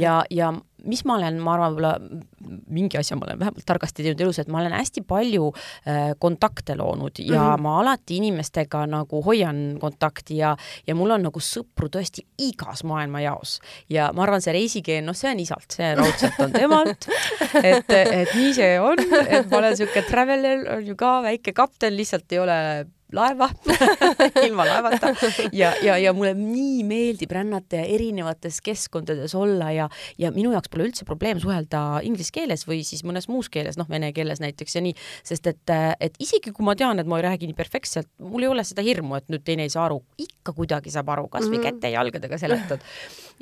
ja, 0.00 0.22
ja 0.30 0.52
mis 0.86 1.02
ma 1.04 1.16
olen, 1.18 1.38
ma 1.42 1.54
arvan, 1.56 1.74
võib-olla 1.74 2.58
mingi 2.70 2.98
asja 3.00 3.16
ma 3.18 3.26
olen 3.26 3.40
vähemalt 3.40 3.66
targasti 3.66 4.04
teinud 4.04 4.20
elus, 4.22 4.38
et 4.38 4.50
ma 4.52 4.60
olen 4.62 4.74
hästi 4.76 5.02
palju 5.08 5.48
äh, 5.50 6.12
kontakte 6.22 6.76
loonud 6.78 7.18
ja 7.18 7.40
mm 7.40 7.48
-hmm. 7.48 7.62
ma 7.66 7.74
alati 7.80 8.18
inimestega 8.22 8.84
nagu 8.86 9.22
hoian 9.24 9.78
kontakti 9.80 10.36
ja, 10.38 10.56
ja 10.86 10.94
mul 10.94 11.10
on 11.16 11.26
nagu 11.28 11.40
sõpru 11.40 11.90
tõesti 11.96 12.24
igas 12.38 12.84
maailmajaos. 12.84 13.60
ja 13.90 14.12
ma 14.14 14.22
arvan, 14.22 14.42
see 14.42 14.52
reisikeel, 14.52 15.04
noh, 15.04 15.16
see 15.16 15.30
on 15.30 15.40
isalt, 15.40 15.70
see 15.70 15.94
raudselt 15.94 16.38
on 16.38 16.52
temalt, 16.52 17.08
et, 17.72 17.90
et 17.90 18.34
nii 18.34 18.54
see 18.54 18.80
on, 18.80 18.98
et 19.28 19.50
ma 19.50 19.58
olen 19.58 19.74
niisugune 19.74 20.06
traveler, 20.10 20.64
on 20.76 20.86
ju 20.86 20.96
ka 20.96 21.22
väike 21.22 21.52
kapten, 21.52 21.96
lihtsalt 21.96 22.32
ei 22.32 22.38
ole 22.38 22.86
laeva 23.12 23.48
ilma 24.46 24.66
laevata 24.68 25.12
ja, 25.52 25.72
ja, 25.82 25.96
ja 25.98 26.12
mulle 26.12 26.34
nii 26.36 26.82
meeldib 26.84 27.32
rännata 27.32 27.80
ja 27.80 27.86
erinevates 27.88 28.60
keskkondades 28.64 29.34
olla 29.38 29.70
ja, 29.72 29.88
ja 30.20 30.30
minu 30.34 30.52
jaoks 30.52 30.68
pole 30.72 30.88
üldse 30.88 31.06
probleem 31.08 31.40
suhelda 31.40 32.02
inglise 32.04 32.34
keeles 32.34 32.66
või 32.68 32.82
siis 32.84 33.04
mõnes 33.08 33.28
muus 33.32 33.48
keeles, 33.52 33.78
noh, 33.80 33.88
vene 33.88 34.10
keeles 34.16 34.42
näiteks 34.44 34.76
ja 34.76 34.84
nii, 34.84 34.94
sest 35.26 35.48
et, 35.48 35.74
et 36.04 36.20
isegi 36.20 36.52
kui 36.52 36.66
ma 36.66 36.76
tean, 36.78 37.00
et 37.00 37.08
ma 37.08 37.20
ei 37.20 37.24
räägi 37.28 37.48
nii 37.48 37.56
perfektselt, 37.56 38.10
mul 38.20 38.44
ei 38.44 38.52
ole 38.52 38.64
seda 38.68 38.84
hirmu, 38.84 39.16
et 39.18 39.32
nüüd 39.32 39.46
teine 39.46 39.64
ei 39.64 39.72
saa 39.72 39.86
aru, 39.88 40.02
ikka 40.20 40.52
kuidagi 40.56 40.92
saab 40.92 41.08
aru, 41.14 41.28
kasvõi 41.32 41.56
mm 41.56 41.62
-hmm. 41.62 41.80
käte-jalgadega 41.80 42.38
seletad. 42.38 42.84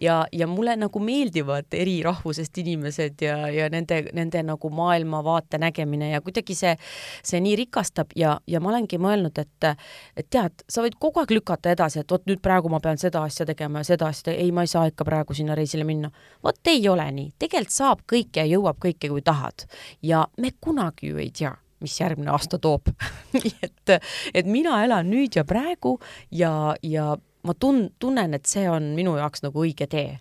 ja, 0.01 0.27
ja 0.33 0.47
mulle 0.47 0.77
nagu 0.77 1.01
meeldivad 1.01 1.73
eri 1.73 2.03
rahvusest 2.03 2.59
inimesed 2.59 3.23
ja, 3.23 3.49
ja 3.51 3.69
nende, 3.73 4.05
nende 4.13 4.43
nagu 4.43 4.71
maailmavaate 4.71 5.59
nägemine 5.59 6.11
ja 6.11 6.21
kuidagi 6.21 6.55
see, 6.55 6.77
see 7.23 7.41
nii 7.41 7.57
rikastab 7.57 8.15
ja, 8.17 8.39
ja 8.47 8.61
ma 8.61 8.71
olengi 8.71 8.99
mõelnud, 8.99 9.39
et 9.41 9.56
et 9.71 10.27
et 10.27 10.31
tead, 10.31 10.65
sa 10.69 10.83
võid 10.85 10.97
kogu 10.99 11.21
aeg 11.23 11.35
lükata 11.37 11.71
edasi, 11.75 12.01
et 12.01 12.11
vot 12.11 12.25
nüüd 12.27 12.41
praegu 12.43 12.71
ma 12.73 12.81
pean 12.81 12.99
seda 12.99 13.23
asja 13.27 13.47
tegema 13.47 13.83
ja 13.83 13.91
seda 13.93 14.11
asja, 14.13 14.33
ei, 14.33 14.51
ma 14.53 14.65
ei 14.67 14.71
saa 14.71 14.87
ikka 14.91 15.05
praegu 15.05 15.35
sinna 15.35 15.55
reisile 15.55 15.85
minna. 15.85 16.11
vot 16.45 16.73
ei 16.73 16.89
ole 16.89 17.07
nii, 17.13 17.33
tegelikult 17.39 17.77
saab 17.77 18.03
kõike 18.13 18.43
ja 18.43 18.51
jõuab 18.57 18.81
kõike, 18.83 19.09
kui 19.09 19.23
tahad. 19.23 19.67
ja 20.03 20.27
me 20.39 20.53
kunagi 20.61 21.13
ju 21.13 21.23
ei 21.23 21.31
tea 21.31 21.55
mis 21.81 22.01
järgmine 22.01 22.31
aasta 22.33 22.59
toob 22.59 22.89
nii 23.37 23.53
et, 23.63 23.97
et 24.35 24.47
mina 24.49 24.83
elan 24.85 25.11
nüüd 25.11 25.37
ja 25.37 25.45
praegu 25.45 25.99
ja, 26.31 26.75
ja 26.83 27.17
ma 27.47 27.55
tun-, 27.61 27.91
tunnen, 27.99 28.35
et 28.35 28.47
see 28.49 28.65
on 28.71 28.95
minu 28.97 29.17
jaoks 29.21 29.45
nagu 29.45 29.65
õige 29.65 29.89
tee 29.91 30.17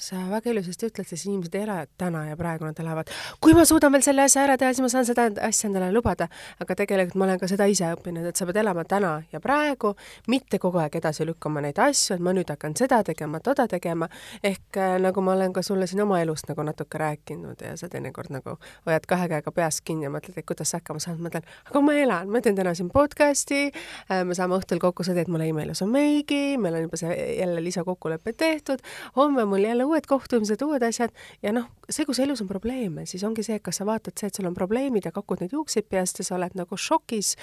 sa 0.00 0.16
väga 0.30 0.50
ilusasti 0.54 0.88
ütled, 0.88 1.08
siis 1.08 1.26
inimesed 1.28 1.54
ei 1.58 1.64
ela 1.66 1.82
täna 2.00 2.24
ja 2.30 2.36
praegu, 2.40 2.64
nad 2.64 2.78
elavad, 2.80 3.10
kui 3.40 3.54
ma 3.56 3.66
suudan 3.68 3.92
veel 3.92 4.04
selle 4.04 4.24
asja 4.24 4.44
ära 4.46 4.56
teha, 4.60 4.72
siis 4.72 4.84
ma 4.84 4.88
saan 4.92 5.06
seda 5.08 5.26
asja 5.46 5.68
endale 5.68 5.90
lubada. 5.92 6.28
aga 6.60 6.76
tegelikult 6.76 7.18
ma 7.20 7.26
olen 7.26 7.40
ka 7.40 7.48
seda 7.50 7.66
ise 7.68 7.90
õppinud, 7.94 8.24
et 8.30 8.36
sa 8.36 8.46
pead 8.48 8.60
elama 8.62 8.84
täna 8.88 9.12
ja 9.32 9.40
praegu, 9.44 9.92
mitte 10.28 10.58
kogu 10.58 10.80
aeg 10.80 10.96
edasi 11.00 11.26
lükkama 11.28 11.60
neid 11.64 11.78
asju, 11.78 12.16
et 12.16 12.24
ma 12.24 12.32
nüüd 12.36 12.48
hakkan 12.50 12.76
seda 12.78 13.02
tegema, 13.04 13.40
toda 13.44 13.66
tegema, 13.68 14.08
ehk 14.42 14.80
äh, 14.80 14.96
nagu 15.02 15.24
ma 15.24 15.34
olen 15.36 15.52
ka 15.56 15.62
sulle 15.66 15.88
siin 15.90 16.02
oma 16.06 16.20
elust 16.24 16.48
nagu 16.48 16.64
natuke 16.64 16.98
rääkinud 17.00 17.60
ja 17.64 17.76
sa 17.76 17.88
teinekord 17.92 18.32
nagu 18.32 18.56
hoiad 18.86 19.06
kahe 19.08 19.28
käega 19.28 19.52
peast 19.52 19.84
kinni 19.84 20.08
ja 20.08 20.12
mõtled, 20.12 20.38
et 20.40 20.48
kuidas 20.48 20.72
sa 20.72 20.80
hakkama 20.80 21.02
saad, 21.02 21.20
mõtlen, 21.20 21.44
aga 21.68 21.84
ma 21.84 21.96
elan, 22.00 22.32
ma 22.32 22.40
teen 22.44 22.56
täna 22.56 22.74
siin 22.78 22.90
podcast'i 22.92 23.68
äh,, 23.68 24.24
me 24.24 24.36
saame 24.38 24.56
õhtul 24.56 24.80
kokku, 24.80 25.04
sa 25.04 25.16
teed 25.16 25.28
mulle 25.32 25.50
imelisa 25.50 25.88
meigi, 25.88 26.56
meil 26.60 26.80
on 26.80 26.88
juba 26.88 27.00
see 27.00 27.16
jälle 27.38 27.64
lisakokkulepe 27.64 28.32
tehtud, 28.32 28.82
homme 29.16 29.44
mul 29.44 29.64
jälle 29.68 29.89
uued 29.90 30.06
kohtumised, 30.08 30.62
uued 30.64 30.84
asjad 30.86 31.14
ja 31.44 31.52
noh, 31.54 31.68
see, 31.90 32.06
kui 32.08 32.16
su 32.16 32.24
elus 32.24 32.42
on 32.44 32.50
probleeme, 32.50 33.06
siis 33.10 33.24
ongi 33.26 33.44
see, 33.46 33.58
et 33.60 33.64
kas 33.66 33.80
sa 33.80 33.86
vaatad 33.88 34.16
see, 34.18 34.30
et 34.30 34.38
sul 34.38 34.48
on 34.50 34.56
probleemid 34.56 35.08
ja 35.08 35.14
kakud 35.14 35.42
neid 35.42 35.54
juukseid 35.56 35.88
peast 35.90 36.22
ja 36.22 36.26
sa 36.26 36.36
oled 36.38 36.54
nagu 36.58 36.78
šokis, 36.78 37.34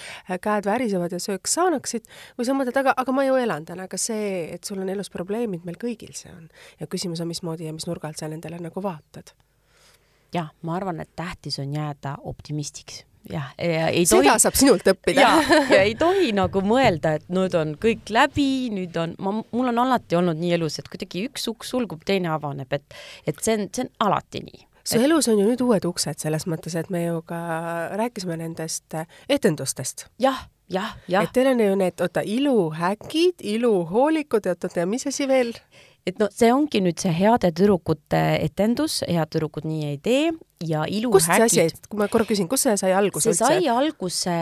käed 0.43 0.70
värisevad 0.70 1.16
ja 1.16 1.22
söök 1.24 1.50
saanaksid, 1.52 2.08
või 2.39 2.48
sa 2.48 2.56
mõtled, 2.58 2.80
aga, 2.84 2.95
aga 3.04 3.16
ma 3.16 3.28
ju 3.28 3.39
elan 3.41 3.68
täna, 3.68 3.88
aga 3.89 4.00
see, 4.02 4.48
et 4.56 4.68
sul 4.68 4.82
on 4.84 4.93
elus 4.93 5.12
probleemid, 5.14 5.68
meil 5.68 5.80
kõigil 5.82 6.16
see 6.18 6.32
on. 6.34 6.48
ja 6.80 6.88
küsimus 6.88 7.22
on, 7.24 7.32
mismoodi 7.32 7.68
ja 7.68 7.76
mis 7.76 7.88
nurga 7.89 8.12
alt 8.12 8.22
sa 8.22 8.32
nendele 8.32 8.62
nagu 8.64 8.84
vaatad. 8.84 9.36
jah, 10.34 10.50
ma 10.62 10.80
arvan, 10.80 11.04
et 11.04 11.12
tähtis 11.16 11.60
on 11.64 11.76
jääda 11.76 12.18
optimistiks 12.24 13.04
jah, 13.32 13.49
ja 13.57 13.88
ei 13.89 14.05
tohi. 14.05 14.25
seda 14.25 14.38
saab 14.41 14.57
sinult 14.59 14.88
õppida. 14.93 15.23
ja, 15.23 15.82
ei 15.82 15.95
tohi 15.99 16.32
nagu 16.36 16.61
mõelda, 16.65 17.17
et 17.19 17.28
nüüd 17.34 17.55
on 17.57 17.75
kõik 17.82 18.11
läbi, 18.13 18.49
nüüd 18.73 18.97
on, 19.01 19.15
ma, 19.23 19.36
mul 19.41 19.73
on 19.73 19.84
alati 19.86 20.19
olnud 20.19 20.39
nii 20.39 20.55
elus, 20.59 20.80
et 20.82 20.89
kuidagi 20.91 21.28
üks 21.28 21.47
uks 21.51 21.73
sulgub, 21.73 22.03
teine 22.07 22.32
avaneb, 22.36 22.71
et, 22.73 22.97
et 23.28 23.43
see 23.43 23.57
on, 23.59 23.69
see 23.73 23.88
on 23.88 23.93
alati 24.09 24.43
nii 24.45 24.65
su 24.88 24.95
et... 24.97 25.03
elus 25.03 25.28
on 25.28 25.39
ju 25.39 25.47
nüüd 25.49 25.63
uued 25.65 25.88
uksed 25.88 26.21
selles 26.23 26.47
mõttes, 26.49 26.75
et 26.80 26.91
me 26.93 27.03
ju 27.03 27.21
ka 27.28 27.39
rääkisime 27.99 28.39
nendest 28.39 28.95
etendustest 29.30 30.07
ja,. 30.17 30.32
jah, 30.32 30.45
jah, 30.71 30.95
jah. 31.11 31.28
et 31.28 31.36
teil 31.36 31.51
on 31.51 31.63
ju 31.63 31.75
need, 31.84 31.99
oota, 32.03 32.23
iluhäkid, 32.23 33.43
iluhoolikud, 33.55 34.47
oot-oot, 34.53 34.80
ja 34.80 34.88
mis 34.89 35.07
asi 35.09 35.28
veel? 35.28 35.53
et 36.07 36.21
no 36.23 36.30
see 36.32 36.53
ongi 36.55 36.82
nüüd 36.84 36.99
see 37.03 37.11
heade 37.11 37.51
tüdrukute 37.51 38.23
etendus, 38.39 39.01
Head 39.07 39.34
tüdrukud 39.36 39.67
nii 39.67 39.91
ei 39.91 39.97
tee 40.03 40.30
ja 40.66 40.86
iluhäkid. 40.88 41.12
kust 41.12 41.53
see 41.53 41.68
asi, 41.68 41.82
kui 41.89 41.99
ma 41.99 42.08
korra 42.12 42.26
küsin, 42.26 42.47
kust 42.49 42.68
see 42.68 42.78
sai 42.80 42.93
alguse 42.97 43.30
see 43.30 43.38
sai 43.38 43.70
alguse, 43.70 44.34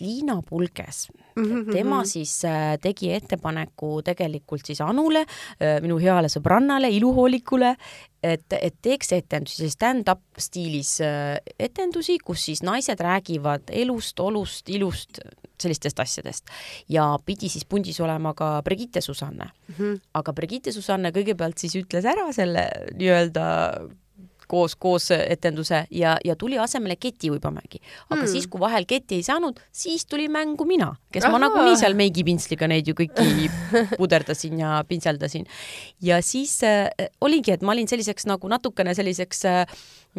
Liina 0.00 0.40
Pulges 0.48 1.08
mm, 1.36 1.44
-hmm. 1.44 1.72
tema 1.72 1.98
mhm. 1.98 2.06
siis 2.06 2.44
äh, 2.44 2.78
tegi 2.80 3.12
ettepaneku 3.12 4.02
tegelikult 4.02 4.66
siis 4.66 4.80
Anule, 4.80 5.20
äh, 5.60 5.80
minu 5.82 5.98
heale 5.98 6.28
sõbrannale, 6.28 6.88
iluhoolikule, 6.90 7.76
et, 8.22 8.52
et 8.60 8.74
teeks 8.82 9.12
etendusi, 9.12 9.70
stand-up 9.70 10.20
stiilis 10.38 11.00
äh, 11.00 11.36
etendusi, 11.58 12.18
kus 12.24 12.44
siis 12.44 12.62
naised 12.62 13.00
räägivad 13.00 13.62
elust, 13.70 14.20
olust, 14.20 14.68
ilust, 14.68 15.20
sellistest 15.60 16.00
asjadest. 16.00 16.44
ja 16.88 17.18
pidi 17.26 17.48
siis 17.48 17.64
pundis 17.64 18.00
olema 18.00 18.34
ka 18.34 18.62
Brigitte 18.62 19.00
Susanne 19.00 19.44
mm. 19.44 19.74
-hmm. 19.78 20.00
aga 20.14 20.32
Brigitte 20.32 20.72
Susanne 20.72 21.10
kõigepealt 21.10 21.58
siis 21.58 21.76
ütles 21.76 22.04
ära 22.04 22.32
selle 22.32 22.70
nii-öelda 22.94 23.44
koos, 24.48 24.76
koos 24.76 25.10
etenduse 25.14 25.84
ja, 25.90 26.16
ja 26.24 26.36
tuli 26.36 26.58
asemele 26.58 26.96
Keti 27.00 27.30
Uibamägi. 27.30 27.80
aga 28.10 28.20
hmm. 28.20 28.30
siis, 28.30 28.46
kui 28.50 28.60
vahel 28.60 28.86
Keti 28.88 29.20
ei 29.20 29.26
saanud, 29.26 29.60
siis 29.72 30.06
tuli 30.06 30.28
mängu 30.28 30.66
mina, 30.68 30.92
kes 31.12 31.24
Aha. 31.24 31.32
ma 31.32 31.42
nagunii 31.46 31.76
seal 31.80 31.96
meigipintsliga 31.98 32.68
neid 32.70 32.88
ju 32.88 32.96
kõiki 32.98 33.50
puderdasin 34.00 34.60
ja 34.62 34.78
pintseldasin. 34.88 35.46
ja 36.02 36.22
siis 36.22 36.56
äh, 36.64 36.88
oligi, 37.20 37.54
et 37.54 37.62
ma 37.62 37.74
olin 37.76 37.88
selliseks 37.88 38.28
nagu 38.30 38.48
natukene 38.50 38.94
selliseks 38.94 39.44
äh, 39.50 39.64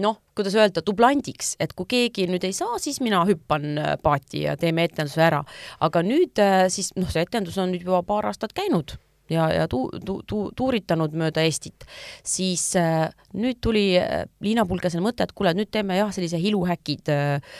noh, 0.02 0.20
kuidas 0.36 0.56
öelda, 0.58 0.84
dublandiks, 0.86 1.56
et 1.64 1.74
kui 1.76 1.88
keegi 1.90 2.28
nüüd 2.30 2.44
ei 2.48 2.56
saa, 2.56 2.80
siis 2.82 3.00
mina 3.04 3.24
hüppan 3.28 3.80
äh, 3.80 3.96
paati 4.04 4.46
ja 4.46 4.58
teeme 4.60 4.88
etenduse 4.90 5.24
ära. 5.24 5.44
aga 5.80 6.04
nüüd 6.04 6.42
äh, 6.42 6.68
siis 6.74 6.92
noh, 7.00 7.10
see 7.12 7.24
etendus 7.26 7.58
on 7.62 7.72
nüüd 7.74 7.86
juba 7.88 8.04
paar 8.08 8.28
aastat 8.32 8.56
käinud 8.56 8.98
ja, 9.30 9.48
ja 9.54 9.68
tu-, 9.68 9.90
tu-, 10.06 10.22
tu-, 10.28 10.50
tuuritanud 10.56 11.16
mööda 11.18 11.44
Eestit, 11.46 11.86
siis 12.26 12.64
äh, 12.80 13.10
nüüd 13.38 13.60
tuli 13.64 13.86
äh, 14.00 14.26
Liina 14.44 14.66
Pulgasel 14.70 15.04
mõte, 15.06 15.26
et 15.26 15.34
kuule, 15.36 15.54
nüüd 15.58 15.72
teeme 15.74 15.98
jah, 15.98 16.12
sellise 16.16 16.40
iluhäkid 16.42 17.12
äh, 17.14 17.58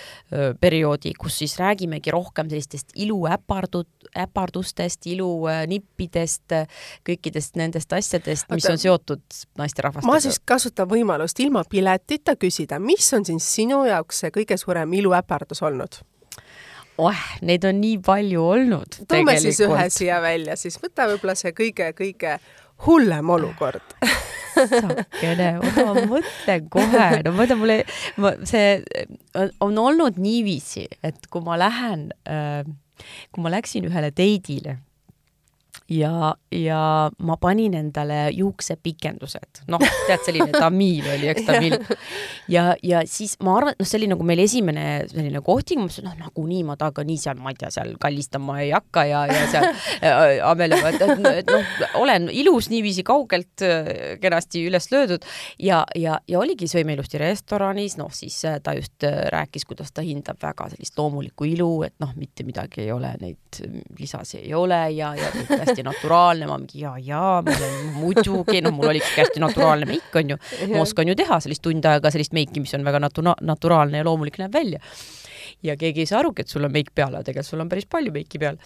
perioodi, 0.62 1.14
kus 1.20 1.40
siis 1.42 1.58
räägimegi 1.62 2.14
rohkem 2.14 2.50
sellistest 2.52 2.96
iluäpardu-, 2.96 3.86
äpardustest, 4.26 5.08
ilunippidest 5.12 6.58
äh,, 6.58 6.82
kõikidest 7.08 7.60
nendest 7.60 7.94
asjadest, 7.96 8.50
mis 8.54 8.70
on 8.72 8.82
seotud 8.82 9.24
naisterahvastega. 9.60 10.12
ma 10.12 10.22
siis 10.24 10.42
kasutan 10.46 10.90
võimalust 10.92 11.40
ilma 11.44 11.66
piletita 11.70 12.38
küsida, 12.40 12.80
mis 12.80 13.08
on 13.18 13.26
siis 13.28 13.48
sinu 13.60 13.84
jaoks 13.90 14.26
see 14.26 14.36
kõige 14.36 14.60
suurem 14.62 14.94
iluäpardus 15.00 15.64
olnud? 15.66 16.02
Oh, 16.98 17.26
neid 17.46 17.66
on 17.68 17.82
nii 17.82 17.98
palju 18.06 18.44
olnud. 18.44 19.02
toome 19.10 19.38
siis 19.42 19.60
ühe 19.66 19.90
siia 19.94 20.22
välja, 20.24 20.58
siis 20.60 20.78
võta 20.82 21.10
võib-olla 21.12 21.36
see 21.40 21.54
kõige-kõige 21.56 22.38
hullem 22.86 23.30
olukord 23.36 23.96
sakene, 24.56 25.50
ma 25.60 26.06
mõtlen 26.08 26.70
kohe, 26.72 27.08
no 27.26 27.34
ma 27.34 27.42
mõtlen, 27.42 27.60
mulle, 27.60 27.78
ma, 28.22 28.34
see 28.48 28.80
on, 29.36 29.78
olnud 29.82 30.20
niiviisi, 30.22 30.88
et 31.06 31.30
kui 31.32 31.44
ma 31.46 31.58
lähen 31.60 32.10
äh,, 32.30 32.64
kui 33.36 33.44
ma 33.44 33.52
läksin 33.54 33.88
ühele 33.90 34.12
date'ile 34.16 34.80
ja, 35.90 36.36
ja 36.52 37.12
ma 37.18 37.38
panin 37.38 37.76
endale 37.78 38.30
juuksepikendused, 38.34 39.62
noh, 39.70 39.82
tead, 40.08 40.24
selline 40.26 40.50
tamiil 40.54 41.06
oli, 41.14 41.28
eks 41.30 41.46
tamiil. 41.46 41.76
ja, 42.56 42.72
ja 42.84 43.04
siis 43.10 43.36
ma 43.46 43.58
arvan, 43.60 43.76
et 43.76 43.84
noh, 43.84 43.90
see 43.90 44.00
oli 44.00 44.10
nagu 44.10 44.26
meil 44.26 44.42
esimene 44.42 44.86
selline 45.12 45.42
kohting, 45.46 45.82
ma 45.82 45.86
mõtlesin, 45.86 46.08
noh, 46.10 46.16
nagunii 46.26 46.64
ma 46.66 46.78
taga 46.80 47.06
nii 47.06 47.20
seal, 47.22 47.38
ma 47.42 47.54
ei 47.54 47.60
tea, 47.60 47.70
seal 47.76 47.94
kallistama 48.02 48.58
ei 48.64 48.72
hakka 48.74 49.06
ja, 49.12 49.22
ja 49.30 49.44
seal 49.52 49.68
äh, 49.70 50.24
Amelia, 50.50 50.82
et, 50.90 51.06
et, 51.06 51.30
et 51.44 51.54
noh, 51.54 51.70
olen 52.02 52.28
ilus 52.34 52.72
niiviisi 52.74 53.06
kaugelt 53.06 53.66
äh, 53.66 53.92
kenasti 54.22 54.66
üles 54.70 54.90
löödud. 54.94 55.30
Ja, 55.62 55.84
ja, 55.94 56.18
ja 56.28 56.42
oligi, 56.42 56.70
sõime 56.72 56.98
ilusti 56.98 57.22
restoranis, 57.22 58.00
noh, 58.02 58.10
siis 58.16 58.40
äh, 58.50 58.58
ta 58.64 58.74
just 58.78 59.06
rääkis, 59.06 59.68
kuidas 59.70 59.94
ta 59.94 60.02
hindab 60.06 60.42
väga 60.42 60.72
sellist 60.74 60.98
loomulikku 60.98 61.46
ilu, 61.54 61.70
et 61.86 61.94
noh, 62.02 62.18
mitte 62.18 62.46
midagi 62.48 62.88
ei 62.88 62.92
ole, 62.96 63.14
neid 63.22 63.62
lisasi 64.00 64.42
ei 64.42 64.54
ole 64.58 64.82
ja, 64.98 65.14
ja 65.18 65.30
hästi 65.54 65.75
hästi 65.76 65.84
naturaalne, 65.84 66.48
ma 66.48 66.58
mingi 66.58 66.80
ja, 66.82 66.96
ja, 67.02 67.44
muidugi, 68.00 68.62
noh, 68.64 68.74
mul 68.76 68.94
oli 68.94 69.04
ikkagi 69.04 69.26
hästi 69.26 69.44
naturaalne 69.44 69.90
meik, 69.90 70.10
on 70.16 70.36
ju. 70.36 70.40
ma 70.72 70.82
oskan 70.86 71.12
ju 71.12 71.16
teha 71.20 71.40
sellist 71.44 71.64
tund 71.66 71.86
aega 71.86 72.12
sellist 72.14 72.34
meiki, 72.34 72.64
mis 72.64 72.74
on 72.78 72.88
väga 72.88 73.04
natu-, 73.04 73.36
naturaalne 73.42 74.02
ja 74.02 74.08
loomulik 74.08 74.40
näeb 74.42 74.56
välja 74.56 74.82
ja 75.64 75.76
keegi 75.80 76.04
ei 76.04 76.10
saa 76.10 76.20
arugi, 76.22 76.44
et 76.44 76.52
sul 76.52 76.66
on 76.68 76.74
meik 76.74 76.92
peal, 76.96 77.14
aga 77.14 77.26
tegelikult 77.26 77.52
sul 77.52 77.64
on 77.64 77.70
päris 77.72 77.88
palju 77.90 78.14
meiki 78.14 78.42
peal. 78.42 78.60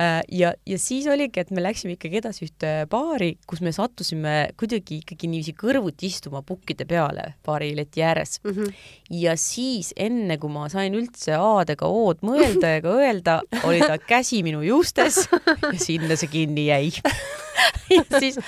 Äh, 0.00 0.22
ja, 0.32 0.54
ja 0.66 0.78
siis 0.80 1.06
oligi, 1.06 1.42
et 1.42 1.50
me 1.52 1.60
läksime 1.60 1.98
ikkagi 1.98 2.16
edasi 2.22 2.46
ühte 2.46 2.70
baari, 2.90 3.34
kus 3.46 3.60
me 3.60 3.74
sattusime 3.76 4.32
kuidagi 4.56 5.02
ikkagi 5.02 5.28
niiviisi 5.28 5.52
kõrvuti 5.58 6.08
istuma 6.08 6.40
pukkide 6.46 6.86
peale 6.88 7.34
baarileti 7.44 8.00
ääres 8.00 8.38
mm. 8.40 8.54
-hmm. 8.56 8.72
ja 9.20 9.36
siis 9.36 9.92
enne, 9.96 10.38
kui 10.40 10.48
ma 10.50 10.64
sain 10.72 10.96
üldse 10.96 11.36
A-dega 11.36 11.90
O-d 11.92 12.24
mõelda 12.24 12.72
ega 12.78 12.96
öelda, 13.02 13.36
oli 13.68 13.84
ta 13.84 13.98
käsi 14.00 14.40
minu 14.42 14.64
juustes 14.64 15.28
ja 15.28 15.78
sinna 15.78 16.16
see 16.16 16.32
kinni 16.32 16.66
jäi 16.70 16.88
ja 17.96 18.18
siis 18.18 18.38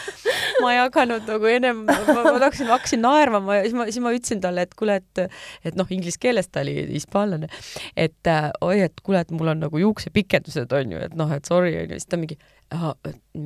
ma 0.63 0.73
ei 0.73 0.79
hakanud 0.81 1.29
nagu 1.29 1.49
ennem, 1.49 1.85
ma, 1.87 1.97
ma 2.09 2.35
hakkasin, 2.39 2.71
hakkasin 2.71 3.03
naerma, 3.05 3.41
ma, 3.45 3.59
siis 3.65 3.77
ma, 3.77 3.87
siis 3.91 4.03
ma 4.05 4.13
ütlesin 4.15 4.41
talle, 4.45 4.65
et 4.67 4.75
kuule, 4.79 4.99
et, 5.01 5.39
et 5.69 5.79
noh, 5.79 5.89
inglise 5.95 6.21
keeles 6.21 6.49
ta 6.49 6.63
oli 6.65 6.77
hispaanlane, 6.95 7.51
et 7.97 8.31
äh, 8.31 8.49
oi, 8.65 8.79
et 8.89 9.05
kuule, 9.05 9.23
et 9.25 9.35
mul 9.35 9.53
on 9.55 9.65
nagu 9.67 9.83
juuksepikendused 9.83 10.73
on 10.79 10.97
ju, 10.97 11.03
et 11.09 11.17
noh, 11.19 11.34
et 11.39 11.51
sorry 11.51 11.75
on 11.79 11.91
ju, 11.91 11.99
siis 11.99 12.11
ta 12.11 12.21
mingi, 12.21 12.39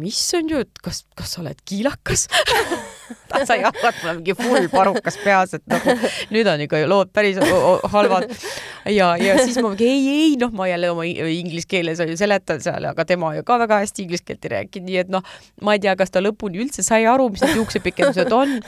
mis 0.01 0.23
on 0.39 0.53
ju, 0.53 0.63
et 0.67 0.83
kas, 0.85 1.05
kas 1.19 1.35
sa 1.35 1.43
oled 1.45 1.61
kiilakas 1.69 2.29
ta 3.31 3.43
sai 3.49 3.63
aru, 3.67 3.83
et 3.89 4.01
mul 4.03 4.11
on 4.11 4.19
mingi 4.21 4.35
full 4.39 4.69
parukas 4.73 5.19
peas, 5.23 5.55
et 5.59 5.65
nagu 5.71 5.95
nüüd 6.35 6.49
on 6.51 6.65
ikka 6.65 6.83
lood 6.91 7.13
päris 7.15 7.39
halvad. 7.93 8.31
ja, 8.89 9.11
ja 9.21 9.37
siis 9.43 9.59
ma 9.63 9.73
mingi 9.73 9.89
ei, 9.89 10.03
ei, 10.13 10.37
noh, 10.41 10.53
ma 10.57 10.69
jälle 10.71 10.91
oma 10.93 11.07
inglise 11.09 11.69
keeles 11.71 12.03
seletan 12.21 12.63
seal, 12.65 12.89
aga 12.91 13.07
tema 13.09 13.35
ju 13.37 13.45
ka 13.47 13.59
väga 13.63 13.81
hästi 13.85 14.07
inglise 14.07 14.27
keelt 14.29 14.49
ei 14.49 14.55
rääkinud, 14.57 14.89
nii 14.89 15.01
et 15.05 15.13
noh, 15.13 15.25
ma 15.65 15.77
ei 15.77 15.83
tea, 15.85 15.95
kas 15.99 16.13
ta 16.15 16.23
lõpuni 16.25 16.63
üldse 16.65 16.85
sai 16.87 17.07
aru, 17.11 17.29
mis 17.35 17.45
need 17.45 17.59
juuksepikendused 17.61 18.33
on, 18.35 18.59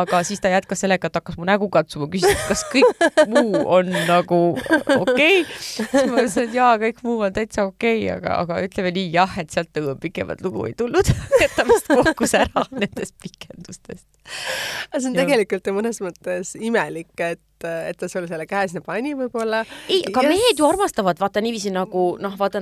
aga 0.00 0.22
siis 0.26 0.42
ta 0.42 0.52
jätkas 0.52 0.84
sellega, 0.84 1.10
et 1.10 1.20
hakkas 1.20 1.38
mu 1.40 1.48
nägu 1.48 1.70
katsuma, 1.72 2.08
küsis, 2.12 2.32
et 2.32 2.46
kas 2.50 2.64
kõik 2.72 3.06
muu 3.32 3.62
on 3.78 3.92
nagu 4.08 4.40
okei 4.56 5.42
okay.. 5.42 5.44
siis 5.56 6.10
ma 6.10 6.22
ütlesin, 6.22 6.48
et 6.48 6.58
jaa, 6.58 6.72
kõik 6.82 7.02
muu 7.06 7.20
on 7.26 7.34
täitsa 7.36 7.66
okei 7.68 8.06
okay,, 8.06 8.12
aga, 8.18 8.40
aga 8.44 8.60
ütleme 8.66 8.94
nii 8.96 9.10
jah, 9.14 9.38
et 9.42 9.54
sealt 9.54 9.72
nagu 9.76 9.96
pikemat 10.00 10.42
lugu 10.46 10.68
ei 10.70 10.76
tulnud 10.78 11.10
et 11.44 11.54
ta 11.56 11.64
vist 11.68 11.88
kukkus 11.90 12.34
ära 12.38 12.64
nendest 12.70 13.14
pikendustest. 13.22 13.75
see 15.00 15.10
on 15.10 15.14
ja. 15.14 15.22
tegelikult 15.22 15.66
ju 15.66 15.74
mõnes 15.76 16.00
mõttes 16.04 16.54
imelik, 16.58 17.12
et 17.20 17.42
et, 17.56 17.66
et 17.90 17.98
ta 17.98 18.08
sulle 18.08 18.28
selle 18.28 18.46
käe 18.48 18.68
sinna 18.68 18.82
pani 18.84 19.14
võib-olla. 19.16 19.62
ei, 19.88 20.02
aga 20.10 20.24
yes. 20.24 20.30
mehed 20.32 20.60
ju 20.60 20.66
armastavad 20.68 21.20
vaata 21.20 21.42
niiviisi 21.44 21.72
nagu 21.74 22.04
noh, 22.22 22.36
vaata 22.38 22.60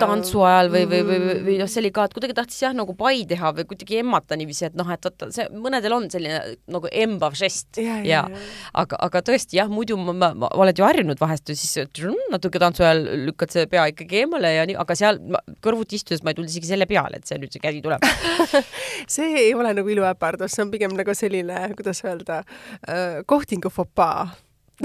tantsu 0.00 0.44
ajal 0.46 0.70
või, 0.72 0.84
või, 0.90 1.02
või, 1.06 1.18
või, 1.24 1.36
või 1.46 1.56
noh, 1.60 1.70
see 1.70 1.82
oli 1.82 1.92
ka, 1.94 2.06
et 2.08 2.16
kuidagi 2.16 2.36
tahtis 2.36 2.60
jah, 2.62 2.74
nagu 2.76 2.94
pai 2.98 3.24
teha 3.28 3.52
või 3.56 3.66
kuidagi 3.70 4.00
emmata 4.00 4.38
niiviisi, 4.40 4.68
et 4.70 4.78
noh, 4.78 4.88
et 4.92 5.04
vaata 5.06 5.30
see 5.34 5.48
mõnedel 5.52 5.96
on 5.96 6.08
selline 6.12 6.56
nagu 6.70 6.90
embav 6.90 7.36
žest 7.38 7.80
ja, 7.82 8.00
ja, 8.04 8.24
ja. 8.30 8.42
aga, 8.82 8.98
aga 9.08 9.24
tõesti 9.30 9.60
jah, 9.60 9.70
muidu 9.72 9.98
ma, 10.00 10.14
ma, 10.16 10.32
ma 10.44 10.52
oled 10.60 10.78
ju 10.78 10.86
harjunud 10.86 11.20
vahest 11.20 11.52
ju 11.52 11.58
siis 11.58 11.90
natuke 12.32 12.62
tantsu 12.62 12.86
ajal 12.86 13.04
lükkad 13.28 13.52
see 13.54 13.66
pea 13.70 13.86
ikkagi 13.92 14.24
eemale 14.24 14.54
ja 14.56 14.66
nii, 14.68 14.78
aga 14.80 14.96
seal 14.98 15.20
kõrvuti 15.64 15.98
istudes 16.00 16.24
ma 16.24 16.32
ei 16.32 16.38
tulnud 16.38 16.52
isegi 16.52 16.72
selle 16.72 16.88
peale, 16.90 17.20
et 17.20 17.28
see 17.28 17.40
nüüd 17.40 17.52
see 17.52 17.62
käsi 17.62 17.82
tuleb 17.84 18.04
see 19.16 19.30
ei 19.46 19.54
ole 19.56 19.74
nagu 19.76 19.92
iluäpardus, 19.92 20.54
see 20.54 20.64
on 20.64 20.72
pigem 20.72 20.94
nagu 20.96 21.14
selline, 21.16 21.62
kuidas 21.78 22.02
öelda, 22.06 22.42
äh, 22.88 23.20
kohtingu 23.28 23.72
fopaa 23.72 24.30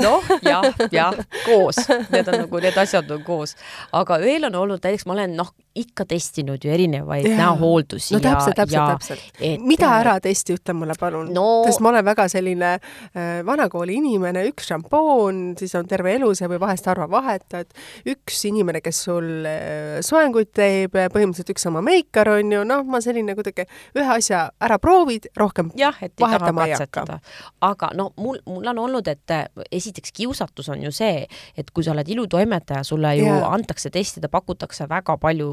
noh, 0.02 0.24
jah, 0.44 0.66
jah, 0.92 1.20
koos, 1.46 1.82
need 2.12 2.28
on 2.28 2.42
nagu, 2.46 2.64
need 2.64 2.78
asjad 2.86 3.12
on 3.12 3.24
koos. 3.26 3.56
aga 3.96 4.20
veel 4.22 4.50
on 4.50 4.56
olnud 4.64 4.84
näiteks, 4.84 5.06
ma 5.10 5.16
olen 5.18 5.38
noh, 5.40 5.54
ikka 5.76 6.06
testinud 6.08 6.64
ju 6.64 6.72
erinevaid 6.72 7.28
näohooldusi. 7.36 8.14
no 8.16 8.20
täpselt, 8.24 8.56
täpselt, 8.56 8.92
täpselt. 8.92 9.64
mida 9.68 9.90
ära 10.00 10.16
testi, 10.24 10.56
ütle 10.56 10.76
mulle 10.78 10.96
palun 11.00 11.34
no,. 11.36 11.66
sest 11.68 11.84
ma 11.84 11.92
olen 11.92 12.06
väga 12.06 12.28
selline 12.32 12.70
äh, 12.78 13.42
vanakooli 13.46 13.98
inimene, 14.00 14.46
üks 14.52 14.70
šampoon, 14.72 15.42
siis 15.60 15.76
on 15.76 15.90
terve 15.90 16.16
elu 16.16 16.32
see 16.38 16.48
või 16.52 16.62
vahest 16.64 16.88
harva 16.88 17.10
vahetad. 17.12 17.76
üks 18.08 18.40
inimene, 18.48 18.80
kes 18.86 19.02
sul 19.10 19.28
äh, 19.50 20.00
soenguid 20.06 20.54
teeb, 20.56 20.96
põhimõtteliselt 20.96 21.52
üks 21.56 21.68
sama 21.68 21.84
meikar 21.86 22.32
on 22.38 22.56
ju, 22.56 22.64
noh, 22.68 22.86
ma 22.88 23.04
selline 23.04 23.36
kuidagi 23.36 23.68
ühe 24.00 24.08
asja 24.16 24.46
ära 24.64 24.80
proovid, 24.80 25.28
rohkem 25.36 25.74
jah, 25.76 25.98
et 26.00 26.14
ei 26.16 26.24
taha 26.24 26.54
katsetada. 26.56 27.20
aga 27.68 27.92
no 28.00 28.14
mul, 28.16 28.40
mul 28.48 28.72
on 28.72 28.80
olnud, 28.88 29.12
et 29.12 29.36
äh, 29.36 29.46
esiteks 29.86 30.14
kiusatus 30.16 30.70
on 30.74 30.84
ju 30.84 30.92
see, 30.96 31.26
et 31.58 31.70
kui 31.72 31.86
sa 31.86 31.94
oled 31.94 32.10
ilutoimetaja, 32.10 32.84
sulle 32.88 33.14
ju 33.20 33.28
ja. 33.28 33.40
antakse 33.54 33.92
testida, 33.94 34.30
pakutakse 34.32 34.88
väga 34.90 35.18
palju 35.22 35.50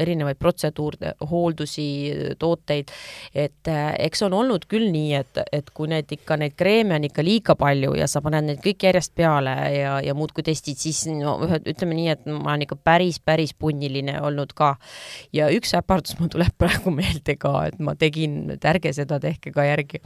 erinevaid 0.00 0.38
protseduure, 0.40 1.14
hooldusi, 1.30 1.88
tooteid, 2.40 2.92
et 3.34 3.70
äh, 3.70 3.88
eks 4.06 4.26
on 4.26 4.36
olnud 4.36 4.66
küll 4.70 4.90
nii, 4.92 5.14
et, 5.20 5.42
et 5.52 5.70
kui 5.74 5.90
need 5.90 6.12
ikka, 6.16 6.38
neid 6.40 6.56
kreeme 6.58 6.98
on 6.98 7.08
ikka 7.08 7.24
liiga 7.26 7.56
palju 7.58 7.94
ja 7.98 8.08
sa 8.10 8.22
paned 8.24 8.46
neid 8.46 8.62
kõik 8.64 8.88
järjest 8.88 9.14
peale 9.18 9.54
ja, 9.74 9.96
ja 10.04 10.16
muudkui 10.16 10.44
testid, 10.46 10.78
siis 10.80 11.04
no 11.10 11.36
ütleme 11.60 11.96
nii, 11.96 12.08
et 12.14 12.26
ma 12.30 12.54
olen 12.54 12.66
ikka 12.66 12.78
päris, 12.84 13.20
päris 13.24 13.54
punniline 13.54 14.18
olnud 14.24 14.54
ka. 14.56 14.74
ja 15.36 15.48
üks 15.52 15.74
äpardus 15.78 16.18
mul 16.20 16.30
tuleb 16.32 16.54
praegu 16.62 16.92
meelde 16.94 17.36
ka, 17.40 17.54
et 17.70 17.80
ma 17.82 17.96
tegin, 17.98 18.42
et 18.56 18.68
ärge 18.68 18.92
seda 18.96 19.20
tehke 19.22 19.54
ka 19.54 19.66
järgi 19.66 20.02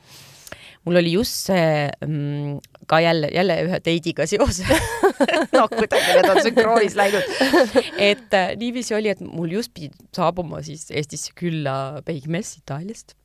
mul 0.85 1.01
oli 1.01 1.15
just 1.17 1.49
see 1.49 1.89
mm, 2.07 2.59
ka 2.91 3.01
jälle, 3.01 3.31
jälle 3.33 3.57
ühe 3.65 3.81
date'iga 3.81 4.27
seoses 4.29 4.69
noh, 5.57 5.69
kuidagi 5.73 6.17
need 6.19 6.31
on 6.31 6.41
sünkroonis 6.45 6.97
läinud. 6.99 7.35
et 8.11 8.37
äh, 8.37 8.55
niiviisi 8.61 8.97
oli, 8.97 9.13
et 9.13 9.23
mul 9.25 9.57
just 9.57 9.75
pidi 9.75 9.93
saabuma 10.17 10.63
siis 10.67 10.91
Eestisse 10.93 11.33
külla 11.39 12.03
Peigmees 12.05 12.57
Itaaliast 12.61 13.17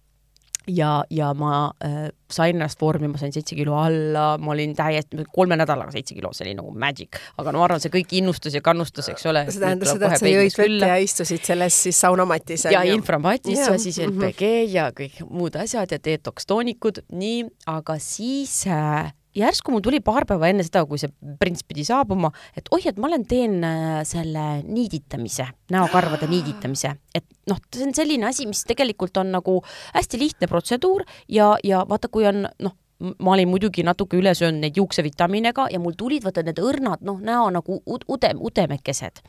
ja, 0.75 1.03
ja 1.09 1.33
ma 1.37 1.71
äh, 1.83 2.09
sain 2.31 2.55
ennast 2.55 2.81
vormi, 2.81 3.09
ma 3.11 3.19
sain 3.21 3.33
seitse 3.33 3.57
kilo 3.57 3.75
alla, 3.79 4.37
ma 4.41 4.53
olin 4.53 4.75
täiesti, 4.77 5.25
kolme 5.33 5.57
nädalaga 5.59 5.93
seitse 5.93 6.15
kilo, 6.17 6.31
see 6.35 6.47
oli 6.47 6.55
nagu 6.57 6.73
magic. 6.77 7.19
aga 7.37 7.53
no 7.53 7.61
ma 7.61 7.67
arvan, 7.69 7.83
see 7.83 7.93
kõik 7.93 8.15
innustus 8.21 8.55
ja 8.57 8.63
kannustus, 8.65 9.09
eks 9.13 9.27
ole. 9.29 9.45
see 9.49 9.63
tähendas 9.63 9.93
seda, 9.95 10.13
et 10.13 10.23
sa 10.23 10.33
jõid 10.33 10.57
vett 10.61 10.87
ja 10.87 10.97
istusid 11.03 11.45
selles 11.47 11.81
siis 11.87 12.01
saunamatis. 12.05 12.67
ja 12.69 12.83
inframatis 12.87 13.59
ja 13.59 13.77
siis 13.77 13.99
LPG 14.05 14.41
-hmm. 14.41 14.73
ja 14.75 14.89
kõik 14.95 15.23
muud 15.29 15.55
asjad 15.59 15.91
ja 15.91 16.01
detox 16.03 16.45
toonikud, 16.49 17.03
nii, 17.11 17.45
aga 17.67 17.99
siis 17.99 18.61
äh, 18.67 19.13
järsku 19.35 19.73
mul 19.73 19.83
tuli 19.85 19.99
paar 20.03 20.25
päeva 20.29 20.49
enne 20.49 20.65
seda, 20.65 20.83
kui 20.89 20.99
see 21.01 21.11
prints 21.39 21.63
pidi 21.67 21.85
saabuma, 21.87 22.31
et 22.57 22.69
oi, 22.75 22.81
et 22.89 22.97
ma 22.97 23.09
olen, 23.11 23.25
teen 23.29 23.59
äh, 23.65 24.01
selle 24.07 24.45
niiditamise, 24.65 25.47
näokarvade 25.73 26.29
niiditamise, 26.31 26.95
et 27.15 27.25
noh, 27.49 27.61
see 27.73 27.87
on 27.87 27.95
selline 27.97 28.29
asi, 28.29 28.47
mis 28.49 28.65
tegelikult 28.69 29.17
on 29.21 29.33
nagu 29.37 29.59
hästi 29.93 30.21
lihtne 30.21 30.51
protseduur 30.51 31.05
ja, 31.27 31.55
ja 31.63 31.85
vaata, 31.89 32.11
kui 32.11 32.27
on 32.29 32.47
noh, 32.47 32.77
ma 32.99 33.31
olin 33.31 33.47
muidugi 33.47 33.83
natuke 33.87 34.17
üle 34.19 34.33
söönud 34.35 34.59
neid 34.59 34.77
juuksevitamiinega 34.77 35.69
ja 35.71 35.79
mul 35.79 35.95
tulid 35.97 36.25
vaata 36.25 36.43
need 36.43 36.59
õrnad 36.59 37.03
noh, 37.07 37.21
näo 37.23 37.47
nagu 37.55 37.79
udem, 37.87 38.41
udemekesed. 38.43 39.21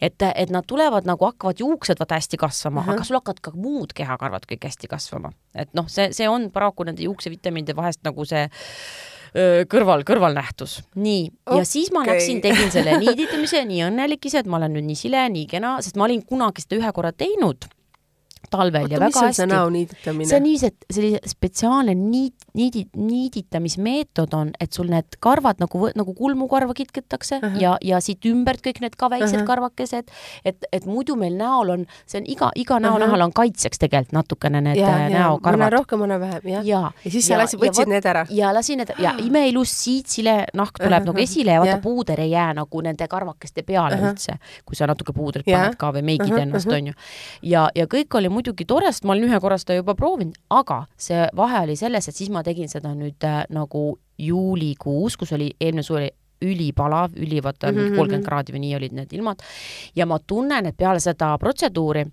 et, 0.00 0.22
et 0.34 0.52
nad 0.54 0.66
tulevad 0.66 1.08
nagu 1.08 1.26
hakkavad 1.26 1.58
juuksed 1.58 1.98
vaata 1.98 2.20
hästi 2.20 2.36
kasvama 2.38 2.80
uh, 2.80 2.86
-huh. 2.86 2.94
aga 2.94 3.04
sul 3.04 3.18
hakkavad 3.18 3.40
ka 3.42 3.52
muud 3.54 3.92
kehakarvad 3.94 4.46
kõik 4.46 4.70
hästi 4.70 4.86
kasvama. 4.86 5.32
et 5.54 5.74
noh, 5.74 5.88
see, 5.88 6.12
see 6.12 6.28
on 6.28 6.50
paraku 6.50 6.84
nende 6.84 7.02
juuksevitamiinide 7.02 7.76
vahest 7.76 8.04
nagu 8.04 8.24
see 8.24 8.48
kõrval, 9.70 10.04
kõrvalnähtus. 10.08 10.78
nii 10.96 11.24
okay., 11.46 11.62
ja 11.62 11.68
siis 11.68 11.90
ma 11.94 12.04
läksin, 12.08 12.42
tegin 12.44 12.70
selle 12.74 12.98
niiditamise, 13.02 13.64
nii 13.68 13.82
õnnelik 13.88 14.30
ise, 14.30 14.42
et 14.44 14.50
ma 14.50 14.60
olen 14.60 14.76
nüüd 14.78 14.88
nii 14.88 14.98
sile, 14.98 15.24
nii 15.32 15.48
kena, 15.50 15.78
sest 15.84 15.98
ma 16.00 16.08
olin 16.08 16.22
kunagi 16.26 16.64
seda 16.64 16.80
ühe 16.80 16.94
korra 16.96 17.12
teinud 17.12 17.68
talvel 18.50 18.86
Oota, 18.86 18.94
ja 18.94 19.00
väga 19.00 19.20
hästi. 19.26 19.46
see 20.28 20.36
on 20.36 20.42
niiviisi, 20.42 20.66
et 20.66 20.86
selline 20.92 21.20
spetsiaalne 21.26 21.94
niit, 21.94 22.34
niidi, 22.54 22.84
niiditamismeetod 22.96 24.34
on, 24.38 24.52
et 24.60 24.72
sul 24.72 24.88
need 24.92 25.18
karvad 25.20 25.60
nagu, 25.62 25.90
nagu 25.98 26.14
kulmukarva 26.14 26.74
kitketakse 26.74 27.40
uh 27.42 27.42
-huh. 27.42 27.60
ja, 27.60 27.76
ja 27.82 28.00
siit 28.00 28.24
ümbert 28.24 28.64
kõik 28.64 28.80
need 28.80 28.96
ka 28.96 29.10
väiksed 29.10 29.36
uh 29.36 29.42
-huh. 29.42 29.46
karvakesed, 29.46 30.10
et, 30.44 30.64
et 30.72 30.86
muidu 30.86 31.16
meil 31.16 31.36
näol 31.36 31.70
on, 31.70 31.86
see 32.06 32.20
on 32.20 32.26
iga, 32.26 32.50
iga 32.54 32.80
näonahal 32.80 33.14
uh 33.14 33.20
-huh. 33.20 33.24
on 33.24 33.32
kaitseks 33.32 33.78
tegelikult 33.78 34.12
natukene 34.12 34.60
need 34.60 34.76
ja, 34.76 34.88
äh, 34.88 35.10
näokarvad. 35.10 35.60
mõne 35.60 35.70
rohkem, 35.70 35.98
mõne 35.98 36.20
vähem, 36.20 36.40
jah. 36.44 36.66
ja, 36.66 36.92
ja 37.04 37.10
siis 37.10 37.26
sa 37.26 37.38
lasid, 37.38 37.60
võtsid 37.60 37.88
need 37.88 38.06
ära? 38.06 38.26
ja 38.30 38.54
lasin 38.54 38.78
need 38.78 38.94
ja 38.98 39.14
imeilus 39.18 39.84
siitsile 39.84 40.44
nahk 40.54 40.78
tuleb 40.78 40.92
uh 40.92 40.98
-huh. 40.98 41.06
nagu 41.06 41.18
esile 41.18 41.52
ja 41.52 41.60
vaata 41.60 41.70
yeah. 41.70 41.82
puuder 41.82 42.20
ei 42.20 42.30
jää 42.30 42.54
nagu 42.54 42.80
nende 42.80 43.08
karvakeste 43.08 43.62
peale 43.62 43.94
uh 43.94 44.00
-huh. 44.00 44.10
üldse, 44.10 44.32
kui 44.64 44.76
sa 44.76 44.86
natuke 44.86 45.12
puudrit 45.12 45.46
yeah. 45.46 45.62
paned 45.62 45.76
ka 45.76 45.92
või 45.92 46.02
meigid 46.02 46.30
uh 46.30 46.36
-huh. 46.36 46.42
ennast, 46.42 46.72
onju. 46.72 46.92
ja, 47.42 47.68
ja 47.74 47.86
kõik 47.86 48.14
oli 48.14 48.27
muidugi 48.32 48.66
tore, 48.68 48.92
sest 48.92 49.06
ma 49.08 49.14
olin 49.14 49.28
ühe 49.28 49.40
korra 49.42 49.58
seda 49.60 49.78
juba 49.78 49.94
proovinud, 49.98 50.36
aga 50.54 50.82
see 51.00 51.26
vahe 51.36 51.64
oli 51.66 51.76
selles, 51.78 52.08
et 52.08 52.16
siis 52.16 52.30
ma 52.34 52.44
tegin 52.46 52.70
seda 52.70 52.94
nüüd 52.96 53.24
äh, 53.26 53.42
nagu 53.54 53.90
juulikuus, 54.18 55.16
kus 55.18 55.34
oli 55.36 55.52
eelmine 55.60 55.86
suvi 55.86 56.02
oli 56.02 56.14
ülipalav, 56.38 57.16
üli 57.18 57.40
vaata 57.42 57.72
mingi 57.72 57.88
mhm, 57.88 57.98
kolmkümmend 57.98 58.22
mhm. 58.22 58.28
kraadi 58.28 58.54
või 58.54 58.62
nii 58.62 58.76
olid 58.78 58.94
need 58.94 59.12
ilmad. 59.18 59.42
ja 59.98 60.06
ma 60.06 60.20
tunnen, 60.22 60.70
et 60.70 60.76
peale 60.78 61.00
seda 61.02 61.32
protseduuri 61.42 62.04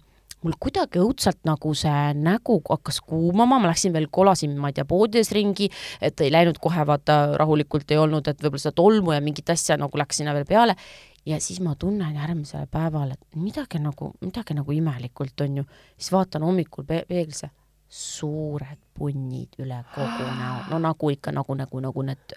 mul 0.45 0.55
kuidagi 0.61 1.01
õudselt 1.01 1.41
nagu 1.47 1.73
see 1.77 2.13
nägu 2.21 2.59
hakkas 2.69 2.99
kuumama, 3.01 3.57
ma 3.61 3.71
läksin 3.71 3.93
veel, 3.95 4.07
kolasin, 4.13 4.53
ma 4.61 4.69
ei 4.69 4.77
tea, 4.77 4.85
poodides 4.85 5.31
ringi, 5.33 5.71
et 6.01 6.21
ei 6.21 6.31
läinud 6.33 6.59
kohe 6.61 6.85
vaata 6.85 7.35
rahulikult 7.39 7.89
ei 7.91 8.01
olnud, 8.01 8.27
et 8.29 8.43
võib-olla 8.43 8.61
seda 8.61 8.75
tolmu 8.77 9.15
ja 9.15 9.23
mingit 9.25 9.49
asja 9.49 9.79
nagu 9.81 9.97
läks 9.97 10.21
sinna 10.21 10.35
veel 10.37 10.45
peale 10.49 10.77
ja 11.25 11.39
siis 11.41 11.59
ma 11.63 11.75
tunnen 11.79 12.15
järgmisel 12.15 12.67
päeval, 12.71 13.11
et 13.15 13.37
midagi 13.39 13.79
nagu, 13.81 14.11
midagi 14.21 14.57
nagu 14.57 14.71
imelikult 14.71 15.45
on 15.45 15.61
ju, 15.61 15.67
siis 15.97 16.11
vaatan 16.13 16.45
hommikul 16.45 16.85
pe 16.87 17.03
peeglisse, 17.09 17.49
suured 17.89 18.81
punnid 18.97 19.61
üle 19.61 19.77
kogu 19.95 20.25
näo, 20.41 20.65
no 20.71 20.81
nagu 20.81 21.13
ikka 21.13 21.33
nagu, 21.35 21.57
nagu, 21.57 21.85
nagu 21.87 22.05
need, 22.05 22.35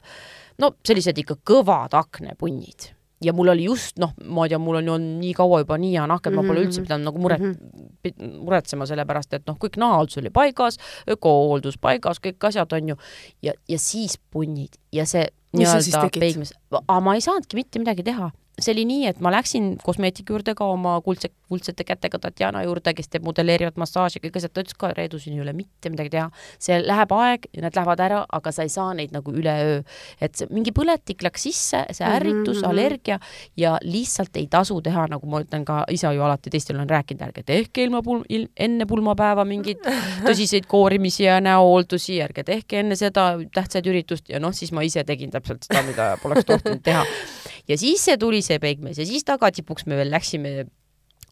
no 0.62 0.72
sellised 0.86 1.18
ikka 1.24 1.40
kõvad 1.52 1.96
aknepunnid. 1.98 2.94
Ja 3.18 3.32
mul 3.34 3.50
oli 3.50 3.64
just 3.66 3.96
noh, 3.98 4.12
ma 4.30 4.44
ei 4.46 4.52
tea, 4.52 4.60
mul 4.62 4.76
on 4.78 4.88
ju 4.92 4.96
nii 5.02 5.32
kaua 5.34 5.64
juba 5.64 5.74
nii 5.82 5.96
hea 5.96 6.04
nahk, 6.06 6.28
et 6.30 6.36
ma 6.36 6.44
pole 6.46 6.62
üldse 6.62 6.78
mhm. 6.78 6.86
pidanud 6.86 7.08
nagu 7.08 7.22
muret 7.24 7.40
mm, 7.42 7.56
-hmm. 8.06 8.36
muretsema 8.46 8.86
selle 8.86 9.02
pärast, 9.08 9.34
et 9.34 9.48
noh, 9.50 9.56
kõik 9.58 9.74
nahahaldus 9.82 10.20
oli 10.22 10.30
paigas, 10.30 10.78
ökohooldus 11.10 11.80
paigas, 11.82 12.22
kõik 12.22 12.46
asjad 12.46 12.72
on 12.78 12.92
ju, 12.94 12.96
ja, 13.42 13.56
ja 13.68 13.78
siis 13.78 14.20
punnid 14.30 14.78
ja 14.94 15.06
see 15.06 15.26
nii-öelda 15.52 16.10
peigmees, 16.14 16.54
aga 16.78 17.00
ma 17.02 17.16
ei 17.18 17.24
saanudki 17.24 17.58
mitte 17.58 17.82
midagi 17.82 18.06
teha 18.06 18.30
see 18.58 18.72
oli 18.74 18.84
nii, 18.88 19.06
et 19.10 19.20
ma 19.24 19.30
läksin 19.32 19.76
kosmeetiku 19.82 20.34
juurde 20.34 20.54
ka 20.58 20.66
oma 20.72 20.96
kuldse, 21.04 21.30
kuldsete 21.48 21.84
kätega 21.86 22.18
Tatjana 22.22 22.62
juurde, 22.66 22.92
kes 22.96 23.10
teeb 23.12 23.26
modelleerivat 23.26 23.78
massaaži, 23.80 24.20
kõik 24.22 24.38
asjad, 24.40 24.52
ta 24.54 24.64
ütles 24.64 24.76
ka, 24.78 24.90
Reedu, 24.96 25.20
siin 25.22 25.36
ei 25.36 25.42
ole 25.44 25.54
mitte 25.56 25.90
midagi 25.92 26.12
teha. 26.14 26.28
see 26.58 26.78
läheb 26.82 27.12
aeg 27.14 27.46
ja 27.54 27.64
need 27.64 27.78
lähevad 27.78 28.02
ära, 28.02 28.20
aga 28.38 28.52
sa 28.52 28.66
ei 28.66 28.72
saa 28.72 28.92
neid 28.94 29.14
nagu 29.14 29.32
üleöö. 29.32 29.82
et 30.20 30.42
mingi 30.50 30.72
põletik 30.74 31.22
läks 31.22 31.46
sisse, 31.48 31.84
see 31.92 32.06
mhm, 32.06 32.16
ärritus 32.16 32.56
mm, 32.56 32.62
-hmm. 32.62 32.70
allergia 32.70 33.18
ja 33.56 33.76
lihtsalt 33.82 34.36
ei 34.36 34.46
tasu 34.46 34.80
teha, 34.82 35.06
nagu 35.06 35.26
ma 35.26 35.42
ütlen 35.44 35.64
ka 35.64 35.84
ise 35.90 36.12
ju 36.14 36.22
alati 36.22 36.50
teistele 36.50 36.78
olen 36.78 36.90
rääkinud, 36.90 37.22
ärge 37.22 37.42
tehke 37.42 37.82
ilma 37.82 38.02
pul-, 38.02 38.24
il, 38.28 38.48
enne 38.56 38.86
pulmapäeva 38.86 39.44
mingeid 39.44 39.84
tõsiseid 40.28 40.66
koorimisi 40.66 41.24
ja 41.24 41.40
näohooldusi, 41.40 42.20
ärge 42.22 42.44
tehke 42.44 42.80
enne 42.80 42.96
seda 42.96 43.30
tähtsaid 43.54 43.86
üritust 43.86 44.28
ja 44.28 44.40
noh, 44.40 44.52
siis 44.52 44.72
ma 44.72 44.82
ise 44.82 45.04
tegin 45.04 45.30
täpselt 45.30 45.62
seda, 45.68 45.82
mida 45.86 46.16
poleks 46.22 46.44
tohtinud 46.48 46.82
teha. 46.82 47.04
ja 47.68 47.78
siis 47.80 48.04
see 48.04 48.16
tuli 48.20 48.42
see 48.44 48.58
peigmees 48.62 48.98
ja 49.00 49.06
siis 49.08 49.26
tagatipuks 49.28 49.86
me 49.86 49.98
veel 50.00 50.12
läksime 50.14 50.66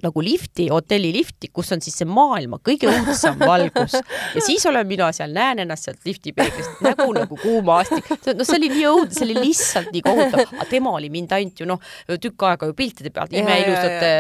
nagu 0.05 0.23
lifti, 0.25 0.67
hotelli 0.73 1.11
lifti, 1.15 1.49
kus 1.55 1.73
on 1.73 1.81
siis 1.85 1.97
see 2.01 2.09
maailma 2.09 2.59
kõige 2.65 2.91
õudsem 2.91 3.39
valgus 3.41 3.97
ja 3.97 4.43
siis 4.45 4.67
olen 4.69 4.87
mina 4.89 5.09
seal, 5.17 5.33
näen 5.33 5.63
ennast 5.65 5.89
sealt 5.89 6.05
lifti 6.09 6.35
peeglist, 6.37 6.83
nägu 6.85 7.07
nagu 7.17 7.39
kuumaastik. 7.41 8.11
no 8.37 8.45
see 8.45 8.59
oli 8.59 8.71
nii 8.75 8.85
õudne, 8.91 9.17
see 9.17 9.25
oli 9.29 9.37
lihtsalt 9.41 9.93
nii 9.95 10.05
kohutav, 10.05 10.43
aga 10.45 10.69
tema 10.69 10.93
oli 10.99 11.09
mind 11.13 11.33
ainult 11.37 11.63
ju 11.63 11.69
noh, 11.71 11.81
tükk 12.13 12.45
aega 12.51 12.69
ju 12.69 12.77
piltide 12.77 13.13
pealt, 13.15 13.33
imeilusate 13.37 14.11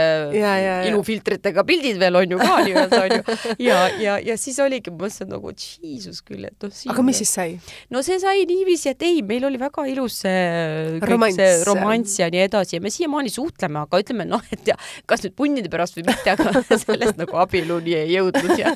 ilufiltritega 0.88 1.66
pildid 1.68 2.00
veel 2.00 2.20
on 2.22 2.36
ju 2.36 2.40
ka 2.40 2.56
nii-öelda 2.64 3.02
on 3.02 3.16
ju. 3.18 3.36
ja, 3.68 3.82
ja, 4.00 4.16
ja 4.30 4.38
siis 4.40 4.58
oligi, 4.64 4.92
ma 4.94 5.04
mõtlesin 5.04 5.30
nagu 5.32 5.52
jesus 5.52 6.22
küll, 6.24 6.48
et 6.48 6.56
noh. 6.64 6.72
aga 6.94 7.06
mis 7.06 7.20
siis 7.20 7.34
sai? 7.36 7.58
no 7.92 8.02
see 8.06 8.16
sai 8.22 8.46
niiviisi, 8.48 8.94
et 8.94 9.06
ei, 9.06 9.20
meil 9.26 9.44
oli 9.48 9.60
väga 9.60 9.84
ilus 9.92 10.22
see, 10.24 11.00
romanss. 11.04 11.36
see 11.36 11.68
romanss 11.68 12.20
ja 12.22 12.30
nii 12.32 12.44
edasi 12.46 12.78
ja 12.78 12.84
me 12.84 12.92
siiamaani 12.92 13.32
suhtleme, 13.32 13.84
aga 13.84 14.00
ütleme 14.00 14.28
noh, 14.28 14.42
et 14.54 14.72
ja 14.72 14.78
kas 15.08 15.24
nüüd 15.26 15.36
punnid 15.36 15.65
tunde 15.66 15.74
pärast 15.74 15.96
või 15.98 16.06
mitte, 16.06 16.32
aga 16.32 16.78
sellest 16.84 17.18
nagu 17.18 17.38
abieluni 17.40 17.94
ei 17.96 18.14
jõudnud 18.14 18.58
ja 18.58 18.72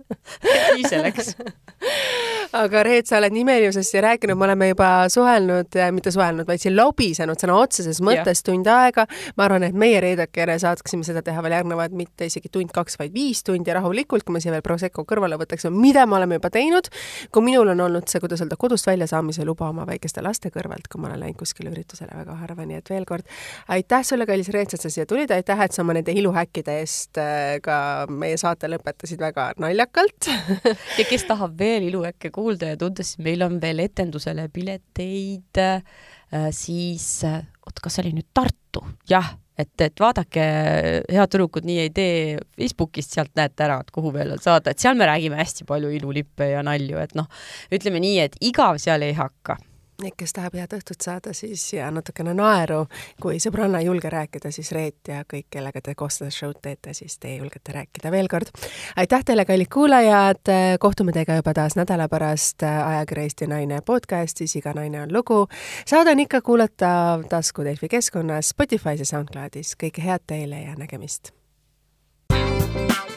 nii 0.76 0.84
see 0.88 1.00
läks. 1.00 1.34
aga 2.52 2.82
Reet, 2.86 3.08
sa 3.08 3.18
oled 3.18 3.32
nimelisusest 3.32 3.96
rääkinud, 4.02 4.36
me 4.38 4.46
oleme 4.46 4.68
juba 4.72 5.08
suhelnud, 5.12 5.78
mitte 5.92 6.12
suhelnud, 6.12 6.46
vaid 6.48 6.62
siin 6.62 6.76
lobisenud 6.76 7.40
sõna 7.40 7.56
otseses 7.58 8.00
mõttes 8.04 8.42
ja. 8.42 8.46
tund 8.50 8.68
aega. 8.68 9.06
ma 9.36 9.46
arvan, 9.46 9.66
et 9.66 9.76
meie 9.76 10.00
Reedakene 10.02 10.58
saaksime 10.58 11.06
seda 11.06 11.22
teha 11.22 11.42
veel 11.42 11.56
järgnevad 11.58 11.96
mitte 11.96 12.28
isegi 12.28 12.52
tund-kaks, 12.52 12.98
vaid 13.00 13.14
viis 13.14 13.42
tundi 13.46 13.72
rahulikult, 13.72 14.26
kui 14.26 14.36
me 14.36 14.42
siia 14.42 14.54
veel 14.54 14.64
Prosecco 14.64 15.06
kõrvale 15.08 15.38
võtaksime, 15.40 15.74
mida 15.76 16.06
me 16.06 16.18
oleme 16.20 16.40
juba 16.40 16.52
teinud. 16.52 16.90
kui 17.32 17.44
minul 17.44 17.72
on 17.72 17.80
olnud 17.88 18.08
see, 18.08 18.20
kuidas 18.20 18.42
öelda, 18.44 18.58
kodust 18.60 18.86
väljasaamise 18.86 19.46
luba 19.48 19.68
oma 19.72 19.86
väikeste 19.88 20.22
laste 20.22 20.52
kõrvalt, 20.52 20.88
kui 20.90 21.00
ma 21.00 21.10
olen 21.10 21.24
läinud 21.24 21.40
kuskile 21.40 21.72
üritusele 21.72 22.12
väga 22.16 22.36
harva, 22.42 22.66
nii 22.68 22.80
et 22.82 22.90
veel 22.92 23.06
kord 23.08 23.26
aitäh 23.72 24.04
sulle, 24.04 24.26
kallis 24.28 24.52
Reet, 24.52 24.74
et 24.74 24.80
sa 24.80 24.90
siia 24.92 25.06
tulid, 25.08 25.30
aitäh, 25.32 25.60
et 25.64 25.72
sa 25.72 25.82
oma 25.82 25.96
nende 26.02 26.18
iluhäkkide 26.18 26.78
eest 26.82 27.18
äh, 27.22 27.58
ka 27.62 28.08
meie 28.10 28.38
saate 28.40 28.70
lõpetasid 28.70 29.22
väga 29.22 29.52
naljakalt 29.62 30.28
ja 30.98 31.06
kes 31.06 31.26
tahab 31.28 31.54
veel 31.58 31.86
iluhäkke 31.86 32.32
kuulda 32.34 32.72
ja 32.72 32.80
tunda, 32.80 33.06
siis 33.06 33.22
meil 33.22 33.44
on 33.46 33.60
veel 33.62 33.84
etendusele 33.84 34.48
pileteid, 34.52 35.62
äh, 35.62 36.50
siis 36.50 37.22
äh, 37.28 37.44
oot, 37.62 37.78
kas 37.78 37.96
see 37.96 38.06
oli 38.06 38.16
nüüd 38.18 38.28
Tartu? 38.34 38.82
jah 39.08 39.36
et, 39.58 39.74
et 39.84 40.00
vaadake, 40.00 40.44
head 41.12 41.30
tüdrukud 41.30 41.66
nii 41.68 41.82
ei 41.84 41.90
tee 41.94 42.14
Facebookist, 42.56 43.12
sealt 43.14 43.34
näete 43.38 43.66
ära, 43.66 43.82
et 43.84 43.92
kuhu 43.94 44.10
veel 44.14 44.34
saada, 44.42 44.72
et 44.72 44.82
seal 44.82 44.96
me 44.98 45.06
räägime 45.06 45.38
hästi 45.38 45.68
palju 45.68 45.92
ilulippe 45.92 46.48
ja 46.54 46.64
nalju, 46.66 46.98
et 46.98 47.12
noh, 47.18 47.28
ütleme 47.70 48.00
nii, 48.02 48.16
et 48.24 48.40
igav 48.42 48.80
seal 48.82 49.04
ei 49.06 49.14
hakka 49.14 49.60
Neid, 50.00 50.14
kes 50.18 50.32
tahab 50.32 50.54
head 50.56 50.72
õhtut 50.72 51.04
saada, 51.04 51.34
siis 51.36 51.62
ja 51.76 51.90
natukene 51.92 52.32
naeru, 52.34 52.86
kui 53.22 53.36
sõbranna 53.42 53.82
ei 53.82 53.86
julge 53.86 54.10
rääkida, 54.10 54.50
siis 54.50 54.72
Reet 54.72 55.10
ja 55.12 55.20
kõik, 55.28 55.46
kellega 55.52 55.82
te 55.84 55.94
koos 55.94 56.16
seda 56.18 56.32
show'd 56.32 56.58
teete, 56.64 56.94
siis 56.96 57.18
te 57.22 57.36
julgete 57.36 57.74
rääkida. 57.76 58.10
veel 58.10 58.30
kord 58.32 58.50
aitäh 58.96 59.24
teile, 59.24 59.44
kallid 59.44 59.70
kuulajad, 59.72 60.50
kohtume 60.80 61.12
teiega 61.12 61.36
juba 61.38 61.54
taas 61.54 61.76
nädala 61.76 62.08
pärast 62.08 62.64
ajakirja 62.64 63.28
Eesti 63.28 63.46
Naine 63.46 63.82
podcastis 63.86 64.56
Iga 64.56 64.72
naine 64.74 65.02
on 65.02 65.12
lugu. 65.12 65.46
saade 65.86 66.10
on 66.10 66.24
ikka 66.24 66.40
kuulatav 66.40 67.28
tasku 67.28 67.64
Delfi 67.64 67.88
keskkonnas, 67.88 68.54
Spotify's 68.56 69.04
ja 69.04 69.06
SoundCloudis. 69.06 69.76
kõike 69.76 70.02
head 70.02 70.26
teile 70.26 70.62
ja 70.62 70.74
nägemist! 70.74 71.32
thank 72.32 72.96
you 72.96 73.11